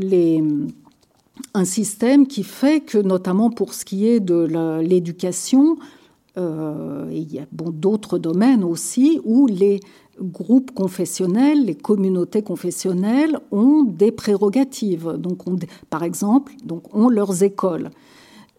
un 1.54 1.66
système 1.66 2.28
qui 2.28 2.43
fait 2.43 2.82
que, 2.82 2.97
notamment 2.97 3.50
pour 3.50 3.74
ce 3.74 3.86
qui 3.86 4.08
est 4.08 4.20
de 4.20 4.82
l'éducation, 4.82 5.78
euh, 6.38 7.10
il 7.12 7.34
y 7.34 7.39
a 7.39 7.45
d'autres 7.52 8.18
domaines 8.18 8.64
aussi 8.64 9.22
où 9.24 9.47
les 9.47 9.80
groupes 10.22 10.72
confessionnels, 10.74 11.66
les 11.66 11.76
communautés 11.76 12.41
confessionnelles 12.41 13.39
ont 13.52 13.84
des 13.84 14.12
prérogatives. 14.12 15.14
Donc, 15.18 15.43
par 15.89 16.04
exemple, 16.04 16.52
donc, 16.66 16.93
ont 16.93 17.08
leurs 17.08 17.43
écoles. 17.43 17.91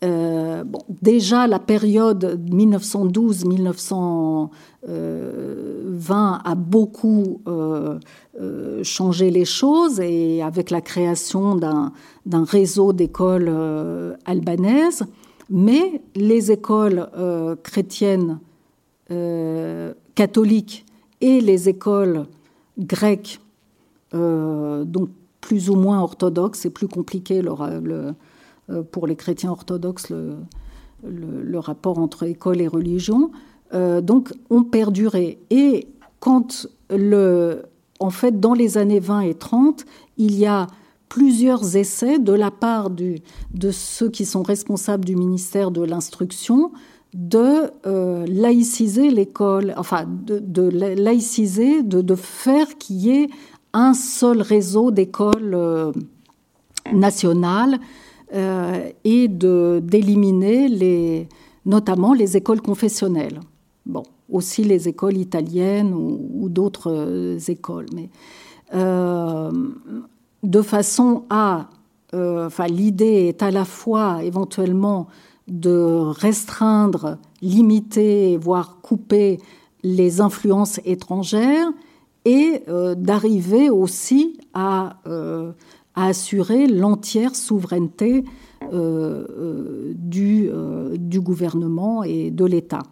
Euh, 0.03 0.65
bon, 0.65 0.81
déjà, 1.03 1.47
la 1.47 1.59
période 1.59 2.41
1912-1920 2.51 4.49
a 6.45 6.55
beaucoup 6.55 7.43
euh, 7.47 7.99
euh, 8.41 8.83
changé 8.83 9.31
les 9.31 9.45
choses 9.45 10.01
et 10.01 10.43
avec 10.43 10.71
la 10.71 10.81
création 10.81 11.55
d'un 11.55 11.93
réseau 12.45 12.95
d'écoles 12.95 13.53
albanaises, 14.25 15.05
mais 15.51 16.01
les 16.15 16.51
écoles 16.51 17.07
chrétiennes 17.63 18.39
catholiques 20.15 20.87
et 21.21 21.41
les 21.41 21.69
écoles 21.69 22.27
grecques, 22.79 23.41
donc 24.13 25.11
plus 25.41 25.69
ou 25.69 25.75
moins 25.75 26.01
orthodoxes, 26.01 26.61
c'est 26.61 26.71
plus 26.71 26.89
compliqué 26.89 27.43
pour 28.93 29.07
les 29.07 29.17
chrétiens 29.17 29.51
orthodoxes 29.51 30.13
le, 31.05 31.59
rapport 31.59 31.99
entre 31.99 32.25
école 32.25 32.61
et 32.61 32.69
religion, 32.69 33.31
euh, 33.75 34.01
donc 34.01 34.33
ont 34.51 34.63
perduré. 34.63 35.39
Et 35.51 35.89
quand 36.19 36.69
le, 36.91 37.63
en 37.99 38.11
fait, 38.11 38.41
dans 38.41 38.55
les 38.55 38.79
années 38.79 39.01
20 39.01 39.21
et 39.21 39.35
30, 39.35 39.85
il 40.17 40.37
y 40.37 40.47
a 40.47 40.67
plusieurs 41.09 41.77
essais 41.77 42.19
de 42.19 42.33
la 42.33 42.51
part 42.51 42.91
de 42.91 43.71
ceux 43.71 44.09
qui 44.09 44.25
sont 44.25 44.43
responsables 44.43 45.05
du 45.05 45.17
ministère 45.17 45.71
de 45.71 45.83
l'instruction 45.83 46.71
de 47.13 47.73
euh, 47.87 48.25
laïciser 48.29 49.11
l'école, 49.11 49.75
enfin 49.77 50.07
de, 50.07 50.63
laïciser, 50.63 51.83
de, 51.83 52.15
faire 52.15 52.79
qu'il 52.79 52.97
y 52.97 53.11
ait 53.11 53.31
un 53.73 53.95
seul 53.95 54.41
réseau 54.41 54.93
d'écoles 54.93 55.93
nationales 56.93 57.75
euh, 57.75 58.10
et 58.33 59.29
d'éliminer 59.29 60.69
les, 60.69 61.29
notamment 61.67 62.13
les 62.13 62.37
écoles 62.37 62.61
confessionnelles. 62.61 63.41
Bon, 63.87 64.03
aussi 64.31 64.65
les 64.65 64.89
écoles 64.89 65.17
italiennes 65.17 65.93
ou, 65.95 66.49
d'autres 66.49 66.93
euh, 66.93 67.39
écoles, 67.49 67.87
mais 67.95 68.09
euh, 68.75 69.51
de 70.43 70.63
façon 70.63 71.25
à, 71.31 71.69
enfin, 72.13 72.67
l'idée 72.67 73.29
est 73.29 73.43
à 73.43 73.51
la 73.51 73.65
fois 73.65 74.23
éventuellement 74.23 75.09
de 75.49 76.13
restreindre, 76.21 77.19
limiter, 77.43 78.37
voire 78.37 78.79
couper 78.81 79.39
les 79.83 80.21
influences 80.21 80.81
étrangères 80.85 81.69
et 82.25 82.63
d'arriver 82.97 83.71
aussi 83.71 84.39
à 84.53 84.99
à 85.95 86.07
assurer 86.07 86.67
l'entière 86.67 87.35
souveraineté 87.35 88.25
euh, 88.73 89.27
euh, 89.31 89.93
du, 89.97 90.51
euh, 90.53 90.95
du, 90.99 91.21
gouvernement 91.21 92.05
et 92.05 92.31
de 92.31 92.45
l'État. 92.45 92.83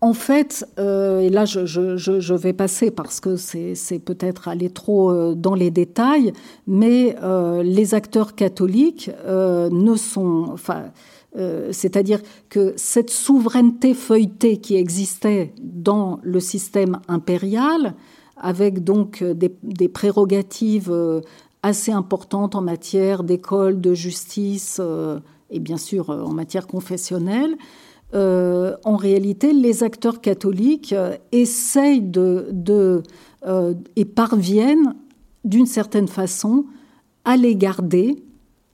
en 0.00 0.12
fait, 0.12 0.64
et 0.78 1.30
là 1.30 1.44
je, 1.44 1.66
je, 1.66 2.34
vais 2.34 2.52
passer 2.52 2.90
parce 2.90 3.20
que 3.20 3.36
c'est 3.36 3.98
peut-être 3.98 4.48
aller 4.48 4.70
trop 4.70 5.34
dans 5.34 5.54
les 5.54 5.70
détails, 5.70 6.32
mais 6.66 7.16
les 7.62 7.94
acteurs 7.94 8.34
catholiques 8.34 9.10
ne 9.26 9.94
sont, 9.96 10.46
enfin, 10.52 10.92
c'est-à-dire 11.70 12.20
que 12.48 12.72
cette 12.76 13.10
souveraineté 13.10 13.94
feuilletée 13.94 14.58
qui 14.58 14.76
existait 14.76 15.52
dans 15.60 16.20
le 16.22 16.40
système 16.40 17.00
impérial 17.08 17.94
avec 18.36 18.84
donc 18.84 19.22
euh, 19.22 19.34
des, 19.34 19.88
prérogatives 19.88 20.90
euh, 20.90 21.20
assez 21.62 21.92
importantes 21.92 22.54
en 22.54 22.60
matière 22.60 23.22
d'école, 23.22 23.80
de 23.80 23.94
justice 23.94 24.78
euh, 24.80 25.18
et 25.50 25.58
bien 25.58 25.78
sûr 25.78 26.10
en 26.10 26.32
matière 26.32 26.66
confessionnelle. 26.66 27.56
en 28.12 28.96
réalité, 28.96 29.52
les 29.52 29.82
acteurs 29.82 30.20
catholiques 30.20 30.94
essayent 31.32 32.00
de, 32.00 33.02
et 33.94 34.04
parviennent 34.04 34.94
d'une 35.44 35.66
certaine 35.66 36.08
façon 36.08 36.64
à 37.24 37.36
les 37.36 37.54
garder, 37.54 38.16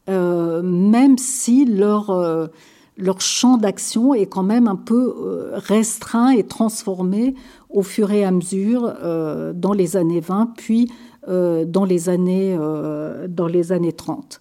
même 0.08 1.18
si 1.18 1.66
leur, 1.66 2.50
leur 2.96 3.20
champ 3.20 3.58
d'action 3.58 4.14
est 4.14 4.26
quand 4.26 4.44
même 4.44 4.66
un 4.66 4.76
peu 4.76 5.50
restreint 5.52 6.30
et 6.30 6.44
transformé 6.44 7.34
au 7.72 7.82
fur 7.82 8.12
et 8.12 8.24
à 8.24 8.30
mesure 8.30 8.92
euh, 9.02 9.52
dans 9.54 9.72
les 9.72 9.96
années 9.96 10.20
20, 10.20 10.54
puis 10.56 10.90
euh, 11.28 11.64
dans, 11.64 11.84
les 11.84 12.08
années, 12.08 12.56
euh, 12.58 13.26
dans 13.28 13.46
les 13.46 13.72
années 13.72 13.92
30. 13.92 14.38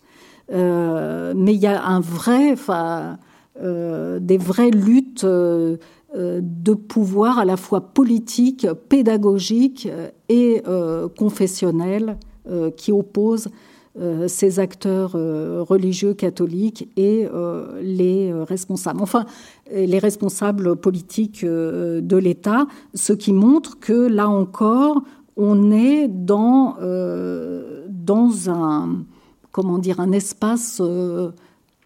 mais 0.49 1.53
il 1.53 1.59
y 1.59 1.67
a 1.67 1.84
un 1.84 1.99
vrai, 1.99 2.55
des 4.19 4.38
vraies 4.38 4.71
luttes 4.71 5.25
de 5.25 6.73
pouvoir 6.73 7.39
à 7.39 7.45
la 7.45 7.57
fois 7.57 7.82
politique, 7.82 8.67
pédagogique 8.89 9.88
et 10.27 10.61
confessionnel 11.17 12.17
qui 12.75 12.91
oppose 12.91 13.47
ces 14.27 14.59
acteurs 14.59 15.11
religieux 15.11 16.13
catholiques 16.13 16.87
et 16.95 17.27
les 17.81 18.33
responsables. 18.43 19.01
Enfin, 19.01 19.25
les 19.71 19.99
responsables 19.99 20.75
politiques 20.77 21.43
de 21.45 22.17
l'État, 22.17 22.67
ce 22.93 23.13
qui 23.13 23.33
montre 23.33 23.79
que 23.79 24.07
là 24.07 24.29
encore, 24.29 25.03
on 25.35 25.71
est 25.71 26.07
dans, 26.07 26.77
dans 27.89 28.49
un, 28.49 29.03
comment 29.51 29.77
dire, 29.77 29.99
un 29.99 30.13
espace 30.13 30.81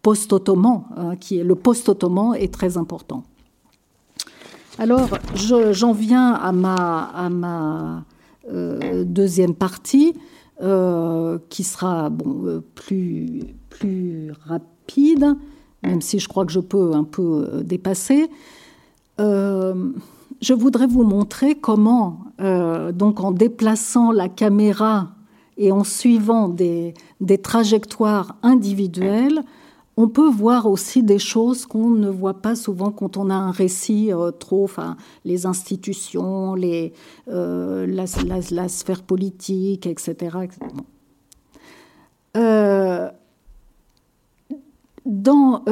post-ottoman, 0.05 0.83
hein, 0.95 1.15
qui 1.15 1.39
est 1.39 1.43
le 1.43 1.55
post-ottoman 1.55 2.35
est 2.35 2.53
très 2.53 2.77
important. 2.77 3.23
Alors, 4.77 5.09
j'en 5.33 5.93
viens 5.93 6.33
à 6.33 6.51
ma, 6.51 7.05
à 7.15 7.29
ma 7.29 8.03
euh, 8.51 9.03
deuxième 9.03 9.55
partie, 9.55 10.13
euh, 10.61 11.37
qui 11.49 11.63
sera 11.63 12.09
bon, 12.09 12.45
euh, 12.45 12.63
plus, 12.75 13.41
plus 13.69 14.31
rapide, 14.45 15.35
même 15.83 16.01
si 16.01 16.19
je 16.19 16.27
crois 16.27 16.45
que 16.45 16.51
je 16.51 16.59
peux 16.59 16.93
un 16.93 17.03
peu 17.03 17.61
dépasser. 17.63 18.29
je 19.17 20.53
voudrais 20.53 20.87
vous 20.87 21.03
montrer 21.03 21.55
comment, 21.55 22.25
donc 22.93 23.19
en 23.19 23.31
déplaçant 23.31 24.11
la 24.11 24.27
caméra 24.27 25.09
et 25.57 25.71
en 25.71 25.83
suivant 25.83 26.49
des, 26.49 26.93
des 27.21 27.37
trajectoires 27.37 28.35
individuelles, 28.41 29.43
on 29.97 30.09
peut 30.09 30.29
voir 30.29 30.65
aussi 30.65 31.03
des 31.03 31.19
choses 31.19 31.65
qu'on 31.65 31.89
ne 31.89 32.09
voit 32.09 32.41
pas 32.41 32.55
souvent 32.55 32.91
quand 32.91 33.17
on 33.17 33.29
a 33.29 33.33
un 33.33 33.51
récit 33.51 34.11
euh, 34.11 34.31
trop, 34.31 34.65
enfin, 34.65 34.97
les 35.23 35.45
institutions, 35.45 36.55
euh, 37.29 37.87
la, 37.87 38.67
sphère 38.67 39.03
politique, 39.03 39.87
etc. 39.87 40.37
Euh, 42.35 43.09
dans, 45.05 45.63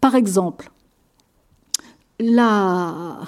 par 0.00 0.14
exemple, 0.14 0.70
la, 2.20 3.18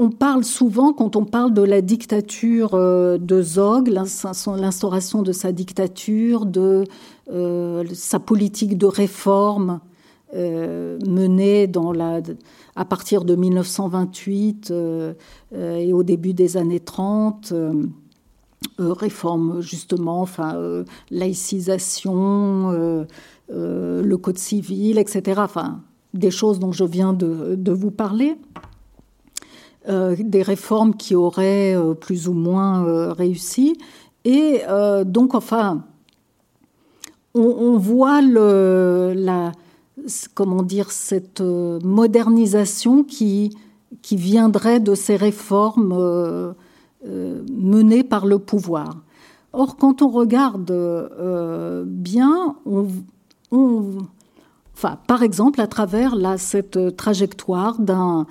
on 0.00 0.10
parle 0.10 0.44
souvent, 0.44 0.92
quand 0.92 1.16
on 1.16 1.24
parle 1.24 1.52
de 1.52 1.62
la 1.62 1.80
dictature 1.80 2.74
euh, 2.74 3.18
de 3.18 3.42
Zog, 3.42 3.88
l'instauration 3.88 5.22
de 5.22 5.32
sa 5.32 5.50
dictature, 5.50 6.46
de 6.46 6.84
euh, 7.30 7.84
sa 7.94 8.20
politique 8.20 8.78
de 8.78 8.86
réforme 8.86 9.80
euh, 10.34 10.98
menée 11.04 11.70
à 12.76 12.84
partir 12.84 13.24
de 13.24 13.34
1928 13.34 14.72
et 15.52 15.92
au 15.92 16.02
début 16.04 16.32
des 16.32 16.56
années 16.56 16.80
30, 16.80 17.52
réforme 18.78 19.60
justement, 19.60 20.20
enfin, 20.20 20.84
laïcisation, 21.10 23.06
le 23.48 24.16
code 24.16 24.38
civil, 24.38 24.98
etc. 24.98 25.42
Des 26.14 26.30
choses 26.30 26.60
dont 26.60 26.70
je 26.70 26.84
viens 26.84 27.14
de 27.14 27.72
vous 27.72 27.90
parler. 27.90 28.36
Euh, 29.88 30.16
des 30.18 30.42
réformes 30.42 30.94
qui 30.94 31.14
auraient 31.14 31.74
euh, 31.74 31.94
plus 31.94 32.28
ou 32.28 32.34
moins 32.34 32.86
euh, 32.86 33.12
réussi. 33.14 33.78
Et 34.26 34.60
donc, 35.06 35.34
enfin, 35.34 35.84
on, 37.34 37.78
voit 37.78 38.20
le, 38.20 39.14
comment 40.34 40.62
dire, 40.62 40.90
cette 40.90 41.40
modernisation 41.40 43.04
qui, 43.04 43.56
qui 44.02 44.16
viendrait 44.16 44.80
de 44.80 44.94
ces 44.94 45.16
réformes 45.16 46.54
menées 47.06 48.02
par 48.02 48.26
le 48.26 48.38
pouvoir. 48.38 48.98
Or, 49.54 49.76
quand 49.78 50.02
on 50.02 50.08
regarde 50.08 51.86
bien, 51.86 52.56
on, 52.66 53.88
enfin, 54.74 54.98
par 55.06 55.22
exemple, 55.22 55.62
à 55.62 55.68
travers 55.68 56.16
là, 56.16 56.36
cette 56.36 56.96
trajectoire 56.96 57.78
d'un, 57.78 58.26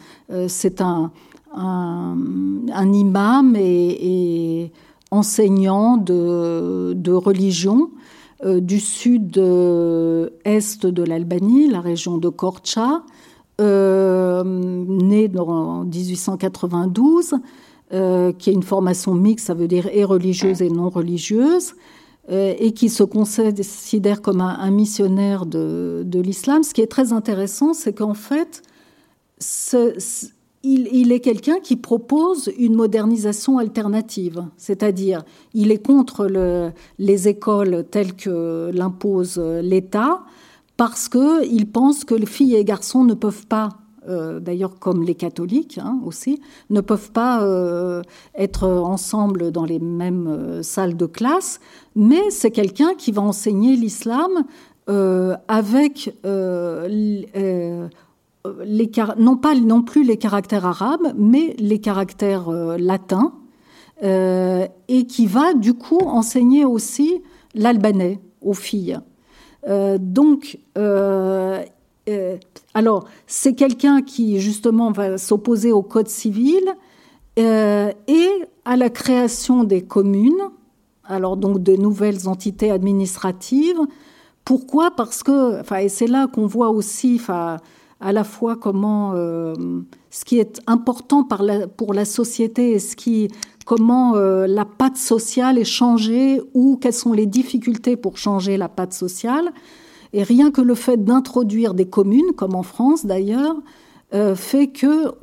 c'est 0.48 0.82
un, 0.82 1.12
un, 1.58 2.94
imam 2.94 3.56
et, 3.56 4.72
enseignant 5.12 5.98
de, 5.98 7.12
religion 7.12 7.90
euh, 8.46 8.60
du 8.60 8.80
sud-est 8.80 9.38
de 10.86 11.04
l'Albanie, 11.04 11.70
la 11.70 11.82
région 11.82 12.18
de 12.18 12.30
Korcha, 12.30 13.04
euh, 13.60 14.44
né 14.46 15.32
en 15.38 15.86
1892, 15.86 17.36
euh, 17.94 18.34
qui 18.34 18.50
a 18.50 18.54
une 18.54 18.64
formation 18.64 19.16
mixte, 19.16 19.48
ça 19.48 19.54
veut 19.54 19.68
dire 19.68 19.88
et 19.92 20.04
religieuse 20.04 20.62
et 20.62 20.70
non 20.70 20.90
religieuse, 20.90 21.74
et 22.30 22.74
qui 22.74 22.90
se 22.90 23.04
considère 23.04 24.22
comme 24.22 24.42
un, 24.42 24.70
missionnaire 24.70 25.46
de, 25.46 26.04
de 26.06 26.20
l'islam. 26.20 26.62
Ce 26.62 26.74
qui 26.74 26.82
est 26.82 26.92
très 26.92 27.14
intéressant, 27.14 27.74
c'est 27.74 27.94
qu'en 27.94 28.16
fait, 28.16 28.64
ce, 29.40 29.98
il, 30.64 31.12
est 31.12 31.20
quelqu'un 31.20 31.60
qui 31.60 31.76
propose 31.76 32.52
une 32.58 32.76
modernisation 32.76 33.58
alternative, 33.58 34.46
c'est-à-dire 34.58 35.24
il 35.54 35.72
est 35.72 35.86
contre 35.86 36.28
les 37.00 37.28
écoles 37.28 37.86
telles 37.90 38.16
que 38.16 38.72
l'impose 38.74 39.38
l'État 39.38 40.24
parce 40.78 41.10
qu'il 41.10 41.72
pense 41.72 42.06
que 42.06 42.14
les 42.14 42.28
filles 42.28 42.56
et 42.56 42.64
garçons 42.64 43.04
ne 43.04 43.16
peuvent 43.16 43.48
pas, 43.48 43.70
euh, 44.08 44.40
d'ailleurs 44.40 44.78
comme 44.80 45.04
les 45.04 45.16
catholiques 45.16 45.80
hein, 45.84 46.00
aussi, 46.06 46.40
ne 46.70 46.82
peuvent 46.82 47.12
pas 47.12 47.44
euh, 47.44 48.04
être 48.36 48.68
ensemble 48.68 49.52
dans 49.52 49.66
les 49.66 49.80
mêmes 49.80 50.28
euh, 50.28 50.64
salles 50.64 50.96
de 50.96 51.08
classe, 51.08 51.60
mais 51.96 52.30
c'est 52.30 52.52
quelqu'un 52.52 52.94
qui 52.96 53.12
va 53.12 53.24
enseigner 53.24 53.76
l'islam 53.76 54.44
avec 55.50 56.16
non 59.18 59.38
pas 59.38 59.56
non 59.56 59.82
plus 59.82 60.04
les 60.04 60.18
caractères 60.18 60.66
arabes, 60.66 61.14
mais 61.18 61.56
les 61.60 61.80
caractères 61.80 62.50
euh, 62.50 62.78
latins, 62.78 63.34
euh, 64.04 64.68
et 64.88 65.06
qui 65.06 65.26
va 65.26 65.54
du 65.54 65.74
coup 65.74 66.00
enseigner 66.00 66.66
aussi 66.66 67.22
l'albanais 67.56 68.20
aux 68.42 68.54
filles. 68.54 69.00
Euh, 69.68 69.98
donc, 70.00 70.60
alors, 72.74 73.06
c'est 73.26 73.54
quelqu'un 73.54 74.02
qui 74.02 74.40
justement 74.40 74.92
va 74.92 75.18
s'opposer 75.18 75.72
au 75.72 75.82
code 75.82 76.08
civil 76.08 76.64
et 77.38 78.30
à 78.66 78.76
la 78.76 78.90
création 78.90 79.64
des 79.64 79.82
communes, 79.82 80.52
alors 81.04 81.38
donc 81.38 81.62
de 81.62 81.76
nouvelles 81.76 82.28
entités 82.28 82.72
administratives. 82.72 83.80
Pourquoi? 84.46 84.92
Parce 84.92 85.24
que, 85.24 85.62
et 85.84 85.90
c'est 85.90 86.08
là 86.08 86.28
qu'on 86.28 86.48
voit 86.48 86.70
aussi, 86.70 87.20
à 88.00 88.12
la 88.12 88.24
fois 88.24 88.56
comment 88.56 89.14
euh, 89.16 89.54
ce 90.12 90.24
qui 90.24 90.40
est 90.40 90.60
important 90.68 91.28
pour 91.78 91.94
la 91.94 92.06
société 92.06 92.72
et 92.72 92.80
ce 92.80 92.96
qui, 92.96 93.30
comment 93.66 94.16
euh, 94.16 94.48
la 94.48 94.66
patte 94.66 94.98
sociale 94.98 95.58
est 95.58 95.66
changée 95.66 96.42
ou 96.54 96.78
quelles 96.78 96.94
sont 96.94 97.14
les 97.14 97.26
difficultés 97.26 97.96
pour 97.96 98.18
changer 98.18 98.58
la 98.58 98.70
patte 98.70 98.94
sociale. 98.94 99.52
Et 100.14 100.24
rien 100.24 100.52
que 100.52 100.62
le 100.62 100.76
fait 100.76 101.04
d'introduire 101.04 101.74
des 101.74 101.88
communes, 101.88 102.32
comme 102.36 102.56
en 102.56 102.64
France 102.64 103.06
d'ailleurs, 103.06 103.56
euh, 104.14 104.36
fait 104.36 104.68
que 104.68 105.14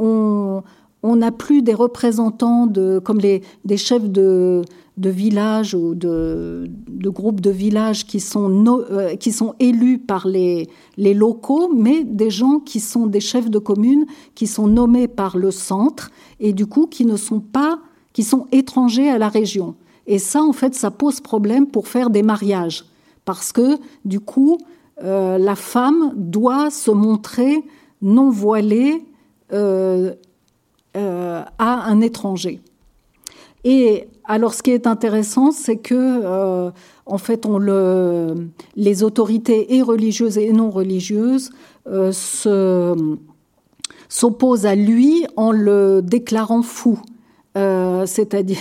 on 1.07 1.17
n'a 1.17 1.33
plus 1.33 1.63
des 1.63 1.75
représentants 1.75 2.67
de, 2.67 2.99
comme 2.99 3.19
les, 3.19 3.43
des 3.65 3.77
chefs 3.77 4.09
de, 4.09 4.63
de 4.97 5.11
villages 5.11 5.75
ou 5.75 5.95
de, 5.95 6.71
groupes 7.05 7.41
de 7.41 7.51
villages 7.51 8.07
qui 8.07 8.21
sont, 8.21 8.65
euh, 8.91 9.17
qui 9.17 9.33
sont 9.33 9.55
élus 9.59 9.99
par 9.99 10.29
les, 10.29 10.69
les 10.97 11.15
locaux, 11.15 11.73
mais 11.75 12.05
des 12.05 12.31
gens 12.31 12.61
qui 12.61 12.79
sont 12.81 13.07
des 13.07 13.21
chefs 13.21 13.51
de 13.51 13.59
communes, 13.59 14.07
qui 14.35 14.47
sont 14.47 14.69
nommés 14.69 15.09
par 15.09 15.37
le 15.37 15.51
centre 15.51 16.11
et 16.39 16.53
du 16.53 16.67
coup 16.67 16.87
qui 16.87 17.07
ne 17.07 17.17
sont 17.17 17.41
pas, 17.41 17.81
qui 18.13 18.23
sont 18.23 18.47
étrangers 18.53 19.11
à 19.11 19.19
la 19.19 19.29
région. 19.29 19.75
Et 20.07 20.19
ça, 20.19 20.43
en 20.43 20.53
fait, 20.53 20.75
ça 20.75 20.91
pose 20.91 21.21
problème 21.21 21.67
pour 21.67 21.89
faire 21.89 22.11
des 22.11 22.23
mariages, 22.23 22.85
parce 23.25 23.53
que 23.53 23.79
du 24.05 24.21
coup, 24.21 24.59
euh, 25.03 25.39
la 25.39 25.57
femme 25.57 26.13
doit 26.15 26.71
se 26.71 26.91
montrer 26.91 27.65
non 28.01 28.31
voilée 28.31 29.03
euh, 29.53 30.13
à 30.95 31.91
un 31.91 32.01
étranger. 32.01 32.61
Et 33.65 34.09
alors, 34.25 34.55
ce 34.55 34.63
qui 34.63 34.71
est 34.71 34.87
intéressant, 34.87 35.51
c'est 35.51 35.77
que, 35.77 35.95
euh, 35.95 36.71
en 37.07 37.19
fait, 37.19 37.47
les 38.77 39.03
autorités 39.03 39.75
et 39.75 39.83
religieuses 39.83 40.39
et 40.39 40.53
non 40.53 40.71
religieuses 40.71 41.51
euh, 41.87 42.13
s'opposent 44.09 44.67
à 44.67 44.75
lui 44.75 45.27
en 45.37 45.51
le 45.51 46.01
déclarant 46.03 46.63
fou, 46.63 46.99
euh, 47.57 48.07
c'est-à-dire. 48.07 48.59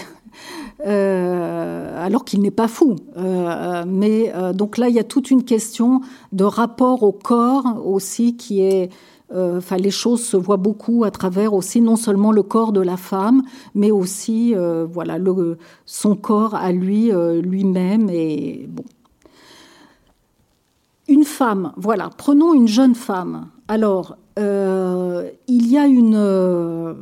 alors 0.85 2.25
qu'il 2.25 2.41
n'est 2.41 2.51
pas 2.51 2.67
fou. 2.67 2.97
mais 3.87 4.33
donc 4.53 4.77
là, 4.77 4.89
il 4.89 4.95
y 4.95 4.99
a 4.99 5.05
toute 5.05 5.31
une 5.31 5.45
question 5.45 6.01
de 6.33 6.43
rapport 6.43 7.03
au 7.03 7.13
corps 7.13 7.81
aussi 7.85 8.35
qui 8.35 8.61
est 8.61 8.89
enfin, 9.33 9.77
les 9.77 9.91
choses 9.91 10.23
se 10.23 10.37
voient 10.37 10.57
beaucoup 10.57 11.03
à 11.03 11.11
travers 11.11 11.53
aussi 11.53 11.81
non 11.81 11.95
seulement 11.95 12.31
le 12.31 12.43
corps 12.43 12.71
de 12.71 12.81
la 12.81 12.97
femme, 12.97 13.43
mais 13.75 13.91
aussi 13.91 14.53
voilà 14.91 15.17
le, 15.17 15.57
son 15.85 16.15
corps 16.15 16.55
à 16.55 16.71
lui 16.71 17.11
lui-même 17.41 18.09
et 18.09 18.67
bon. 18.69 18.83
Une 21.09 21.25
femme, 21.25 21.73
voilà, 21.75 22.09
prenons 22.15 22.53
une 22.53 22.67
jeune 22.67 22.95
femme. 22.95 23.49
Alors, 23.67 24.15
euh, 24.39 25.29
il 25.47 25.69
y 25.69 25.77
a 25.77 25.85
une, 25.85 26.15
euh, 26.15 26.93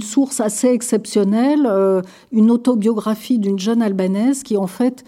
source 0.00 0.40
assez 0.40 0.68
exceptionnelle, 0.68 1.66
euh, 1.66 2.02
une 2.32 2.50
autobiographie 2.50 3.38
d'une 3.38 3.58
jeune 3.58 3.82
albanaise 3.82 4.42
qui 4.42 4.56
en 4.56 4.66
fait 4.66 5.04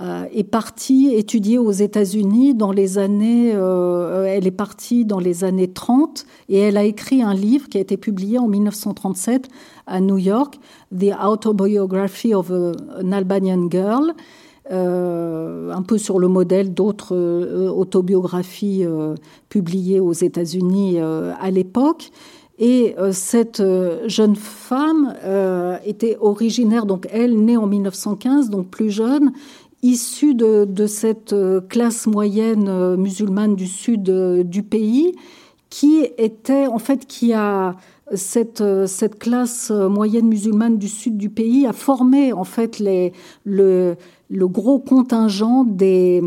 est 0.00 0.44
partie 0.44 1.14
étudier 1.14 1.58
aux 1.58 1.70
États-Unis 1.70 2.54
dans 2.54 2.72
les 2.72 2.96
années. 2.98 3.50
elle 3.50 4.46
est 4.46 4.50
partie 4.50 5.04
dans 5.04 5.18
les 5.18 5.44
années 5.44 5.70
30 5.70 6.24
et 6.48 6.58
elle 6.58 6.78
a 6.78 6.84
écrit 6.84 7.22
un 7.22 7.34
livre 7.34 7.68
qui 7.68 7.76
a 7.76 7.80
été 7.82 7.98
publié 7.98 8.38
en 8.38 8.48
1937 8.48 9.48
à 9.86 10.00
New 10.00 10.16
York, 10.16 10.58
The 10.98 11.12
Autobiography 11.22 12.34
of 12.34 12.50
an 12.50 13.12
Albanian 13.12 13.68
Girl. 13.70 14.14
Euh, 14.70 15.72
un 15.72 15.82
peu 15.82 15.98
sur 15.98 16.20
le 16.20 16.28
modèle 16.28 16.72
d'autres 16.72 17.16
euh, 17.16 17.68
autobiographies 17.68 18.84
euh, 18.84 19.16
publiées 19.48 19.98
aux 19.98 20.12
États-Unis 20.12 20.98
à 21.00 21.50
l'époque. 21.50 22.10
Et 22.58 22.94
cette 23.10 23.62
jeune 24.06 24.36
femme 24.36 25.14
était 25.84 26.16
originaire, 26.20 26.86
donc 26.86 27.08
elle, 27.10 27.36
née 27.44 27.56
en 27.56 27.66
1915, 27.66 28.50
donc 28.50 28.68
plus 28.68 28.90
jeune, 28.90 29.32
issue 29.82 30.34
de, 30.34 30.86
cette 30.86 31.34
classe 31.68 32.06
moyenne 32.06 32.96
musulmane 32.96 33.56
du 33.56 33.66
sud 33.66 34.04
du 34.44 34.62
pays, 34.62 35.14
qui 35.70 36.06
était, 36.18 36.66
en 36.66 36.78
fait, 36.78 37.06
qui 37.06 37.32
a 37.32 37.76
cette, 38.14 38.62
cette 38.86 39.18
classe 39.18 39.70
moyenne 39.70 40.28
musulmane 40.28 40.78
du 40.78 40.88
sud 40.88 41.16
du 41.16 41.30
pays 41.30 41.66
a 41.66 41.72
formé 41.72 42.32
en 42.32 42.44
fait 42.44 42.80
le, 42.80 43.96
le 44.30 44.48
gros 44.48 44.78
contingent 44.78 45.64
des, 45.64 46.22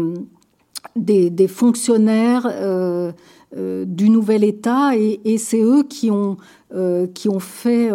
des, 0.95 1.47
fonctionnaires 1.47 2.47
euh, 2.49 3.11
euh, 3.57 3.85
du 3.85 4.09
nouvel 4.09 4.43
État 4.43 4.91
et, 4.95 5.37
c'est 5.37 5.61
eux 5.61 5.83
qui 5.83 6.11
ont, 6.11 6.37
euh, 6.73 7.07
qui 7.07 7.29
ont 7.29 7.39
fait 7.39 7.91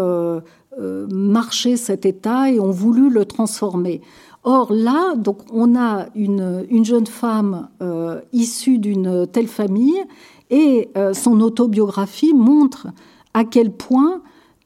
marcher 1.10 1.76
cet 1.76 2.06
État 2.06 2.50
et 2.50 2.58
ont 2.58 2.70
voulu 2.70 3.10
le 3.10 3.24
transformer. 3.24 4.00
Or 4.42 4.72
là, 4.72 5.14
donc, 5.16 5.38
on 5.52 5.76
a 5.76 6.06
une, 6.14 6.66
une 6.70 6.84
jeune 6.84 7.06
femme 7.06 7.68
issue 8.32 8.78
d'une 8.78 9.26
telle 9.26 9.48
famille 9.48 10.02
et 10.48 10.88
son 11.12 11.40
autobiographie 11.40 12.32
montre 12.32 12.86
à 13.34 13.44
quel 13.44 13.70
point 13.70 14.22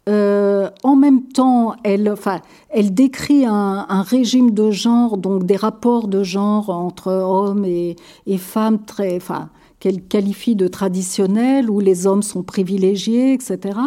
euh, 0.07 0.69
en 0.83 0.97
même 0.97 1.23
temps, 1.23 1.77
elle, 1.83 2.15
elle 2.69 2.93
décrit 2.93 3.47
un, 3.47 4.03
régime 4.03 4.51
de 4.51 4.71
genre, 4.71 5.17
donc 5.17 5.45
des 5.45 5.57
rapports 5.57 6.09
de 6.09 6.23
genre 6.23 6.69
entre 6.69 7.11
hommes 7.11 7.65
et, 7.65 7.97
femmes 8.37 8.85
très, 8.85 9.17
enfin, 9.17 9.49
qu'elle 9.81 10.03
qualifie 10.03 10.57
de 10.57 10.69
traditionnels, 10.69 11.71
où 11.71 11.81
les 11.81 12.07
hommes 12.07 12.23
sont 12.23 12.43
privilégiés, 12.43 13.33
etc. 13.33 13.79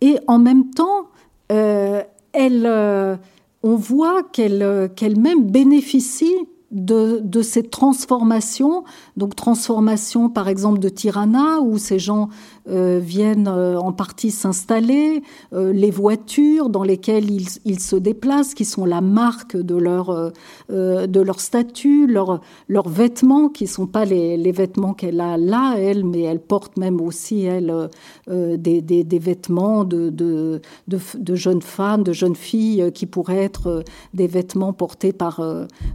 Et 0.00 0.18
en 0.26 0.38
même 0.38 0.70
temps, 0.70 1.08
euh, 1.52 2.02
elle, 2.32 2.64
euh, 2.66 3.16
on 3.64 3.76
voit 3.76 4.22
qu'elle, 4.22 4.90
qu'elle-même 4.94 5.50
bénéficie 5.50 6.36
de, 6.74 7.20
de, 7.22 7.40
ces 7.40 7.62
transformations, 7.62 8.82
donc 9.16 9.36
transformation 9.36 10.28
par 10.28 10.48
exemple 10.48 10.80
de 10.80 10.88
Tirana, 10.88 11.60
où 11.60 11.78
ces 11.78 12.00
gens 12.00 12.28
euh, 12.68 12.98
viennent 13.00 13.46
euh, 13.46 13.78
en 13.78 13.92
partie 13.92 14.32
s'installer, 14.32 15.22
euh, 15.52 15.72
les 15.72 15.92
voitures 15.92 16.70
dans 16.70 16.82
lesquelles 16.82 17.30
ils, 17.30 17.46
ils, 17.64 17.78
se 17.78 17.94
déplacent, 17.94 18.54
qui 18.54 18.64
sont 18.64 18.84
la 18.84 19.00
marque 19.00 19.56
de 19.56 19.76
leur, 19.76 20.32
de 20.68 21.20
leur 21.20 21.40
statut, 21.40 22.06
leurs 22.06 22.88
vêtements, 22.88 23.48
qui 23.48 23.64
ne 23.64 23.68
sont 23.68 23.86
pas 23.86 24.04
les, 24.04 24.36
les 24.36 24.52
vêtements 24.52 24.94
qu'elle 24.94 25.20
a 25.20 25.36
là, 25.36 25.76
elle, 25.78 26.04
mais 26.04 26.22
elle 26.22 26.40
porte 26.40 26.76
même 26.76 27.00
aussi, 27.00 27.44
elle, 27.44 27.88
des, 28.28 28.80
des, 28.80 29.04
des, 29.04 29.18
vêtements 29.18 29.84
de, 29.84 30.10
de, 30.10 30.60
de, 30.88 30.98
de, 31.18 31.34
jeunes 31.34 31.62
femmes, 31.62 32.02
de 32.02 32.12
jeunes 32.12 32.36
filles, 32.36 32.90
qui 32.92 33.06
pourraient 33.06 33.44
être 33.44 33.84
des 34.12 34.26
vêtements 34.26 34.72
portés 34.72 35.12
par, 35.12 35.40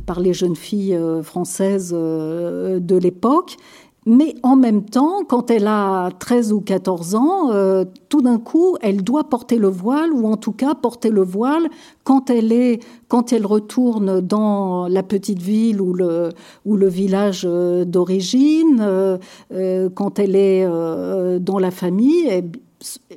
par 0.05 0.19
les 0.19 0.33
jeunes 0.33 0.55
filles 0.55 0.68
françaises 1.23 1.91
de 1.91 2.95
l'époque. 2.95 3.57
Mais 4.05 4.33
en 4.43 4.55
même 4.55 4.85
temps, 4.85 5.23
quand 5.27 5.51
elle 5.51 5.67
a 5.67 6.09
13 6.17 6.53
ou 6.53 6.61
14 6.61 7.15
ans, 7.15 7.51
euh, 7.51 7.83
tout 8.07 8.21
d'un 8.21 8.39
coup, 8.39 8.77
elle 8.81 9.03
doit 9.03 9.25
porter 9.25 9.57
le 9.57 9.67
voile, 9.67 10.13
ou 10.13 10.25
en 10.25 10.37
tout 10.37 10.53
cas 10.53 10.73
porter 10.73 11.09
le 11.09 11.21
voile 11.21 11.69
quand 12.05 12.29
elle, 12.29 12.51
est, 12.51 12.79
quand 13.07 13.33
elle 13.33 13.45
retourne 13.45 14.21
dans 14.21 14.87
la 14.87 15.03
petite 15.03 15.41
ville 15.41 15.81
ou 15.81 15.93
le, 15.93 16.29
ou 16.65 16.77
le 16.77 16.87
village 16.87 17.43
euh, 17.45 17.83
d'origine, 17.83 18.79
euh, 18.81 19.89
quand 19.93 20.17
elle 20.17 20.35
est 20.35 20.65
dans 21.39 21.59
la 21.59 21.71
famille, 21.71 22.43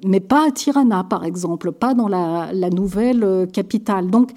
mais 0.05 0.20
pas 0.20 0.48
à 0.48 0.50
Tirana, 0.50 1.05
par 1.05 1.24
exemple, 1.24 1.70
pas 1.72 1.94
dans 1.94 2.09
la 2.09 2.70
nouvelle 2.70 3.46
capitale. 3.53 4.11
Donc, 4.11 4.32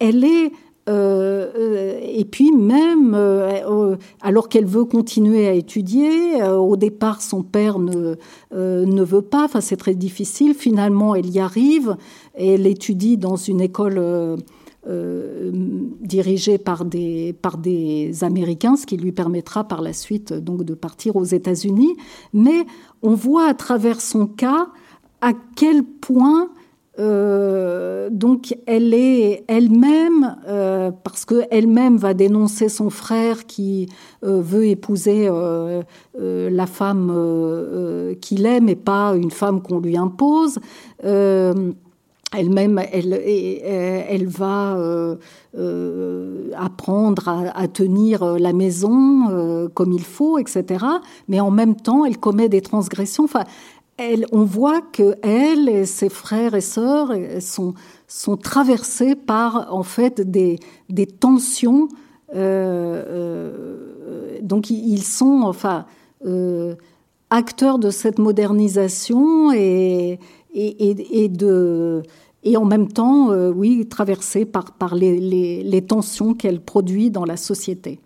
elle 0.00 0.24
est 0.24 0.52
euh, 0.86 1.50
euh, 1.56 1.98
et 2.02 2.26
puis 2.26 2.52
même, 2.52 3.14
euh, 3.14 3.96
alors 4.20 4.50
qu'elle 4.50 4.66
veut 4.66 4.84
continuer 4.84 5.48
à 5.48 5.54
étudier, 5.54 6.42
au 6.42 6.76
départ 6.76 7.22
son 7.22 7.42
père 7.42 7.78
ne, 7.78 8.16
ne 8.52 9.02
veut 9.02 9.22
pas, 9.22 9.44
enfin 9.44 9.60
c'est 9.60 9.76
très 9.76 9.94
difficile, 9.94 10.54
finalement 10.54 11.14
elle 11.14 11.30
y 11.30 11.40
arrive, 11.40 11.96
et 12.36 12.54
elle 12.54 12.66
étudie 12.66 13.16
dans 13.16 13.36
une 13.36 13.60
école 13.60 14.38
dirigée 16.02 16.58
par 16.58 16.84
des, 16.84 17.32
par 17.32 17.56
des 17.56 18.22
Américains, 18.22 18.76
ce 18.76 18.84
qui 18.84 18.98
lui 18.98 19.12
permettra 19.12 19.64
par 19.64 19.80
la 19.80 19.94
suite 19.94 20.34
donc 20.34 20.64
de 20.64 20.74
partir 20.74 21.16
aux 21.16 21.24
États-Unis. 21.24 21.96
Mais 22.34 22.66
on 23.00 23.14
voit 23.14 23.48
à 23.48 23.54
travers 23.54 24.02
son 24.02 24.26
cas 24.26 24.68
à 25.22 25.32
quel 25.56 25.82
point 25.84 26.50
euh, 26.98 28.08
donc 28.10 28.56
elle 28.66 28.94
est 28.94 29.44
elle-même, 29.48 30.36
euh, 30.46 30.92
parce 31.02 31.24
qu'elle-même 31.24 31.96
va 31.96 32.14
dénoncer 32.14 32.68
son 32.68 32.88
frère 32.90 33.46
qui 33.46 33.88
euh, 34.24 34.40
veut 34.40 34.66
épouser 34.66 35.28
la 36.18 36.66
femme 36.66 38.14
qu'il 38.20 38.46
aime 38.46 38.68
et 38.68 38.76
pas 38.76 39.14
une 39.16 39.30
femme 39.30 39.60
qu'on 39.62 39.80
lui 39.80 39.96
impose. 39.96 40.58
elle-même, 41.02 42.80
elle, 42.92 43.12
elle, 43.14 44.26
va 44.26 44.78
apprendre 46.56 47.28
à, 47.28 47.58
à, 47.58 47.68
tenir 47.68 48.38
la 48.38 48.52
maison 48.52 49.68
comme 49.74 49.92
il 49.92 50.04
faut, 50.04 50.38
etc. 50.38 50.84
Mais 51.28 51.40
en 51.40 51.50
même 51.50 51.74
temps, 51.74 52.04
elle 52.04 52.18
commet 52.18 52.48
des 52.48 52.60
transgressions. 52.60 53.24
Enfin, 53.24 53.44
on 54.32 54.44
voit 54.44 54.80
que 54.80 55.14
elle 55.22 55.68
et 55.68 55.86
ses 55.86 56.08
frères 56.08 56.54
et 56.54 56.60
sœurs 56.60 57.12
sont, 57.40 57.74
traversés 58.36 59.14
par 59.14 59.72
en 59.72 59.82
fait 59.82 60.20
des, 60.20 60.58
tensions. 61.20 61.88
Euh, 62.34 63.04
euh, 63.06 64.38
donc 64.42 64.70
ils 64.70 65.02
sont 65.02 65.42
enfin 65.44 65.86
euh, 66.26 66.74
acteurs 67.30 67.78
de 67.78 67.90
cette 67.90 68.18
modernisation 68.18 69.52
et, 69.52 70.18
et, 70.54 71.28
de 71.28 72.02
et 72.42 72.56
en 72.56 72.64
même 72.64 72.88
temps, 72.88 73.28
oui, 73.50 73.86
traversés 73.88 74.44
par, 74.44 74.94
les 74.94 75.84
tensions 75.86 76.34
qu'elle 76.34 76.60
produit 76.60 77.10
dans 77.10 77.24
la 77.24 77.36
société. 77.36 78.00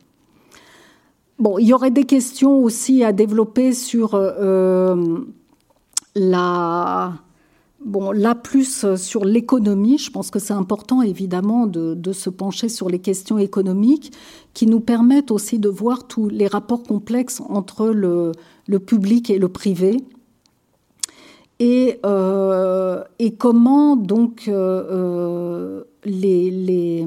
Bon, 1.39 1.59
il 1.59 1.68
y 1.68 1.72
aurait 1.72 1.93
des 1.93 2.05
questions 2.05 2.62
aussi 2.62 3.05
à 3.05 3.12
développer 3.12 3.72
sur 3.72 4.14
la, 6.18 7.14
bon, 7.84 8.10
là 8.10 8.34
plus 8.34 8.94
sur 8.96 9.24
l'économie, 9.24 9.98
je 9.98 10.10
pense 10.10 10.30
que 10.30 10.38
c'est 10.38 10.52
important 10.52 11.02
évidemment 11.02 11.66
de, 11.66 12.12
se 12.12 12.30
pencher 12.30 12.68
sur 12.68 12.88
les 12.88 12.98
questions 12.98 13.38
économiques 13.38 14.12
qui 14.54 14.66
nous 14.66 14.80
permettent 14.80 15.30
aussi 15.30 15.58
de 15.58 15.68
voir 15.68 16.06
tous 16.06 16.28
les 16.28 16.46
rapports 16.46 16.82
complexes 16.82 17.40
entre 17.48 17.88
le, 17.88 18.32
public 18.78 19.30
et 19.30 19.38
le 19.38 19.48
privé. 19.48 19.96
Et, 21.60 21.98
euh, 22.06 23.02
et 23.18 23.34
comment 23.34 23.96
donc 23.96 24.46
euh, 24.46 25.82
les, 26.04 27.04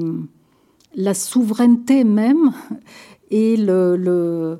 la 0.94 1.14
souveraineté 1.14 2.04
même 2.04 2.52
et 3.30 3.56
le 3.56 3.96
le, 3.96 4.58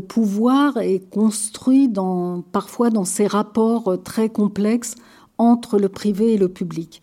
pouvoir 0.00 0.78
est 0.78 1.08
construit 1.10 1.90
parfois 2.52 2.90
dans 2.90 3.04
ces 3.04 3.26
rapports 3.26 3.96
très 4.02 4.28
complexes 4.28 4.94
entre 5.38 5.78
le 5.78 5.88
privé 5.88 6.34
et 6.34 6.38
le 6.38 6.48
public. 6.48 7.00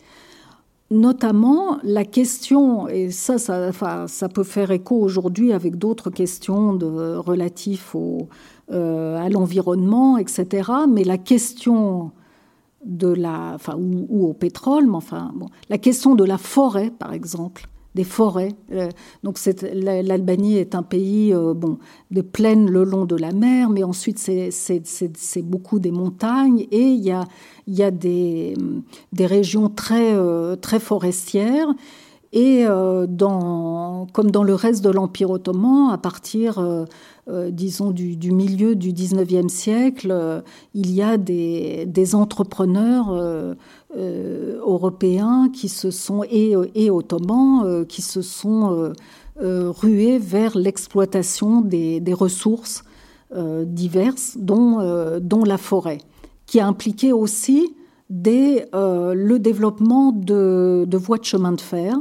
notamment 0.90 1.78
la 1.82 2.04
question, 2.04 2.86
et 2.86 3.10
ça, 3.10 3.38
ça, 3.38 3.72
ça 4.06 4.28
peut 4.28 4.44
faire 4.44 4.70
écho 4.70 4.96
aujourd'hui 4.96 5.52
avec 5.52 5.76
d'autres 5.76 6.10
questions 6.10 6.78
relatives 6.78 7.82
euh, 8.70 9.16
à 9.16 9.28
l'environnement, 9.28 10.18
etc. 10.18 10.70
Mais 10.88 11.04
la 11.04 11.18
question 11.18 12.12
de 12.84 13.08
la, 13.08 13.52
enfin, 13.54 13.76
ou, 13.76 14.26
au 14.26 14.34
pétrole, 14.34 14.86
mais 14.86 14.96
enfin, 14.96 15.32
la 15.68 15.78
question 15.78 16.14
de 16.14 16.24
la 16.24 16.38
forêt, 16.38 16.90
par 16.90 17.12
exemple, 17.12 17.68
des 17.94 18.04
forêts. 18.04 18.54
Euh, 18.72 18.88
donc 19.22 19.38
l'Albanie 19.72 20.56
est 20.56 20.74
un 20.74 20.82
pays 20.82 21.32
euh, 21.32 21.54
bon, 21.54 21.78
de 22.10 22.20
plaines 22.20 22.70
le 22.70 22.84
long 22.84 23.04
de 23.04 23.16
la 23.16 23.32
mer, 23.32 23.68
mais 23.70 23.84
ensuite 23.84 24.18
c'est 24.18 25.42
beaucoup 25.42 25.78
des 25.78 25.90
montagnes 25.90 26.66
et 26.70 26.82
il 26.82 27.02
y 27.02 27.10
a, 27.10 27.26
a 27.84 27.90
des, 27.90 28.54
régions 29.20 29.68
très, 29.68 30.14
très 30.60 30.80
forestières. 30.80 31.68
Et 32.34 32.64
comme 32.64 34.30
dans 34.30 34.42
le 34.42 34.54
reste 34.54 34.82
de 34.82 34.88
l'Empire 34.88 35.30
ottoman, 35.30 35.92
à 35.92 35.98
partir 35.98 36.86
euh, 37.28 37.52
disons, 37.52 37.92
du, 37.92 38.32
milieu 38.32 38.74
du 38.74 38.92
19e 38.92 39.48
siècle, 39.48 40.08
euh, 40.10 40.40
il 40.74 40.90
y 40.90 41.02
a 41.02 41.16
des, 41.16 42.14
entrepreneurs 42.16 43.10
euh, 43.12 43.54
européens 44.58 45.48
qui 45.52 45.68
se 45.68 45.92
sont, 45.92 46.24
et, 46.28 46.90
ottomans, 46.90 47.86
qui 47.86 48.02
se 48.02 48.22
sont 48.22 48.92
rués 49.38 50.18
vers 50.18 50.58
l'exploitation 50.58 51.60
des, 51.60 52.02
ressources 52.12 52.82
diverses, 53.32 54.36
dont, 54.36 55.44
la 55.46 55.58
forêt, 55.58 55.98
qui 56.46 56.58
a 56.58 56.66
impliqué 56.66 57.12
aussi 57.12 57.76
le 58.10 59.36
développement 59.38 60.10
de, 60.10 60.84
de, 60.88 60.98
voies 60.98 61.18
de 61.18 61.24
chemin 61.24 61.52
de 61.52 61.60
fer. 61.60 61.96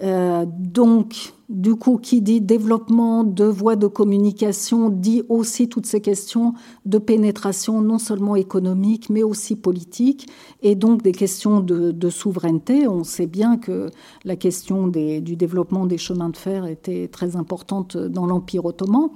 donc, 0.00 1.34
du 1.48 1.76
coup, 1.76 1.98
qui 1.98 2.22
dit 2.22 2.40
développement 2.40 3.22
de 3.22 3.44
voies 3.44 3.76
de 3.76 3.86
communication 3.86 4.90
dit 4.90 5.22
aussi 5.28 5.68
toutes 5.68 5.86
ces 5.86 6.00
questions 6.00 6.54
de 6.84 6.98
pénétration, 6.98 7.80
non 7.80 7.98
seulement 7.98 8.34
économique, 8.34 9.10
mais 9.10 9.22
aussi 9.22 9.54
politique, 9.54 10.28
et 10.62 10.74
donc 10.74 11.02
des 11.02 11.12
questions 11.12 11.60
de, 11.60 12.10
souveraineté. 12.10 12.88
On 12.88 13.04
sait 13.04 13.26
bien 13.26 13.56
que 13.56 13.90
la 14.24 14.36
question 14.36 14.88
du 14.88 15.36
développement 15.36 15.86
des 15.86 15.98
chemins 15.98 16.30
de 16.30 16.36
fer 16.36 16.66
était 16.66 17.08
très 17.08 17.36
importante 17.36 17.96
dans 17.96 18.26
l'Empire 18.26 18.64
ottoman. 18.64 19.10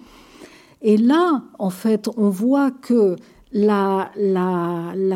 Et 0.83 0.97
là, 0.97 1.43
en 1.59 1.71
fait, 1.71 2.09
on 2.17 2.31
voit 2.31 2.71
que 2.71 3.17
la, 3.53 4.11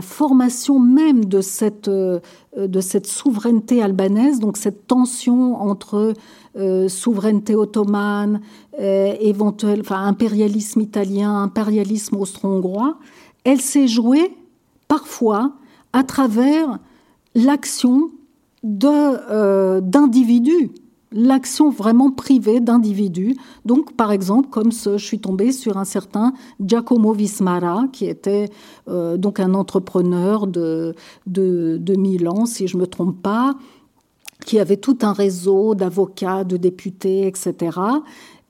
formation 0.03 0.79
même 0.79 1.25
de 1.25 1.41
cette, 1.41 1.89
de 1.89 2.81
cette 2.81 3.07
souveraineté 3.07 3.83
albanaise, 3.83 4.41
donc 4.41 4.57
cette 4.57 4.87
tension 4.87 5.61
entre 5.61 6.15
euh, 6.57 6.89
souveraineté 6.89 7.57
ottomane, 7.57 8.41
euh, 8.81 9.15
impérialisme 9.91 10.81
italien, 10.81 11.43
impérialisme 11.43 12.17
austro-hongrois, 12.17 12.97
elle 13.43 13.61
s'est 13.61 13.89
jouée 13.89 14.37
parfois 14.87 15.55
à 15.93 16.05
travers 16.05 16.79
l'action 17.35 18.11
euh, 18.85 19.81
d'individus, 19.81 20.71
l'action 21.15 21.71
vraiment 21.71 22.11
privée 22.11 22.61
d'individus. 22.61 23.37
Donc, 23.65 23.97
par 23.97 24.13
exemple, 24.13 24.51
comme 24.51 24.73
ce, 24.73 24.99
je 24.99 25.05
suis 25.05 25.21
tombée 25.21 25.53
sur 25.53 25.79
un 25.79 25.85
certain 25.85 26.35
Giacomo 26.61 27.13
Vismara, 27.13 27.87
qui 27.93 28.07
était 28.07 28.51
donc 28.87 29.41
un 29.41 29.55
entrepreneur 29.55 30.47
de, 30.47 30.95
de, 31.27 31.79
de 31.81 31.95
Milan, 31.95 32.45
si 32.45 32.67
je 32.67 32.77
ne 32.77 32.83
me 32.83 32.87
trompe 32.87 33.23
pas, 33.23 33.57
qui 34.45 34.59
avait 34.59 34.77
tout 34.77 34.99
un 35.03 35.13
réseau 35.13 35.75
d'avocats, 35.75 36.45
de 36.45 36.57
députés, 36.57 37.27
etc. 37.27 37.79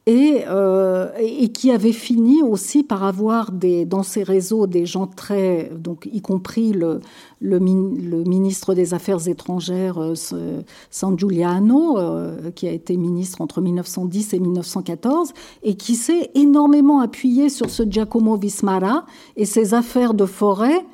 Euh, 0.06 1.08
et, 1.18 1.48
qui 1.48 1.70
avait 1.70 1.92
fini 1.92 2.42
aussi 2.42 2.82
par 2.82 3.04
avoir 3.04 3.50
des, 3.52 3.86
dans 3.86 4.02
ces 4.02 4.22
réseaux 4.22 4.66
des 4.66 4.84
gens 4.84 5.06
très, 5.06 5.70
donc 5.74 6.06
y 6.12 6.20
compris 6.20 6.72
le, 6.72 7.00
le, 7.40 7.58
ministre 7.58 8.74
des 8.74 8.92
Affaires 8.92 9.26
étrangères 9.28 9.98
euh, 9.98 10.14
San 10.90 11.18
Giuliano, 11.18 11.98
euh, 11.98 12.50
qui 12.50 12.68
a 12.68 12.72
été 12.72 12.98
ministre 12.98 13.40
entre 13.40 13.62
1910 13.62 14.34
et 14.34 14.40
1914, 14.40 15.32
et 15.62 15.74
qui 15.74 15.94
s'est 15.94 16.30
énormément 16.34 17.00
appuyé 17.00 17.48
sur 17.48 17.70
ce 17.70 17.82
Giacomo 17.82 18.36
Vismara 18.36 19.06
et 19.36 19.46
ses 19.46 19.72
affaires 19.72 20.12
de 20.12 20.26
forêt 20.26 20.84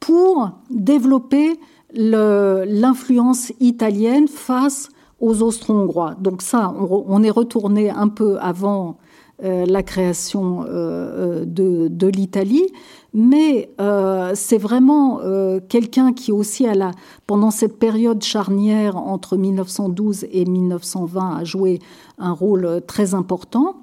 pour 0.00 0.50
développer 0.70 1.60
l'influence 1.94 3.52
italienne 3.60 4.26
face 4.26 4.88
aux 5.20 5.42
Austro-Hongrois. 5.42 6.14
Donc 6.20 6.42
ça, 6.42 6.74
on, 6.78 7.22
est 7.22 7.30
retourné 7.30 7.90
un 7.90 8.08
peu 8.08 8.38
avant 8.38 8.98
euh, 9.42 9.64
la 9.66 9.82
création 9.82 10.62
euh, 10.62 11.44
euh, 11.44 11.88
de, 11.88 12.06
l'Italie, 12.06 12.66
mais 13.14 13.70
c'est 14.34 14.58
vraiment 14.58 15.20
quelqu'un 15.68 16.12
qui 16.12 16.32
aussi, 16.32 16.66
pendant 17.26 17.50
cette 17.50 17.78
période 17.78 18.22
charnière 18.22 18.96
entre 18.96 19.36
1912 19.36 20.26
et 20.30 20.44
1920, 20.44 21.36
a 21.36 21.44
joué 21.44 21.78
un 22.18 22.32
rôle 22.32 22.82
très 22.86 23.14
important. 23.14 23.76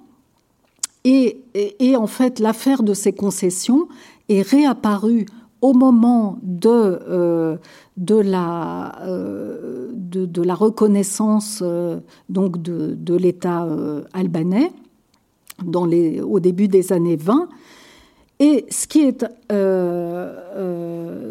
et 1.04 1.96
en 1.96 2.08
fait, 2.08 2.40
l'affaire 2.40 2.84
de 2.84 2.94
ces 2.94 3.14
concessions 3.14 3.88
est 4.30 4.42
réapparue 4.42 5.26
au 5.64 5.72
moment 5.72 6.38
de, 6.44 6.70
euh, 6.70 7.56
de, 7.96 8.16
la, 8.16 9.02
euh, 9.04 9.92
de, 9.94 10.42
la 10.42 10.56
reconnaissance 10.56 11.62
euh, 11.64 12.02
donc 12.28 12.62
de, 12.62 12.96
de 13.00 13.16
l'État 13.16 13.66
albanais 14.12 14.74
dans 15.64 15.86
les, 15.86 16.20
au 16.20 16.42
début 16.42 16.68
des 16.68 16.92
années 16.92 17.16
20. 17.16 17.48
Et 18.42 18.66
ce 18.70 18.88
qui 18.88 19.04
est. 19.04 19.26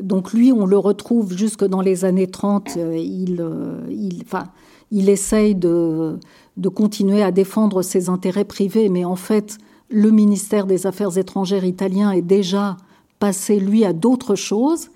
donc, 0.03 0.33
lui, 0.33 0.51
on 0.51 0.65
le 0.65 0.79
retrouve 0.79 1.37
jusque 1.37 1.65
dans 1.65 1.83
les 1.83 2.07
années 2.07 2.29
30. 2.29 2.79
il, 2.95 3.45
il, 3.91 4.23
enfin, 4.25 4.45
il 4.91 5.11
essaye 5.11 5.55
de, 5.55 6.19
de 6.57 6.69
continuer 6.71 7.23
à 7.23 7.33
défendre 7.33 7.83
ses 7.83 8.09
intérêts 8.09 8.47
privés, 8.47 8.89
mais 8.89 9.05
en 9.05 9.17
fait, 9.17 9.59
le 9.91 10.11
ministère 10.11 10.65
des 10.65 10.87
Affaires 10.87 11.19
étrangères 11.19 11.67
italien 11.67 12.13
est 12.13 12.23
déjà 12.23 12.79
passer, 13.23 13.61
lui, 13.61 13.85
à 13.85 13.93
d'autres 13.93 14.35
choses, 14.35 14.91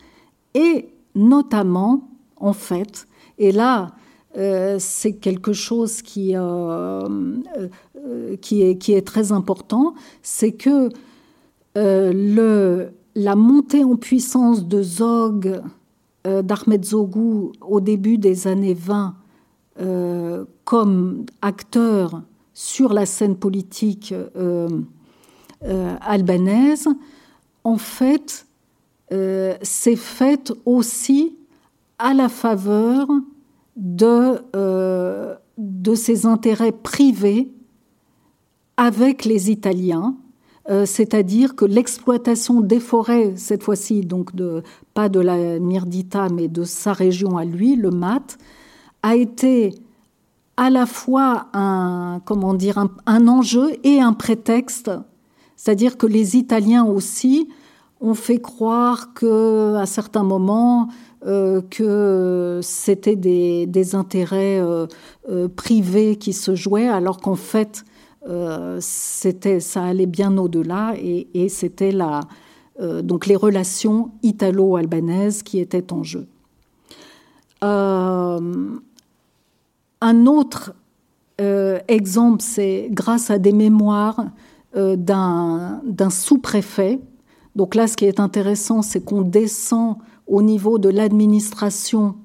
et 0.52 0.88
notamment, 1.14 2.08
en 2.38 2.52
fait, 2.52 3.06
et 3.38 3.52
là, 3.52 3.92
euh, 4.36 4.78
c'est 4.80 5.12
quelque 5.12 5.52
chose 5.52 6.02
qui, 6.02 6.34
euh, 6.34 6.40
euh, 7.06 8.36
qui, 8.40 8.62
est, 8.62 8.78
qui, 8.78 8.94
est, 8.94 9.06
très 9.06 9.30
important, 9.30 9.94
c'est 10.22 10.50
que 10.52 10.88
le, 11.76 12.88
la 13.14 13.36
montée 13.36 13.84
en 13.84 13.94
puissance 13.94 14.66
de 14.66 14.82
Zog, 14.82 15.62
d'Ahmed 16.24 16.84
Zogou, 16.84 17.52
au 17.60 17.80
début 17.80 18.18
des 18.18 18.48
années 18.48 18.74
20, 18.74 19.14
comme 20.64 21.26
acteur 21.42 22.22
sur 22.54 22.92
la 22.92 23.06
scène 23.06 23.36
politique 23.36 24.14
albanaise, 26.00 26.88
en 27.66 27.78
fait, 27.78 28.46
euh, 29.10 29.56
c'est 29.60 29.96
fait 29.96 30.52
aussi 30.64 31.36
à 31.98 32.14
la 32.14 32.28
faveur 32.28 33.08
de, 33.74 34.40
euh, 34.54 35.34
de 35.58 35.94
ses 35.96 36.26
intérêts 36.26 36.70
privés 36.70 37.50
avec 38.76 39.24
les 39.24 39.50
Italiens, 39.50 40.14
euh, 40.70 40.86
c'est-à-dire 40.86 41.56
que 41.56 41.64
l'exploitation 41.64 42.60
des 42.60 42.78
forêts, 42.78 43.32
cette 43.34 43.64
fois-ci, 43.64 44.02
donc 44.02 44.30
pas 44.94 45.08
de 45.08 45.18
la 45.18 45.58
Mirdita, 45.58 46.28
mais 46.28 46.46
de 46.46 46.62
sa 46.62 46.92
région 46.92 47.36
à 47.36 47.44
lui, 47.44 47.74
le 47.74 47.90
Mat, 47.90 48.38
a 49.02 49.16
été 49.16 49.74
à 50.56 50.70
la 50.70 50.86
fois 50.86 51.48
un, 51.52 52.20
comment 52.24 52.54
dire, 52.54 52.86
un 53.06 53.26
enjeu 53.26 53.72
et 53.82 54.00
un 54.00 54.12
prétexte 54.12 54.88
c'est-à-dire 55.66 55.98
que 55.98 56.06
les 56.06 56.36
Italiens 56.36 56.84
aussi 56.84 57.48
ont 58.00 58.14
fait 58.14 58.38
croire 58.38 59.12
que, 59.14 59.74
à 59.74 59.84
certains 59.84 60.22
moments, 60.22 60.90
euh, 61.26 61.60
que 61.60 62.60
c'était 62.62 63.16
des, 63.16 63.94
intérêts 63.96 64.60
euh, 64.60 64.86
euh, 65.28 65.48
privés 65.48 66.14
qui 66.14 66.32
se 66.32 66.54
jouaient, 66.54 66.86
alors 66.86 67.18
qu'en 67.18 67.34
fait, 67.34 67.84
c'était, 68.78 69.58
ça 69.58 69.82
allait 69.82 70.06
bien 70.06 70.38
au-delà 70.38 70.94
et, 70.98 71.48
c'était 71.48 71.90
la, 71.92 72.20
donc 73.02 73.26
les 73.26 73.36
relations 73.36 74.10
italo-albanaises 74.22 75.42
qui 75.42 75.58
étaient 75.58 75.92
en 75.92 76.02
jeu. 76.04 76.26
un 77.62 78.50
autre 80.26 80.74
exemple, 81.38 82.42
c'est 82.42 82.88
grâce 82.90 83.30
à 83.30 83.38
des 83.38 83.52
mémoires 83.52 84.26
d'un 84.76 86.10
sous-préfet. 86.10 87.00
Donc 87.54 87.74
là, 87.74 87.86
ce 87.86 87.96
qui 87.96 88.04
est 88.04 88.20
intéressant, 88.20 88.82
c'est 88.82 89.00
qu'on 89.00 89.22
descend 89.22 89.96
au 90.26 90.42
niveau 90.42 90.78
de 90.78 90.90
l'administration 90.90 92.16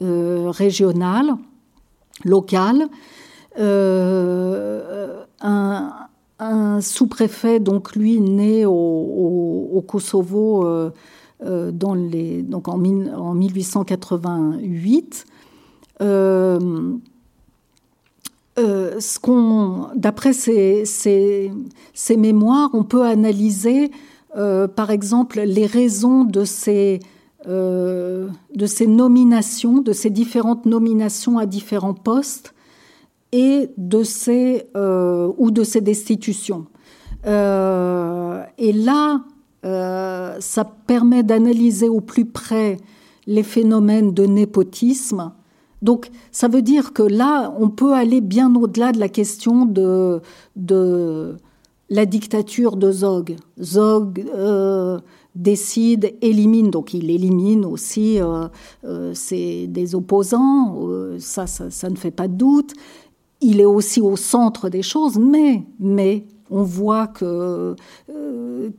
régional, 0.00 1.34
local. 2.24 2.86
un, 6.38 6.80
sous-préfet, 6.80 7.60
donc 7.60 7.96
lui, 7.96 8.20
né 8.20 8.66
au, 8.66 9.82
Kosovo 9.86 10.90
les, 11.40 12.42
donc 12.42 12.68
en 12.68 12.76
1888. 12.76 15.24
Euh, 18.58 18.98
d'après 19.94 20.32
ces, 20.32 21.52
mémoires, 22.16 22.70
on 22.72 22.84
peut 22.84 23.04
analyser, 23.04 23.90
euh, 24.36 24.66
par 24.66 24.90
exemple, 24.90 25.40
les 25.40 25.66
raisons 25.66 26.24
de 26.24 26.44
ces, 26.44 27.00
euh, 27.46 28.28
de 28.54 28.66
ces 28.66 28.86
nominations, 28.86 29.82
de 29.82 29.92
ces 29.92 30.08
différentes 30.08 30.64
nominations 30.64 31.38
à 31.38 31.44
différents 31.44 31.94
postes 31.94 32.54
et 33.32 33.68
de 33.76 34.02
ces 34.02 34.66
ou 34.74 35.50
de 35.50 35.62
ces 35.64 35.82
destitutions. 35.82 36.66
et 37.24 38.72
là, 38.72 39.20
ça 40.40 40.64
permet 40.86 41.22
d'analyser 41.22 41.88
au 41.88 42.00
plus 42.00 42.24
près 42.24 42.78
les 43.26 43.42
phénomènes 43.42 44.14
de 44.14 44.24
népotisme 44.24 45.32
donc, 45.82 46.10
ça 46.32 46.48
veut 46.48 46.62
dire 46.62 46.92
que 46.92 47.02
là, 47.02 47.54
on 47.58 47.68
peut 47.68 47.92
aller 47.92 48.20
bien 48.20 48.54
au-delà 48.54 48.92
de 48.92 48.98
la 48.98 49.08
question 49.08 49.66
de, 49.66 50.20
la 51.88 52.06
dictature 52.06 52.76
de 52.76 52.90
Zog. 52.90 53.36
Zog 53.60 54.24
euh, 54.34 54.98
décide, 55.34 56.14
élimine, 56.22 56.70
donc 56.70 56.94
il 56.94 57.10
élimine 57.10 57.64
aussi 57.64 58.20
euh, 58.20 58.48
euh, 58.84 59.12
des 59.30 59.94
opposants, 59.94 60.76
ça, 61.18 61.46
ça, 61.46 61.90
ne 61.90 61.96
fait 61.96 62.10
pas 62.10 62.28
de 62.28 62.34
doute. 62.34 62.72
Il 63.42 63.60
est 63.60 63.66
aussi 63.66 64.00
au 64.00 64.16
centre 64.16 64.70
des 64.70 64.82
choses, 64.82 65.18
mais, 65.18 65.62
mais 65.78 66.24
on 66.50 66.62
voit 66.62 67.12
euh, 67.22 67.74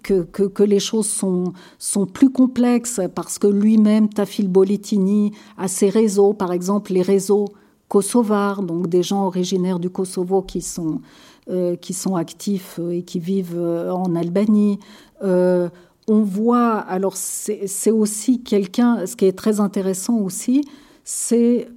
que, 0.04 0.64
les 0.64 0.80
choses 0.80 1.08
sont, 1.08 1.54
sont 1.78 2.06
plus 2.06 2.30
complexes 2.30 3.02
parce 3.16 3.40
que 3.40 3.48
lui-même, 3.48 4.10
Tafil 4.10 4.48
Boletini, 4.48 5.32
a 5.58 5.68
ses 5.68 5.90
réseaux, 5.90 6.34
par 6.34 6.52
exemple 6.52 6.94
les 6.94 7.02
réseaux 7.02 7.46
kosovars, 7.88 8.64
donc 8.64 8.88
des 8.88 9.04
gens 9.04 9.26
originaires 9.26 9.80
du 9.80 9.90
Kosovo 9.90 10.42
qui 10.42 10.62
sont, 10.62 11.02
euh, 11.50 11.76
qui 11.76 11.94
sont 11.94 12.16
actifs 12.16 12.80
et 12.92 13.04
qui 13.04 13.20
vivent 13.20 13.58
euh, 13.58 13.92
en 13.92 14.16
Albanie. 14.16 14.80
on 15.22 16.22
voit, 16.22 16.76
alors 16.76 17.18
c'est 17.18 17.92
aussi 17.92 18.42
quelqu'un, 18.42 19.06
ce 19.06 19.16
qui 19.16 19.26
est 19.26 19.38
très 19.38 19.60
intéressant 19.60 20.18
aussi, 20.20 20.64
c'est 21.04 21.68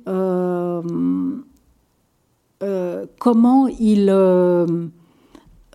comment 3.19 3.69
il 3.69 4.11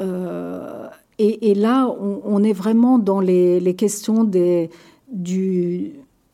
euh, 0.02 0.88
et, 1.18 1.54
là, 1.54 1.88
on, 1.90 2.44
est 2.44 2.54
vraiment 2.54 3.00
dans 3.00 3.22
les, 3.22 3.76
questions 3.78 4.24
des, 4.24 4.70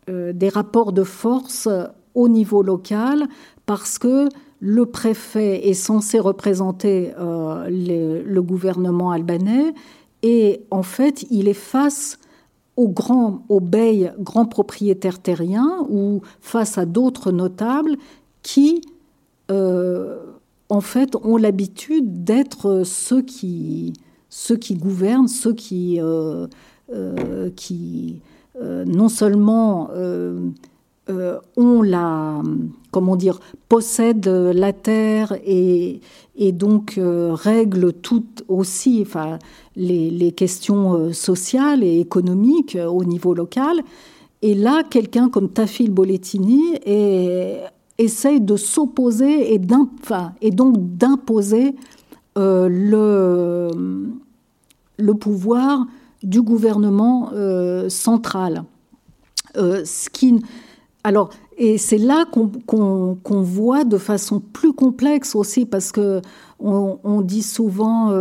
euh, 0.10 0.34
des 0.34 0.50
rapports 0.50 0.92
de 0.92 1.04
force 1.04 1.70
au 2.16 2.28
niveau 2.28 2.64
local, 2.64 3.28
parce 3.66 4.00
que 4.00 4.28
le 4.60 4.86
préfet 4.86 5.68
est 5.68 5.74
censé 5.76 6.20
représenter 6.20 7.14
euh, 7.20 8.24
le, 8.26 8.42
gouvernement 8.42 9.12
albanais, 9.12 9.74
et 10.24 10.62
en 10.72 10.84
fait, 10.84 11.26
il 11.30 11.48
est 11.48 11.54
face 11.54 12.18
aux 12.76 12.90
grands, 12.90 13.44
aux 13.50 13.60
beys, 13.60 14.12
grands 14.20 14.46
propriétaires 14.46 15.20
terriens, 15.20 15.86
ou 15.90 16.22
face 16.42 16.78
à 16.78 16.86
d'autres 16.86 17.32
notables 17.32 17.98
qui 18.42 18.82
en 20.72 20.80
fait, 20.80 21.18
ont 21.18 21.36
l'habitude 21.36 22.24
d'être 22.24 22.84
ceux 22.86 23.22
qui, 23.22 23.92
ceux 24.32 24.56
qui 24.56 24.76
gouvernent, 24.76 25.28
ceux 25.28 25.54
qui, 25.54 26.00
euh, 26.02 26.48
euh, 26.92 27.50
qui 27.56 28.22
euh, 28.60 28.86
non 28.86 29.10
seulement 29.10 29.92
ont 31.58 31.82
la, 31.82 32.42
comment 32.92 33.18
dire, 33.18 33.42
possèdent 33.68 34.28
la 34.28 34.72
terre 34.72 35.36
et, 35.46 36.00
et 36.38 36.54
donc 36.54 36.98
règlent 36.98 37.92
toutes 37.92 38.46
aussi, 38.48 39.04
enfin, 39.06 39.38
les, 39.76 40.10
les, 40.10 40.32
questions 40.32 41.12
sociales 41.12 41.84
et 41.84 42.00
économiques 42.00 42.78
au 42.88 43.04
niveau 43.04 43.34
local. 43.34 43.82
Et 44.42 44.56
là, 44.56 44.84
quelqu'un 44.90 45.28
comme 45.28 45.50
Tafil 45.50 45.92
Boletini 45.92 46.76
est 46.86 47.60
essaye 47.98 48.42
de 48.42 48.56
s'opposer 48.56 49.54
et, 49.54 49.62
et, 50.42 50.52
donc 50.52 50.98
d'imposer 50.98 51.76
euh, 52.38 52.70
le, 52.70 53.72
le, 54.98 55.14
pouvoir 55.14 55.86
du 56.24 56.42
gouvernement 56.42 57.32
euh, 57.34 57.90
central. 57.90 58.64
Euh, 59.58 59.84
ce 59.84 60.10
qui, 60.10 60.42
alors, 61.04 61.30
et 61.58 61.78
c'est 61.78 61.98
là 61.98 62.26
qu'on 62.26 63.42
voit 63.42 63.84
de 63.84 63.98
façon 63.98 64.40
plus 64.40 64.74
complexe 64.74 65.36
aussi, 65.36 65.66
parce 65.66 65.92
que 65.92 66.22
on, 66.60 67.22
dit 67.22 67.42
souvent 67.42 68.14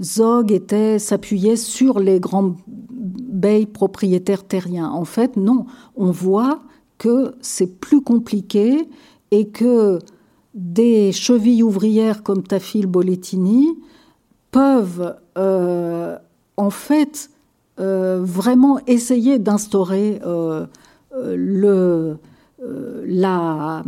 Zog 0.00 0.52
était 0.52 0.98
s'appuyait 0.98 1.56
sur 1.56 2.00
les 2.00 2.18
grands 2.18 2.56
beys 2.88 3.66
propriétaires 3.66 4.44
terriens. 4.44 4.88
En 4.88 5.04
fait, 5.04 5.36
non. 5.36 5.66
On 5.96 6.10
voit 6.10 6.60
que 6.98 7.34
c'est 7.40 7.78
plus 7.78 8.00
compliqué 8.00 8.88
et 9.30 9.48
que 9.48 9.98
des 10.58 11.12
chevilles 11.12 11.62
ouvrières 11.62 12.24
comme 12.24 12.42
Tafil 12.42 12.86
Boletini 12.86 13.68
peuvent 14.50 15.14
euh, 15.38 16.18
en 16.56 16.70
fait 16.70 17.30
euh, 17.78 18.18
vraiment 18.20 18.80
essayer 18.88 19.38
d'instaurer 19.38 20.20
euh, 20.26 20.66
le, 21.14 22.16
la, 23.06 23.84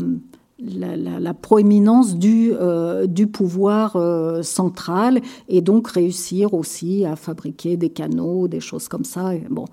la, 0.63 1.35
proéminence 1.35 2.17
du, 2.17 2.53
euh, 2.53 3.07
du 3.07 3.27
pouvoir 3.27 3.97
euh, 3.97 4.43
central 4.43 5.21
et 5.49 5.61
donc 5.61 5.89
réussir 5.89 6.55
aussi 6.55 7.05
à 7.05 7.17
fabriquer 7.17 7.77
des 7.77 7.91
canaux, 7.91 8.49
des 8.49 8.61
choses 8.61 8.89
comme 8.89 9.05
ça. 9.05 9.35
Et, 9.35 9.45
bon. 9.51 9.65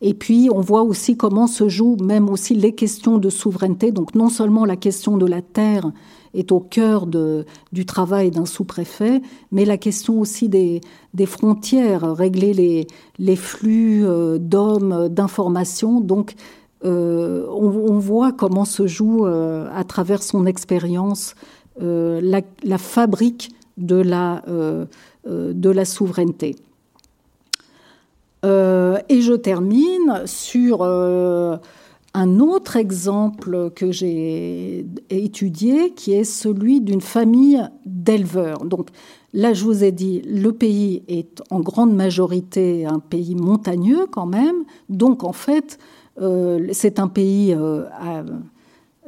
et 0.00 0.14
puis 0.14 0.48
on 0.52 0.60
voit 0.60 0.82
aussi 0.82 1.16
comment 1.16 1.46
se 1.46 1.68
jouent 1.68 1.96
même 2.02 2.28
aussi 2.28 2.54
les 2.54 2.74
questions 2.74 3.18
de 3.18 3.30
souveraineté. 3.30 3.92
Donc 3.92 4.14
non 4.14 4.28
seulement 4.28 4.64
la 4.64 4.76
question 4.76 5.16
de 5.16 5.26
la 5.26 5.42
terre 5.42 5.90
est 6.34 6.52
au 6.52 6.60
cœur 6.60 7.06
de, 7.06 7.46
du 7.72 7.86
travail 7.86 8.30
d'un 8.30 8.46
sous-préfet, 8.46 9.22
mais 9.52 9.64
la 9.64 9.78
question 9.78 10.20
aussi 10.20 10.48
des, 10.48 10.80
des 11.14 11.26
frontières, 11.26 12.14
régler 12.14 12.52
les, 12.52 12.86
les 13.18 13.36
flux 13.36 14.04
euh, 14.04 14.38
d'hommes, 14.38 15.08
d'informations. 15.08 16.00
Donc 16.00 16.34
euh, 16.84 17.46
on, 17.48 17.98
voit 17.98 18.32
comment 18.32 18.66
se 18.66 18.86
joue 18.86 19.26
euh, 19.26 19.66
à 19.74 19.84
travers 19.84 20.22
son 20.22 20.44
expérience 20.44 21.34
euh, 21.82 22.20
la, 22.22 22.78
fabrique 22.78 23.50
de 23.78 23.96
la, 23.96 24.42
de 25.24 25.70
la 25.70 25.84
souveraineté. 25.84 26.56
et 28.44 29.20
je 29.20 29.34
termine 29.34 30.22
sur 30.26 30.82
un 30.82 32.40
autre 32.40 32.76
exemple 32.76 33.70
que 33.74 33.92
j'ai 33.92 34.86
étudié, 35.10 35.92
qui 35.94 36.12
est 36.12 36.24
celui 36.24 36.80
d'une 36.80 37.02
famille 37.02 37.62
d'éleveurs. 37.84 38.64
Donc 38.64 38.88
là, 39.34 39.52
je 39.52 39.64
vous 39.64 39.84
ai 39.84 39.92
dit, 39.92 40.22
le 40.22 40.52
pays 40.52 41.02
est 41.08 41.42
en 41.50 41.60
grande 41.60 41.94
majorité 41.94 42.86
un 42.86 43.00
pays 43.00 43.34
montagneux 43.34 44.06
quand 44.10 44.26
même. 44.26 44.64
Donc 44.88 45.24
en 45.24 45.34
fait, 45.34 45.78
c'est 46.72 46.98
un 46.98 47.08
pays 47.08 47.54
euh, 47.54 47.84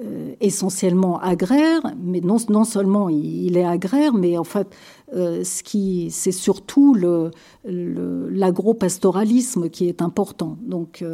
euh, 0.02 0.35
essentiellement 0.40 1.20
agraire, 1.20 1.80
mais 2.01 2.20
non, 2.20 2.36
non 2.48 2.64
seulement 2.64 3.09
il, 3.09 3.56
est 3.56 3.64
agraire, 3.64 4.14
mais 4.14 4.39
en 4.39 4.44
fait, 4.44 4.68
ce 5.12 6.09
c'est 6.10 6.32
surtout 6.32 6.94
le, 6.94 7.30
l'agro-pastoralisme 7.64 9.70
qui 9.70 9.89
est 9.89 10.02
important. 10.02 10.56
Donc, 10.62 11.05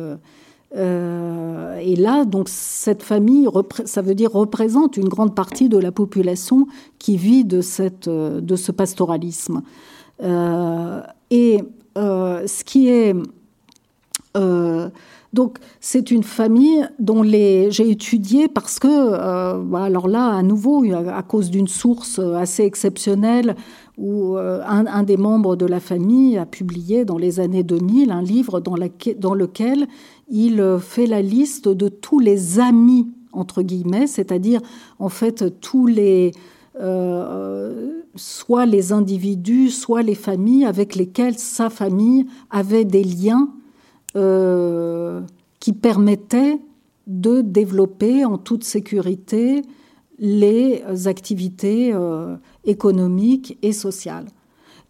et 0.77 1.97
là, 1.97 2.25
donc 2.25 2.49
cette 2.49 3.03
famille, 3.03 3.49
ça 3.85 4.03
veut 4.03 4.17
dire 4.17 4.33
représente 4.33 4.97
une 4.97 5.09
grande 5.09 5.35
partie 5.35 5.69
de 5.69 5.79
la 5.79 5.93
population 5.93 6.67
qui 6.99 7.17
vit 7.17 7.45
de, 7.45 7.61
cette, 7.61 8.09
de 8.09 8.57
ce 8.57 8.73
pastoralisme. 8.73 9.63
et 11.31 11.63
ce 11.97 12.65
qui 12.65 12.89
est 12.89 13.15
donc 15.35 15.59
c'est 15.81 16.11
une 16.11 16.23
famille 16.23 16.87
dont 16.99 17.23
j'ai 17.25 17.91
étudié 17.91 18.49
parce 18.49 18.79
que 18.79 18.89
euh, 18.89 19.75
alors 19.75 20.09
là 20.09 20.29
à 20.29 20.43
nouveau 20.43 20.85
à 20.93 21.23
cause 21.23 21.51
d'une 21.51 21.67
source 21.67 22.19
assez 22.19 22.63
exceptionnelle 22.63 23.57
où 23.99 24.37
euh, 24.37 24.63
un, 24.67 25.03
des 25.03 25.17
membres 25.17 25.57
de 25.57 25.67
la 25.67 25.81
famille 25.81 26.39
a 26.39 26.47
publié 26.47 27.05
dans 27.05 27.19
les 27.19 27.41
années 27.41 27.65
2000 27.65 28.11
un 28.11 28.23
livre 28.23 28.61
dans, 28.61 28.77
dans 29.19 29.35
lequel 29.35 29.87
il 30.29 30.79
fait 30.81 31.07
la 31.07 31.21
liste 31.21 31.69
de 31.69 31.89
tous 31.89 32.21
les 32.21 32.61
amis 32.61 33.09
entre 33.33 33.63
guillemets, 33.63 34.07
c'est-à-dire 34.07 34.61
en 35.01 35.09
fait 35.09 35.61
tous 35.61 35.87
les 35.87 36.33
soit 38.17 38.67
les 38.67 38.93
individus, 38.93 39.71
soit 39.71 40.03
les 40.03 40.17
familles 40.17 40.65
avec 40.65 40.97
lesquelles 40.97 41.39
sa 41.39 41.71
famille 41.71 42.27
avait 42.51 42.85
des 42.85 43.05
liens 43.05 43.49
qui 44.15 45.73
permettaient 45.73 46.61
de 47.07 47.41
développer 47.41 48.25
en 48.25 48.39
toute 48.39 48.65
sécurité 48.65 49.63
les 50.19 50.83
activités 51.07 51.93
euh, 51.93 52.37
économiques 52.65 53.59
et 53.63 53.73
sociales. 53.73 54.27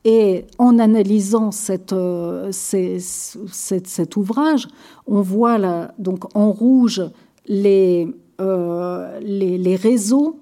Et 0.04 0.44
en 0.58 0.78
analysant 0.78 1.50
euh, 1.92 2.52
cet 2.52 4.16
ouvrage, 4.16 4.68
on 5.06 5.22
voit 5.22 5.88
donc 5.98 6.36
en 6.36 6.52
rouge 6.52 7.02
les, 7.46 8.14
euh, 8.40 9.76
réseaux 9.82 10.40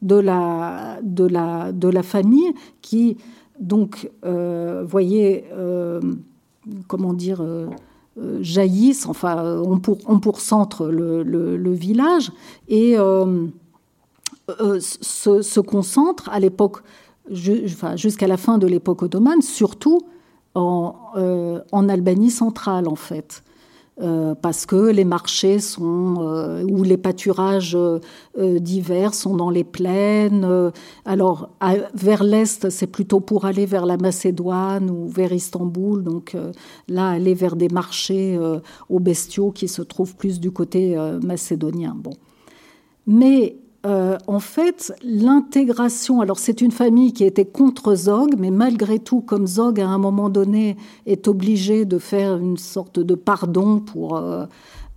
de 0.00 0.14
la, 0.14 1.00
de, 1.02 1.24
la, 1.24 1.72
de 1.72 1.88
la 1.88 2.02
famille 2.04 2.54
qui, 2.80 3.16
donc, 3.58 4.08
voyez, 4.86 5.44
comment 6.86 7.12
dire, 7.12 7.42
jaillissent, 8.40 9.06
enfin, 9.06 9.62
on, 9.64 9.78
pour, 9.78 9.98
on 10.06 10.18
pourcentre 10.20 10.86
le, 10.86 11.22
le, 11.22 11.72
village. 11.72 12.32
Et 12.68 12.98
euh, 14.60 14.80
se, 14.80 15.60
concentre 15.60 16.28
à 16.30 16.40
l'époque, 16.40 16.78
jusqu'à 17.30 18.26
la 18.26 18.36
fin 18.36 18.58
de 18.58 18.66
l'époque 18.66 19.02
ottomane, 19.02 19.42
surtout 19.42 20.00
en, 20.54 20.96
euh, 21.16 21.60
Albanie 21.72 22.30
centrale 22.30 22.88
en 22.88 22.96
fait. 22.96 23.42
Euh, 24.00 24.34
parce 24.34 24.64
que 24.64 24.90
les 24.90 25.04
marchés 25.04 25.58
sont 25.58 26.16
ou 26.68 26.82
les 26.82 26.96
pâturages 26.96 27.76
divers 28.38 29.14
sont 29.14 29.36
dans 29.36 29.50
les 29.50 29.64
plaines. 29.64 30.72
alors 31.04 31.50
vers 31.94 32.22
l'est, 32.24 32.70
c'est 32.70 32.86
plutôt 32.86 33.20
pour 33.20 33.44
aller 33.44 33.66
vers 33.66 33.86
la 33.86 33.96
Macédoine 33.96 34.90
ou 34.90 35.08
vers 35.08 35.32
Istanbul. 35.32 36.02
Donc 36.02 36.36
là, 36.88 37.08
aller 37.08 37.34
vers 37.34 37.56
des 37.56 37.68
marchés 37.68 38.38
aux 38.88 39.00
bestiaux 39.00 39.50
qui 39.50 39.68
se 39.68 39.82
trouvent 39.82 40.16
plus 40.16 40.40
du 40.40 40.50
côté 40.50 40.96
macédonien. 41.22 41.94
Bon, 41.96 42.12
mais 43.06 43.56
euh, 43.86 44.18
en 44.26 44.40
fait, 44.40 44.92
l'intégration, 45.02 46.20
alors 46.20 46.38
c'est 46.38 46.60
une 46.60 46.70
famille 46.70 47.14
qui 47.14 47.24
était 47.24 47.46
contre 47.46 47.94
Zog, 47.94 48.34
mais 48.38 48.50
malgré 48.50 48.98
tout, 48.98 49.22
comme 49.22 49.46
Zog 49.46 49.80
à 49.80 49.88
un 49.88 49.96
moment 49.96 50.28
donné 50.28 50.76
est 51.06 51.28
obligé 51.28 51.86
de 51.86 51.98
faire 51.98 52.36
une 52.36 52.58
sorte 52.58 53.00
de 53.00 53.14
pardon 53.14 53.80
pour 53.80 54.18
euh, 54.18 54.44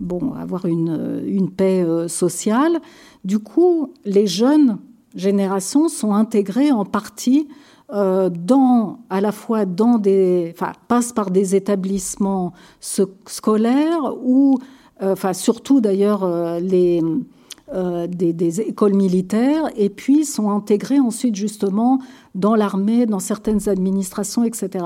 bon, 0.01 0.33
avoir 0.33 0.65
une, 0.65 1.49
paix 1.55 1.81
euh, 1.81 2.09
sociale, 2.09 2.81
du 3.23 3.39
coup, 3.39 3.93
les 4.03 4.27
jeunes 4.27 4.79
générations 5.15 5.87
sont 5.87 6.13
intégrées 6.13 6.71
en 6.71 6.85
partie 6.85 7.47
dans, 7.89 9.01
à 9.11 9.21
la 9.21 9.31
fois 9.31 9.65
dans 9.65 9.99
des, 9.99 10.51
enfin, 10.55 10.71
passent 10.87 11.13
par 11.13 11.29
des 11.29 11.55
établissements 11.55 12.53
scolaires 12.79 14.15
ou, 14.23 14.57
enfin, 14.99 15.33
surtout 15.33 15.79
d'ailleurs 15.79 16.59
les 16.59 17.03
euh, 17.73 18.07
des, 18.07 18.61
écoles 18.61 18.93
militaires 18.93 19.69
et 19.75 19.89
puis 19.89 20.25
sont 20.25 20.51
intégrés 20.51 20.99
ensuite 20.99 21.35
justement 21.35 21.99
dans 22.35 22.55
l'armée, 22.55 23.05
dans 23.05 23.19
certaines 23.19 23.67
administrations, 23.67 24.43
etc. 24.43 24.85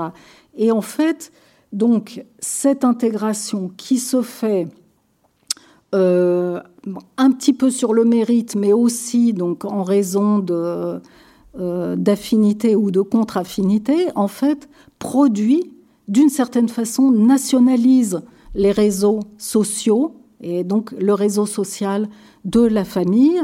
Et 0.56 0.72
en 0.72 0.80
fait, 0.80 1.30
donc 1.72 2.24
cette 2.38 2.84
intégration 2.84 3.70
qui 3.76 3.98
se 3.98 4.22
fait 4.22 4.68
euh, 5.94 6.60
un 7.16 7.30
petit 7.30 7.52
peu 7.52 7.70
sur 7.70 7.92
le 7.92 8.04
mérite, 8.04 8.56
mais 8.56 8.72
aussi 8.72 9.32
donc 9.32 9.64
en 9.64 9.82
raison 9.82 10.38
de 10.38 11.00
euh, 11.58 11.96
d'affinité 11.96 12.76
ou 12.76 12.90
de 12.90 13.00
contre-affinité, 13.00 14.08
en 14.14 14.28
fait, 14.28 14.68
produit 14.98 15.72
d'une 16.06 16.28
certaine 16.28 16.68
façon, 16.68 17.10
nationalise 17.10 18.22
les 18.54 18.70
réseaux 18.70 19.20
sociaux 19.36 20.14
et 20.40 20.64
donc 20.64 20.92
le 20.92 21.14
réseau 21.14 21.46
social 21.46 22.08
de 22.48 22.60
la 22.60 22.84
famille. 22.84 23.40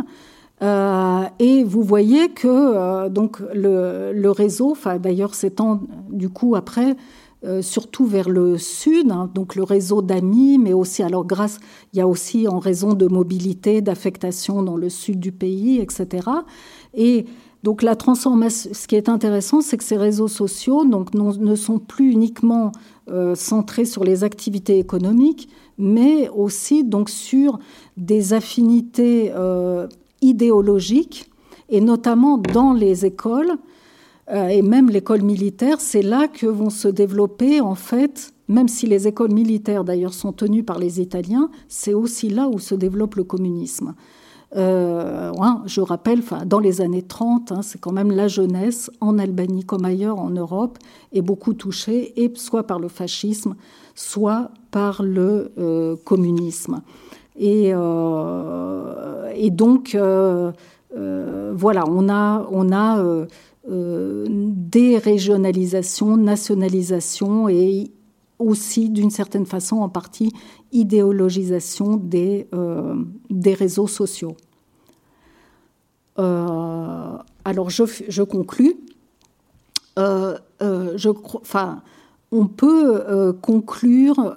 Euh, 0.62 1.24
et 1.38 1.64
vous 1.64 1.82
voyez 1.82 2.28
que 2.30 2.48
euh, 2.48 3.08
donc 3.08 3.40
le, 3.52 4.30
réseau, 4.30 4.70
enfin 4.70 4.98
d'ailleurs 4.98 5.34
s'étend 5.34 5.80
du 6.10 6.28
coup 6.28 6.54
après 6.54 6.96
euh, 7.44 7.60
surtout 7.60 8.06
vers 8.06 8.30
le 8.30 8.56
sud, 8.56 9.10
hein, 9.10 9.30
donc 9.34 9.56
le 9.56 9.64
réseau 9.64 10.00
d'amis, 10.00 10.58
mais 10.58 10.72
aussi 10.72 11.02
alors 11.02 11.26
grâce, 11.26 11.58
il 11.92 11.98
y 11.98 12.00
a 12.00 12.08
aussi 12.08 12.48
en 12.48 12.58
raison 12.58 12.94
de 12.94 13.06
mobilité, 13.06 13.82
d'affectation 13.82 14.62
dans 14.62 14.76
le 14.76 14.88
sud 14.88 15.20
du 15.20 15.32
pays, 15.32 15.80
etc. 15.80 16.28
Et 16.94 17.26
donc 17.62 17.82
la 17.82 17.96
transformation, 17.96 18.70
ce 18.72 18.86
qui 18.86 18.94
est 18.96 19.08
intéressant, 19.08 19.60
c'est 19.60 19.76
que 19.76 19.84
ces 19.84 19.96
réseaux 19.96 20.28
sociaux 20.28 20.84
donc, 20.84 21.12
ne 21.14 21.54
sont 21.54 21.78
plus 21.78 22.12
uniquement 22.12 22.72
centrés 23.34 23.84
sur 23.84 24.02
les 24.04 24.24
activités 24.24 24.78
économiques, 24.78 25.48
mais 25.78 26.28
aussi 26.28 26.84
donc 26.84 27.10
sur 27.10 27.58
des 27.96 28.32
affinités 28.32 29.32
euh, 29.34 29.86
idéologiques, 30.20 31.30
et 31.68 31.80
notamment 31.80 32.38
dans 32.38 32.72
les 32.72 33.06
écoles, 33.06 33.52
euh, 34.30 34.48
et 34.48 34.62
même 34.62 34.88
l'école 34.88 35.22
militaire, 35.22 35.80
c'est 35.80 36.02
là 36.02 36.28
que 36.28 36.46
vont 36.46 36.70
se 36.70 36.88
développer, 36.88 37.60
en 37.60 37.74
fait, 37.74 38.32
même 38.48 38.68
si 38.68 38.86
les 38.86 39.08
écoles 39.08 39.32
militaires 39.32 39.84
d'ailleurs 39.84 40.14
sont 40.14 40.32
tenues 40.32 40.62
par 40.62 40.78
les 40.78 41.00
Italiens, 41.00 41.50
c'est 41.68 41.94
aussi 41.94 42.28
là 42.28 42.48
où 42.48 42.58
se 42.58 42.74
développe 42.74 43.16
le 43.16 43.24
communisme. 43.24 43.94
Euh, 44.56 45.32
je 45.66 45.80
rappelle, 45.80 46.22
dans 46.46 46.60
les 46.60 46.80
années 46.80 47.02
30, 47.02 47.52
hein, 47.52 47.62
c'est 47.62 47.80
quand 47.80 47.92
même 47.92 48.12
la 48.12 48.28
jeunesse 48.28 48.90
en 49.00 49.18
Albanie 49.18 49.64
comme 49.64 49.84
ailleurs 49.84 50.18
en 50.18 50.30
Europe 50.30 50.78
est 51.12 51.22
beaucoup 51.22 51.54
touchée, 51.54 52.14
soit 52.34 52.64
par 52.64 52.78
le 52.78 52.88
fascisme, 52.88 53.56
soit 53.94 54.50
par 54.70 55.02
le 55.02 55.52
euh, 55.58 55.96
communisme. 56.04 56.82
Et, 57.36 57.72
euh, 57.74 59.50
donc, 59.50 59.96
voilà, 61.56 61.84
on 61.88 62.08
a, 62.08 62.46
on 62.50 62.72
a 62.72 63.26
des 63.68 64.98
régionalisations, 64.98 66.16
nationalisations 66.16 67.48
et 67.48 67.90
aussi, 68.38 68.90
d'une 68.90 69.10
certaine 69.10 69.46
façon, 69.46 69.76
en 69.76 69.88
partie, 69.88 70.32
idéologisation 70.72 71.96
des, 71.96 72.48
euh, 72.54 72.96
des 73.30 73.54
réseaux 73.54 73.86
sociaux. 73.86 74.36
Euh, 76.18 77.16
alors, 77.44 77.70
je, 77.70 77.84
je. 78.08 78.22
Euh, 79.96 80.38
enfin, 81.40 81.82
on 82.32 82.46
peut 82.46 83.32
conclure 83.40 84.36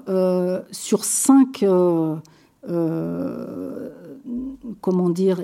sur 0.72 1.04
cinq, 1.04 1.66
comment 4.82 5.10
dire, 5.10 5.42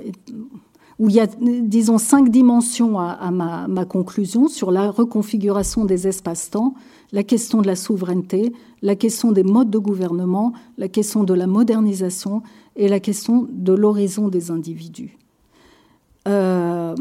où 0.98 1.08
il 1.08 1.16
y 1.16 1.20
a, 1.20 1.26
disons, 1.26 1.98
cinq 1.98 2.30
dimensions 2.30 2.98
à, 3.00 3.10
à 3.10 3.30
ma, 3.32 3.66
ma, 3.66 3.84
conclusion 3.84 4.46
sur 4.46 4.70
la 4.70 4.90
reconfiguration 4.92 5.84
des 5.84 6.06
espaces-temps 6.06 6.74
la 7.12 7.22
question 7.22 7.62
de 7.62 7.66
la 7.66 7.76
souveraineté, 7.76 8.52
la 8.82 8.96
question 8.96 9.32
des 9.32 9.44
modes 9.44 9.70
de 9.70 9.78
gouvernement, 9.78 10.52
la 10.78 10.88
question 10.88 11.24
de 11.24 11.34
la 11.34 11.46
modernisation 11.46 12.42
et 12.76 12.88
la 12.88 13.00
question 13.00 13.46
de 13.50 13.72
l'horizon 13.72 14.28
des 14.28 14.50
individus. 14.50 15.18
Euh, 16.26 16.94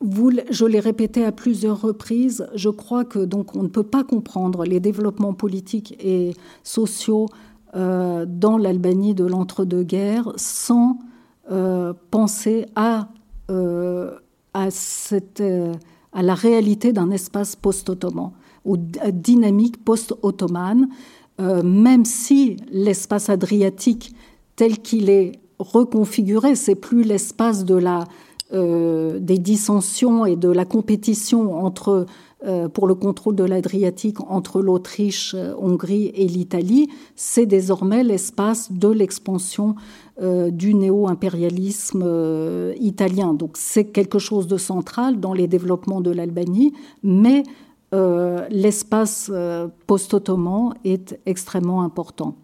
je 0.00 0.64
l'ai 0.64 0.80
répété 0.80 1.24
à 1.24 1.32
plusieurs 1.32 1.80
reprises, 1.80 2.48
je 2.54 2.68
crois 2.68 3.04
que 3.04 3.18
donc 3.18 3.56
on 3.56 3.62
ne 3.62 3.68
peut 3.68 3.82
pas 3.82 4.04
comprendre 4.04 4.64
les 4.64 4.80
développements 4.80 5.34
politiques 5.34 5.96
et 5.98 6.34
sociaux 6.62 7.26
euh, 7.74 8.24
dans 8.26 8.58
l'Albanie 8.58 9.14
de 9.14 9.24
l'entre-deux-guerres 9.24 10.32
sans 10.36 10.98
euh, 11.50 11.92
penser 12.10 12.66
à, 12.76 13.08
à, 14.54 14.70
cette, 14.70 15.42
à 16.12 16.22
la 16.22 16.34
réalité 16.34 16.92
d'un 16.92 17.10
espace 17.10 17.56
post-ottoman 17.56 18.32
aux 18.64 18.76
dynamiques 18.76 19.82
post-ottomane, 19.82 20.88
euh, 21.40 21.62
même 21.62 22.04
si 22.04 22.56
l'espace 22.70 23.30
adriatique 23.30 24.14
tel 24.56 24.78
qu'il 24.78 25.08
est 25.08 25.32
reconfiguré, 25.58 26.54
c'est 26.54 26.74
plus 26.74 27.02
l'espace 27.02 27.64
de 27.64 27.76
la, 27.76 28.04
euh, 28.52 29.18
des 29.20 29.38
dissensions 29.38 30.26
et 30.26 30.36
de 30.36 30.48
la 30.48 30.64
compétition 30.64 31.64
entre, 31.64 31.88
euh, 31.88 32.04
pour 32.72 32.86
le 32.86 32.94
contrôle 32.94 33.34
de 33.34 33.44
l'Adriatique 33.44 34.20
entre 34.20 34.62
l'Autriche, 34.62 35.34
Hongrie 35.58 36.12
et 36.14 36.26
l'Italie, 36.26 36.88
c'est 37.16 37.46
désormais 37.46 38.04
l'espace 38.04 38.70
de 38.70 38.88
l'expansion 38.88 39.74
du 40.20 40.74
néo-impérialisme 40.74 42.72
italien. 42.78 43.34
Donc 43.34 43.56
c'est 43.56 43.86
quelque 43.86 44.20
chose 44.20 44.46
de 44.46 44.56
central 44.56 45.18
dans 45.18 45.32
les 45.32 45.48
développements 45.48 46.00
de 46.00 46.12
l'Albanie, 46.12 46.74
mais 47.02 47.42
euh, 47.94 48.46
l'espace 48.50 49.30
euh, 49.32 49.68
post-ottoman 49.86 50.74
est 50.84 51.18
extrêmement 51.24 51.82
important. 51.82 52.36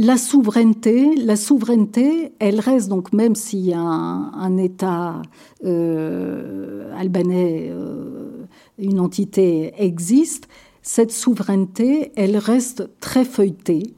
La 0.00 0.16
souveraineté, 0.16 1.16
la 1.16 1.34
souveraineté, 1.34 2.30
elle 2.38 2.60
reste 2.60 2.88
donc 2.88 3.12
même 3.12 3.34
si 3.34 3.72
un, 3.74 4.56
État 4.56 5.22
euh, 5.64 6.92
albanais, 6.96 7.66
euh, 7.72 8.46
une 8.78 9.00
entité 9.00 9.72
existe, 9.76 10.46
cette 10.82 11.10
souveraineté, 11.10 12.12
elle 12.14 12.36
reste 12.36 12.88
très 13.00 13.24
feuilletée. 13.24 13.92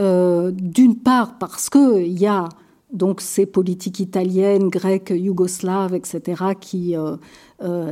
Euh, 0.00 0.50
d'une 0.50 0.96
part 0.96 1.38
parce 1.38 1.70
qu'il 1.70 2.18
y 2.18 2.26
a 2.26 2.48
donc 2.92 3.20
ces 3.20 3.46
politiques 3.46 4.00
italiennes, 4.00 4.68
grecques, 4.68 5.14
yougoslaves, 5.14 5.94
etc., 5.94 6.42
qui, 6.60 6.96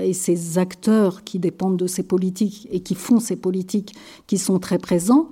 et 0.01 0.13
ces 0.13 0.59
acteurs 0.59 1.23
qui 1.23 1.39
dépendent 1.39 1.77
de 1.77 1.87
ces 1.87 2.03
politiques 2.03 2.67
et 2.73 2.81
qui 2.81 2.97
font 2.97 3.21
ces 3.21 3.37
politiques 3.37 3.95
qui 4.27 4.39
sont 4.39 4.59
très 4.59 4.79
présents. 4.79 5.29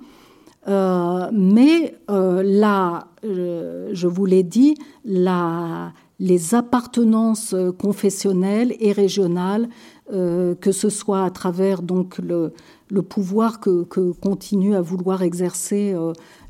Euh, 0.69 1.29
mais 1.33 1.95
euh, 2.11 2.43
là, 2.43 3.09
euh, 3.25 3.91
je 3.93 4.07
vous 4.07 4.27
l'ai 4.27 4.43
dit, 4.43 4.77
la, 5.05 5.93
les 6.21 6.55
appartenances 6.55 7.55
confessionnelles 7.79 8.75
et 8.79 8.93
régionales, 8.93 9.69
que 10.11 10.73
ce 10.73 10.91
soit 10.91 11.25
à 11.25 11.31
travers 11.31 11.81
donc 11.81 12.19
le, 12.19 12.53
pouvoir 13.01 13.61
que, 13.61 13.85
que 13.85 14.13
continuent 14.13 14.75
à 14.75 14.83
vouloir 14.83 15.23
exercer 15.23 15.97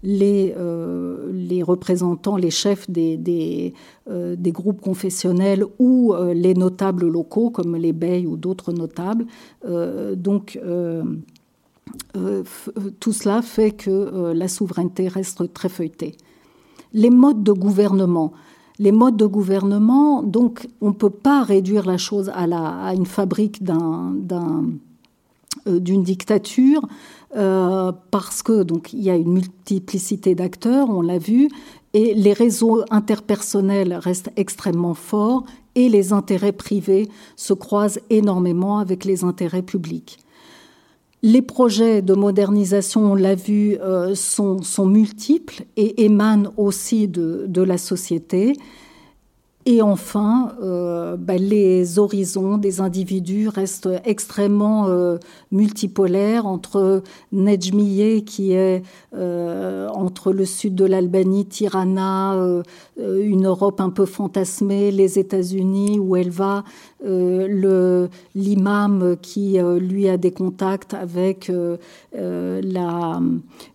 les, 0.02 0.52
représentants, 1.62 2.36
les 2.36 2.50
chefs 2.50 2.90
des 2.90 3.72
groupes 4.46 4.80
confessionnels 4.80 5.64
ou 5.78 6.12
les 6.34 6.54
notables 6.54 7.06
locaux 7.06 7.50
comme 7.50 7.76
les 7.76 7.92
beys 7.92 8.26
ou 8.26 8.36
d'autres 8.36 8.72
notables. 8.72 9.26
donc 10.16 10.58
euh, 12.16 12.42
euh, 12.76 12.90
tout 13.00 13.12
cela 13.12 13.42
fait 13.42 13.72
que 13.72 13.90
euh, 13.90 14.34
la 14.34 14.48
souveraineté 14.48 15.08
reste 15.08 15.52
très 15.52 15.68
feuilletée. 15.68 16.16
Les 16.92 17.10
modes 17.10 17.42
de 17.42 17.52
gouvernement. 17.52 18.32
Les 18.78 18.92
modes 18.92 19.16
de 19.16 19.26
gouvernement, 19.26 20.22
donc, 20.22 20.68
on 20.80 20.88
ne 20.88 20.94
peut 20.94 21.10
pas 21.10 21.42
réduire 21.42 21.86
la 21.86 21.98
chose 21.98 22.30
à, 22.34 22.46
la, 22.46 22.84
à 22.84 22.94
une 22.94 23.06
fabrique 23.06 23.62
d'une 25.66 26.02
dictature 26.02 26.82
parce 27.30 28.42
que 28.42 28.62
donc 28.62 28.92
il 28.92 29.02
y 29.02 29.10
a 29.10 29.16
une 29.16 29.32
multiplicité 29.32 30.34
d'acteurs, 30.34 30.90
on 30.90 31.00
l'a 31.00 31.18
vu, 31.18 31.48
et 31.94 32.14
les 32.14 32.32
réseaux 32.32 32.82
interpersonnels 32.90 33.94
restent 33.94 34.32
extrêmement 34.36 34.94
forts 34.94 35.44
et 35.74 35.88
les 35.88 36.12
intérêts 36.12 36.52
privés 36.52 37.08
se 37.36 37.52
croisent 37.52 38.00
énormément 38.10 38.78
avec 38.78 39.04
les 39.04 39.22
intérêts 39.22 39.62
publics. 39.62 40.18
Les 41.24 41.42
projets 41.42 42.02
de 42.02 42.14
modernisation, 42.14 43.12
on 43.12 43.14
l'a 43.14 43.36
vu, 43.36 43.78
euh, 43.80 44.16
sont, 44.16 44.60
multiples 44.84 45.62
et 45.76 46.04
émanent 46.04 46.52
aussi 46.56 47.06
de 47.06 47.62
la 47.62 47.78
société. 47.78 48.54
Et 49.64 49.80
enfin, 49.80 50.54
euh, 50.60 51.16
bah, 51.16 51.36
les 51.36 52.00
horizons 52.00 52.58
des 52.58 52.80
individus 52.80 53.48
restent 53.48 53.88
extrêmement 54.04 54.88
euh, 54.88 55.18
multipolaires 55.52 56.46
entre 56.46 57.02
Nejmiye, 57.30 58.24
qui 58.24 58.52
est 58.52 58.82
entre 59.14 60.32
le 60.32 60.44
sud 60.44 60.74
de 60.74 60.84
l'Albanie, 60.84 61.46
Tirana, 61.46 62.62
une 63.02 63.46
Europe 63.46 63.80
un 63.80 63.90
peu 63.90 64.06
fantasmée, 64.06 64.90
les 64.90 65.18
États-Unis 65.18 65.98
où 65.98 66.16
elle 66.16 66.30
va, 66.30 66.64
l'imam 68.34 69.16
qui 69.20 69.58
lui 69.80 70.08
a 70.08 70.16
des 70.16 70.30
contacts 70.30 70.94
avec 70.94 71.50
la, 72.14 73.20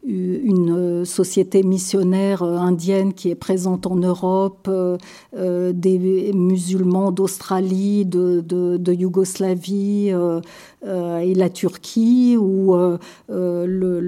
une 0.03 1.05
société 1.05 1.63
missionnaire 1.63 2.41
indienne 2.41 3.13
qui 3.13 3.29
est 3.29 3.35
présente 3.35 3.85
en 3.85 3.95
Europe 3.95 4.69
des 5.33 6.31
musulmans 6.33 7.11
d'Australie, 7.11 8.05
de, 8.05 8.41
de, 8.41 8.93
Yougoslavie 8.93 10.13
euh, 10.87 10.97
euh, 10.97 11.19
et 11.19 11.33
la 11.33 11.49
Turquie, 11.49 12.37
ou 12.37 12.75
euh, 12.75 12.97
le, 13.29 13.99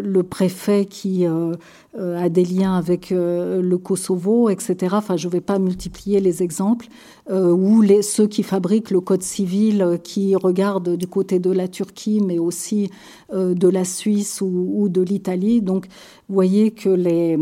le, 0.00 0.22
préfet 0.22 0.84
qui 0.84 1.26
a 1.26 2.28
des 2.28 2.44
liens 2.44 2.76
avec 2.76 3.10
le 3.10 3.76
Kosovo, 3.76 4.48
etc. 4.48 4.76
Enfin, 4.92 5.16
je 5.16 5.26
ne 5.26 5.32
vais 5.32 5.40
pas 5.40 5.58
multiplier 5.58 6.20
les 6.20 6.42
exemples, 6.42 6.86
ou 7.30 7.82
ceux 8.02 8.26
qui 8.26 8.42
fabriquent 8.42 8.90
le 8.90 9.00
code 9.00 9.22
civil, 9.22 9.98
qui 10.04 10.36
regardent 10.36 10.96
du 10.96 11.06
côté 11.06 11.38
de 11.38 11.50
la 11.50 11.68
Turquie, 11.68 12.20
mais 12.20 12.38
aussi 12.38 12.90
de 13.32 13.68
la 13.68 13.84
Suisse 13.84 14.40
ou, 14.40 14.88
de 14.88 15.00
l'Italie. 15.00 15.62
Donc, 15.62 15.86
vous 16.28 16.34
voyez 16.34 16.70
que 16.70 16.90
les 16.90 17.38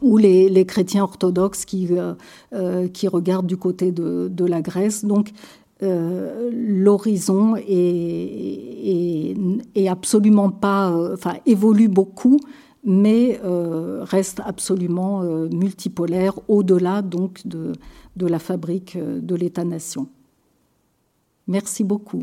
ou 0.00 0.18
les, 0.18 0.66
chrétiens 0.66 1.04
orthodoxes 1.04 1.64
qui, 1.64 1.88
euh, 1.90 2.14
euh, 2.52 2.88
qui 2.88 3.08
regardent 3.08 3.46
du 3.46 3.56
côté 3.56 3.92
de, 3.92 4.44
la 4.44 4.60
Grèce. 4.60 5.04
Donc, 5.04 5.30
euh, 5.82 6.50
l'horizon 6.52 7.56
est, 7.56 9.36
absolument 9.88 10.50
pas, 10.50 10.90
enfin, 11.12 11.34
évolue 11.46 11.88
beaucoup, 11.88 12.38
mais 12.84 13.40
reste 13.42 14.40
absolument 14.44 15.22
multipolaire 15.52 16.34
au-delà 16.48 17.02
donc 17.02 17.46
de 17.46 18.26
la 18.26 18.38
fabrique 18.38 18.96
de 18.98 19.34
l'État-nation. 19.34 20.08
Merci 21.46 21.84
beaucoup. 21.84 22.22